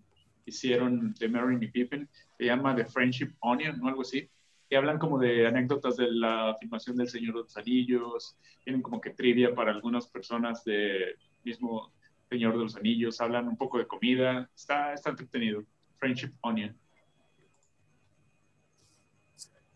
hicieron 0.45 1.15
de 1.15 1.29
Merrin 1.29 1.63
y 1.63 1.69
Pippin 1.69 2.09
se 2.37 2.45
llama 2.45 2.75
The 2.75 2.85
Friendship 2.87 3.31
Onion 3.41 3.81
o 3.83 3.89
algo 3.89 4.03
así. 4.03 4.29
Y 4.69 4.75
hablan 4.75 4.99
como 4.99 5.19
de 5.19 5.47
anécdotas 5.47 5.97
de 5.97 6.11
la 6.11 6.57
filmación 6.59 6.97
del 6.97 7.09
Señor 7.09 7.35
de 7.35 7.41
los 7.43 7.57
Anillos. 7.57 8.37
Tienen 8.65 8.83
como 8.83 9.01
que 9.01 9.11
trivia 9.11 9.55
para 9.55 9.71
algunas 9.71 10.07
personas 10.09 10.65
del 10.65 11.17
mismo 11.45 11.93
Señor 12.29 12.57
de 12.57 12.65
los 12.65 12.77
Anillos. 12.77 13.21
Hablan 13.21 13.49
un 13.49 13.57
poco 13.57 13.79
de 13.79 13.87
comida. 13.87 14.51
Está, 14.57 14.95
está 14.95 15.11
entretenido. 15.11 15.63
Friendship 15.99 16.33
Onion. 16.41 16.77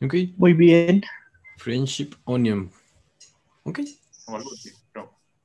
Ok. 0.00 0.14
muy 0.36 0.52
bien. 0.54 1.02
Friendship 1.58 2.10
Onion. 2.24 2.70
Ok. 3.64 3.80
o 4.26 4.36
algo 4.36 4.50
así. 4.52 4.70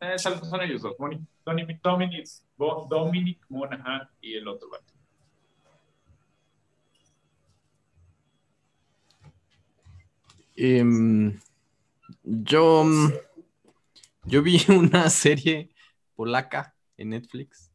Eh, 0.01 0.17
son, 0.17 0.43
son 0.43 0.61
ellos 0.61 0.81
dos, 0.81 0.95
Moni- 0.99 1.25
Dominic, 1.45 1.79
Dominic, 1.81 2.27
Dominic 2.89 3.39
Monaghan 3.49 4.09
y 4.19 4.33
el 4.33 4.47
otro 4.47 4.69
vato. 4.69 4.93
Em, 10.57 11.39
yo, 12.23 12.85
yo 14.25 14.41
vi 14.41 14.57
una 14.69 15.09
serie 15.09 15.69
polaca 16.15 16.75
en 16.97 17.09
Netflix, 17.09 17.71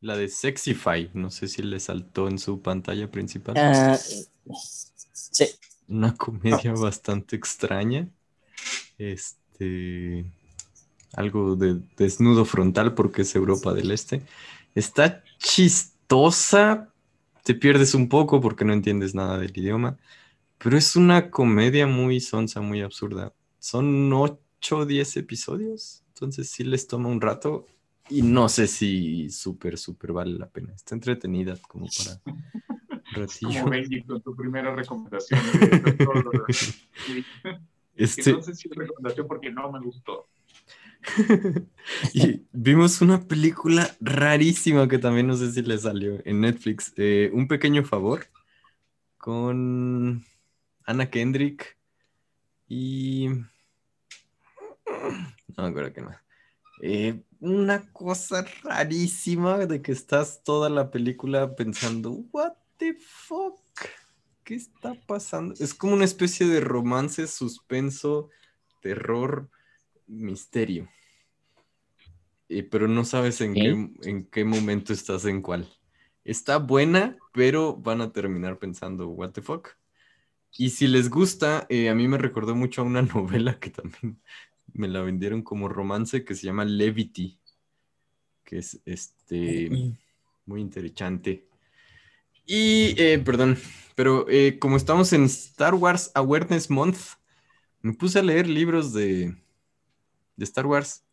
la 0.00 0.16
de 0.16 0.28
Sexify. 0.28 1.10
No 1.14 1.30
sé 1.30 1.48
si 1.48 1.62
le 1.62 1.80
saltó 1.80 2.28
en 2.28 2.38
su 2.38 2.60
pantalla 2.62 3.10
principal. 3.10 3.54
Ah, 3.56 3.96
sí, 3.96 5.46
Una 5.88 6.14
comedia 6.14 6.72
bastante 6.80 7.36
extraña. 7.36 8.08
Este. 8.98 10.24
Algo 11.16 11.56
de 11.56 11.80
desnudo 11.96 12.44
frontal 12.44 12.94
porque 12.94 13.22
es 13.22 13.34
Europa 13.34 13.72
del 13.74 13.90
Este. 13.90 14.22
Está 14.74 15.24
chistosa. 15.38 16.92
Te 17.42 17.54
pierdes 17.54 17.94
un 17.94 18.08
poco 18.08 18.40
porque 18.40 18.64
no 18.64 18.72
entiendes 18.72 19.14
nada 19.14 19.38
del 19.38 19.56
idioma. 19.56 19.96
Pero 20.58 20.76
es 20.76 20.96
una 20.96 21.30
comedia 21.30 21.86
muy 21.86 22.20
sonsa, 22.20 22.60
muy 22.60 22.80
absurda. 22.82 23.32
Son 23.58 24.12
8 24.12 24.76
o 24.78 24.86
10 24.86 25.16
episodios. 25.18 26.02
Entonces 26.08 26.48
sí 26.48 26.64
les 26.64 26.86
toma 26.86 27.08
un 27.08 27.20
rato. 27.20 27.66
y 28.08 28.22
no 28.22 28.48
sé 28.48 28.66
si 28.68 29.30
súper, 29.30 29.76
súper 29.78 30.12
vale 30.12 30.38
la 30.38 30.48
pena. 30.48 30.72
Está 30.74 30.94
entretenida 30.94 31.56
como 31.68 31.86
para 31.86 32.20
ratillo. 33.12 33.64
Como 33.64 33.72
con 34.06 34.22
tu 34.22 34.36
primera 34.36 34.74
recomendación. 34.74 35.40
¿no? 35.98 36.04
Todo 36.04 36.14
lo 36.22 36.30
de- 36.30 36.44
Que 37.96 38.04
Este, 38.04 38.32
No 38.32 38.42
sé 38.42 38.54
si 38.54 38.68
es 38.68 38.76
recomendación 38.76 39.26
porque 39.26 39.50
no 39.50 39.72
me 39.72 39.80
gustó. 39.80 40.26
y 42.14 42.42
vimos 42.52 43.00
una 43.00 43.20
película 43.20 43.96
rarísima 44.00 44.88
que 44.88 44.98
también 44.98 45.26
no 45.26 45.36
sé 45.36 45.52
si 45.52 45.62
le 45.62 45.78
salió 45.78 46.20
en 46.24 46.40
Netflix. 46.40 46.92
eh, 46.96 47.30
un 47.32 47.48
pequeño 47.48 47.84
favor 47.84 48.26
con 49.18 50.24
Anna 50.84 51.10
Kendrick 51.10 51.76
y... 52.68 53.28
No 55.56 55.62
me 55.62 55.68
acuerdo 55.68 55.92
qué 55.92 56.00
más. 56.02 56.16
Eh, 56.82 57.22
una 57.40 57.90
cosa 57.92 58.44
rarísima 58.62 59.66
de 59.66 59.82
que 59.82 59.92
estás 59.92 60.42
toda 60.44 60.68
la 60.68 60.90
película 60.90 61.54
pensando, 61.54 62.10
what 62.32 62.52
the 62.76 62.94
fuck, 62.94 63.58
¿qué 64.44 64.54
está 64.54 64.94
pasando? 65.06 65.54
Es 65.58 65.74
como 65.74 65.94
una 65.94 66.04
especie 66.04 66.46
de 66.46 66.60
romance, 66.60 67.26
suspenso, 67.26 68.30
terror, 68.80 69.48
misterio. 70.06 70.88
Eh, 72.48 72.62
pero 72.62 72.88
no 72.88 73.04
sabes 73.04 73.40
en, 73.40 73.54
qué, 73.54 73.90
en 74.08 74.24
qué 74.26 74.44
momento 74.44 74.92
estás 74.92 75.24
en 75.24 75.42
cuál. 75.42 75.68
Está 76.24 76.58
buena, 76.58 77.16
pero 77.32 77.76
van 77.76 78.00
a 78.00 78.12
terminar 78.12 78.58
pensando, 78.58 79.08
what 79.08 79.32
the 79.32 79.42
fuck. 79.42 79.70
Y 80.58 80.70
si 80.70 80.86
les 80.86 81.10
gusta, 81.10 81.66
eh, 81.68 81.88
a 81.88 81.94
mí 81.94 82.08
me 82.08 82.18
recordó 82.18 82.54
mucho 82.54 82.82
a 82.82 82.84
una 82.84 83.02
novela 83.14 83.58
que 83.58 83.70
también 83.70 84.20
me 84.72 84.88
la 84.88 85.02
vendieron 85.02 85.42
como 85.42 85.68
romance 85.68 86.24
que 86.24 86.34
se 86.34 86.46
llama 86.46 86.64
Levity, 86.64 87.38
que 88.44 88.58
es 88.58 88.80
este 88.84 89.96
muy 90.44 90.60
interesante. 90.60 91.46
Y, 92.46 92.94
eh, 93.00 93.18
perdón, 93.18 93.58
pero 93.96 94.26
eh, 94.28 94.58
como 94.58 94.76
estamos 94.76 95.12
en 95.12 95.24
Star 95.24 95.74
Wars 95.74 96.12
Awareness 96.14 96.70
Month, 96.70 96.98
me 97.82 97.92
puse 97.92 98.20
a 98.20 98.22
leer 98.22 98.48
libros 98.48 98.92
de, 98.92 99.36
de 100.36 100.44
Star 100.44 100.66
Wars. 100.66 101.04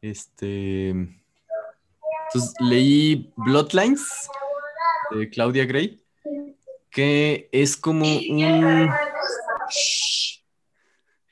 Este. 0.00 0.88
Entonces 0.88 2.54
leí 2.60 3.32
Bloodlines 3.36 4.28
de 5.10 5.28
Claudia 5.30 5.64
Gray, 5.64 6.02
que 6.90 7.48
es 7.52 7.76
como 7.76 8.04
un. 8.04 8.90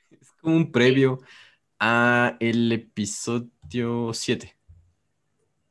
Es 0.09 0.31
como 0.41 0.55
un 0.55 0.71
previo 0.71 1.19
a 1.79 2.37
el 2.39 2.71
episodio 2.71 4.13
7. 4.13 4.55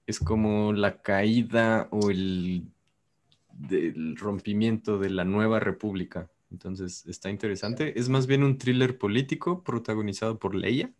Es 0.06 0.18
como 0.18 0.72
la 0.72 1.00
caída 1.02 1.88
o 1.90 2.10
el 2.10 2.64
del 3.52 4.16
rompimiento 4.16 4.98
de 4.98 5.10
la 5.10 5.24
nueva 5.24 5.60
república. 5.60 6.30
Entonces 6.50 7.06
está 7.06 7.30
interesante. 7.30 7.98
Es 7.98 8.08
más 8.08 8.26
bien 8.26 8.42
un 8.42 8.58
thriller 8.58 8.98
político 8.98 9.62
protagonizado 9.62 10.38
por 10.38 10.54
Leia. 10.54 10.92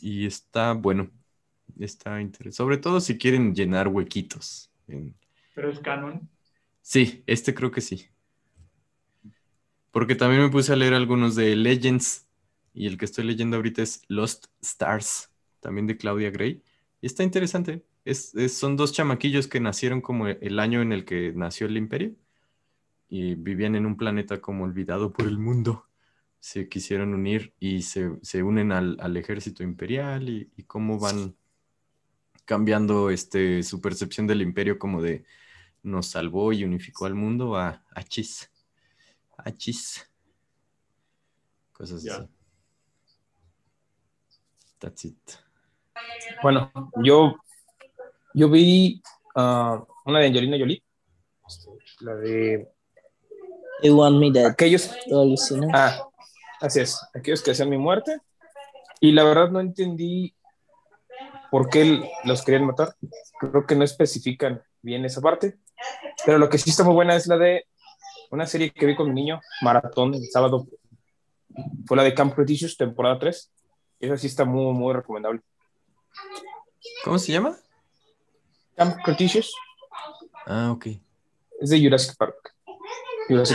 Y 0.00 0.26
está 0.26 0.72
bueno. 0.72 1.10
Está 1.78 2.20
interesante. 2.20 2.56
Sobre 2.56 2.78
todo 2.78 3.00
si 3.00 3.16
quieren 3.18 3.54
llenar 3.54 3.88
huequitos. 3.88 4.70
en- 4.88 5.14
Pero 5.54 5.70
es 5.70 5.78
canon. 5.80 6.28
Sí, 6.82 7.22
este 7.26 7.54
creo 7.54 7.70
que 7.70 7.80
sí. 7.80 8.06
Porque 9.92 10.14
también 10.14 10.42
me 10.42 10.48
puse 10.50 10.72
a 10.72 10.76
leer 10.76 10.94
algunos 10.94 11.34
de 11.34 11.56
Legends. 11.56 12.26
Y 12.72 12.86
el 12.86 12.96
que 12.96 13.04
estoy 13.04 13.24
leyendo 13.24 13.56
ahorita 13.56 13.82
es 13.82 14.02
Lost 14.08 14.46
Stars, 14.62 15.30
también 15.60 15.86
de 15.88 15.96
Claudia 15.96 16.30
Gray. 16.30 16.62
Y 17.00 17.06
está 17.06 17.22
interesante. 17.24 17.84
Es, 18.04 18.34
es- 18.34 18.56
son 18.56 18.76
dos 18.76 18.92
chamaquillos 18.92 19.48
que 19.48 19.60
nacieron 19.60 20.00
como 20.00 20.28
el 20.28 20.58
año 20.60 20.80
en 20.82 20.92
el 20.92 21.04
que 21.04 21.32
nació 21.34 21.66
el 21.66 21.76
imperio. 21.76 22.14
Y 23.08 23.34
vivían 23.34 23.74
en 23.74 23.86
un 23.86 23.96
planeta 23.96 24.40
como 24.40 24.64
olvidado 24.64 25.12
por 25.12 25.26
el 25.26 25.36
mundo. 25.38 25.84
Se 26.40 26.68
quisieron 26.68 27.14
unir 27.14 27.54
y 27.60 27.82
se, 27.82 28.18
se 28.22 28.42
unen 28.42 28.72
al, 28.72 28.96
al 29.00 29.16
ejército 29.16 29.62
imperial 29.62 30.28
y, 30.28 30.50
y 30.56 30.64
cómo 30.64 30.98
van 30.98 31.36
cambiando 32.44 33.10
este, 33.10 33.62
su 33.62 33.80
percepción 33.80 34.26
del 34.26 34.42
imperio 34.42 34.78
como 34.78 35.00
de 35.00 35.24
nos 35.82 36.08
salvó 36.08 36.52
y 36.52 36.64
unificó 36.64 37.06
al 37.06 37.14
mundo 37.14 37.56
a 37.56 37.84
achis. 37.94 38.50
Achis. 39.36 40.10
Cosas 41.72 42.04
así. 42.04 42.28
That's 44.78 45.04
it. 45.04 45.16
Bueno, 46.42 46.72
yo, 47.02 47.36
yo 48.34 48.48
vi 48.48 49.02
ah, 49.34 49.84
una 50.04 50.20
de 50.20 50.26
Angelina 50.26 50.58
Jolie, 50.58 50.82
la 52.00 52.14
de 52.16 52.68
You 53.82 53.96
want 53.96 54.18
me 54.18 54.30
dead. 54.30 54.46
aquellos, 54.46 54.90
ah, 55.72 56.09
así 56.60 56.80
es, 56.80 57.00
aquellos 57.14 57.42
que 57.42 57.50
hacían 57.52 57.68
mi 57.70 57.78
muerte, 57.78 58.20
y 59.00 59.12
la 59.12 59.24
verdad 59.24 59.50
no 59.50 59.60
entendí 59.60 60.34
por 61.50 61.68
qué 61.68 62.08
los 62.24 62.42
querían 62.42 62.66
matar, 62.66 62.94
creo 63.38 63.66
que 63.66 63.74
no 63.74 63.84
especifican 63.84 64.62
bien 64.82 65.04
esa 65.04 65.20
parte, 65.20 65.58
pero 66.24 66.38
lo 66.38 66.48
que 66.48 66.58
sí 66.58 66.70
está 66.70 66.84
muy 66.84 66.94
buena 66.94 67.16
es 67.16 67.26
la 67.26 67.36
de 67.36 67.66
una 68.30 68.46
serie 68.46 68.70
que 68.70 68.86
vi 68.86 68.94
con 68.94 69.08
mi 69.08 69.14
niño, 69.14 69.40
Maratón, 69.62 70.14
el 70.14 70.28
sábado, 70.30 70.66
fue 71.86 71.96
la 71.96 72.04
de 72.04 72.14
Camp 72.14 72.34
Cretaceous, 72.34 72.76
temporada 72.76 73.18
3, 73.18 73.50
esa 74.00 74.16
sí 74.16 74.26
está 74.28 74.44
muy, 74.44 74.72
muy 74.72 74.94
recomendable. 74.94 75.40
¿Cómo 77.04 77.18
se 77.18 77.32
llama? 77.32 77.56
Camp 78.76 78.96
Cretaceous 79.04 79.52
Ah, 80.46 80.70
ok. 80.72 80.86
es 81.60 81.70
de 81.70 81.80
Jurassic 81.82 82.16
Park. 82.16 82.54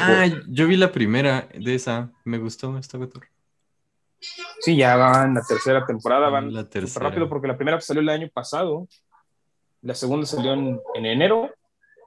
Ah, 0.01 0.27
yo 0.47 0.67
vi 0.67 0.77
la 0.77 0.91
primera 0.91 1.47
de 1.53 1.75
esa. 1.75 2.11
Me 2.23 2.37
gustó 2.37 2.77
esta 2.77 2.97
Betor. 2.97 3.27
Sí, 4.59 4.75
ya 4.75 4.95
van 4.95 5.35
la 5.35 5.43
tercera 5.43 5.85
temporada, 5.85 6.29
van 6.29 6.53
La 6.53 6.67
tercera. 6.67 7.09
rápido 7.09 7.29
porque 7.29 7.47
la 7.47 7.57
primera 7.57 7.79
salió 7.81 8.01
el 8.01 8.09
año 8.09 8.29
pasado, 8.33 8.87
la 9.81 9.93
segunda 9.93 10.25
salió 10.25 10.53
en, 10.53 10.79
en 10.95 11.05
enero, 11.05 11.53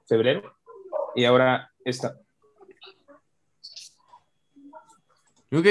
febrero, 0.07 0.53
y 1.15 1.23
ahora 1.25 1.71
esta. 1.85 2.15
Ok. 5.51 5.65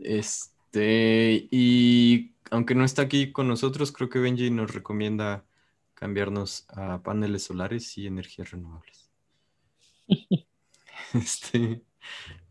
Este, 0.00 1.48
y 1.50 2.32
aunque 2.50 2.74
no 2.74 2.84
está 2.84 3.02
aquí 3.02 3.32
con 3.32 3.48
nosotros, 3.48 3.92
creo 3.92 4.08
que 4.08 4.18
Benji 4.18 4.50
nos 4.50 4.72
recomienda 4.72 5.44
cambiarnos 5.94 6.66
a 6.68 7.02
paneles 7.02 7.44
solares 7.44 7.96
y 7.98 8.06
energías 8.06 8.50
renovables. 8.50 9.05
Este, 11.14 11.82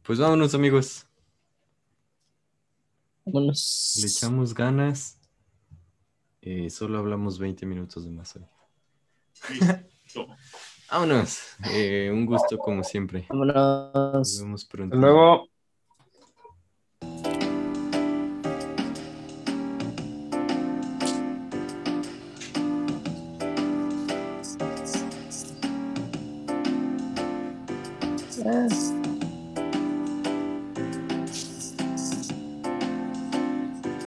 pues 0.03 0.20
vámonos, 0.20 0.56
amigos. 0.56 1.08
Vámonos. 3.26 3.64
Le 3.95 4.08
echamos 4.08 4.53
ganas. 4.53 5.18
Eh, 6.41 6.70
solo 6.70 6.97
hablamos 6.99 7.39
20 7.39 7.66
minutos 7.66 8.06
de 8.06 8.12
más 8.12 8.38
hoy. 8.38 8.45
Listo. 9.49 10.28
Vámonos. 10.91 11.39
Eh, 11.64 12.10
un 12.12 12.26
gusto 12.26 12.62
como 12.62 12.84
siempre. 12.84 13.34
Nos 14.22 14.34
Vámonos. 14.34 14.39
vemos 14.39 14.66
pronto. 14.66 14.95
Hasta 14.95 15.08
luego. 15.08 15.49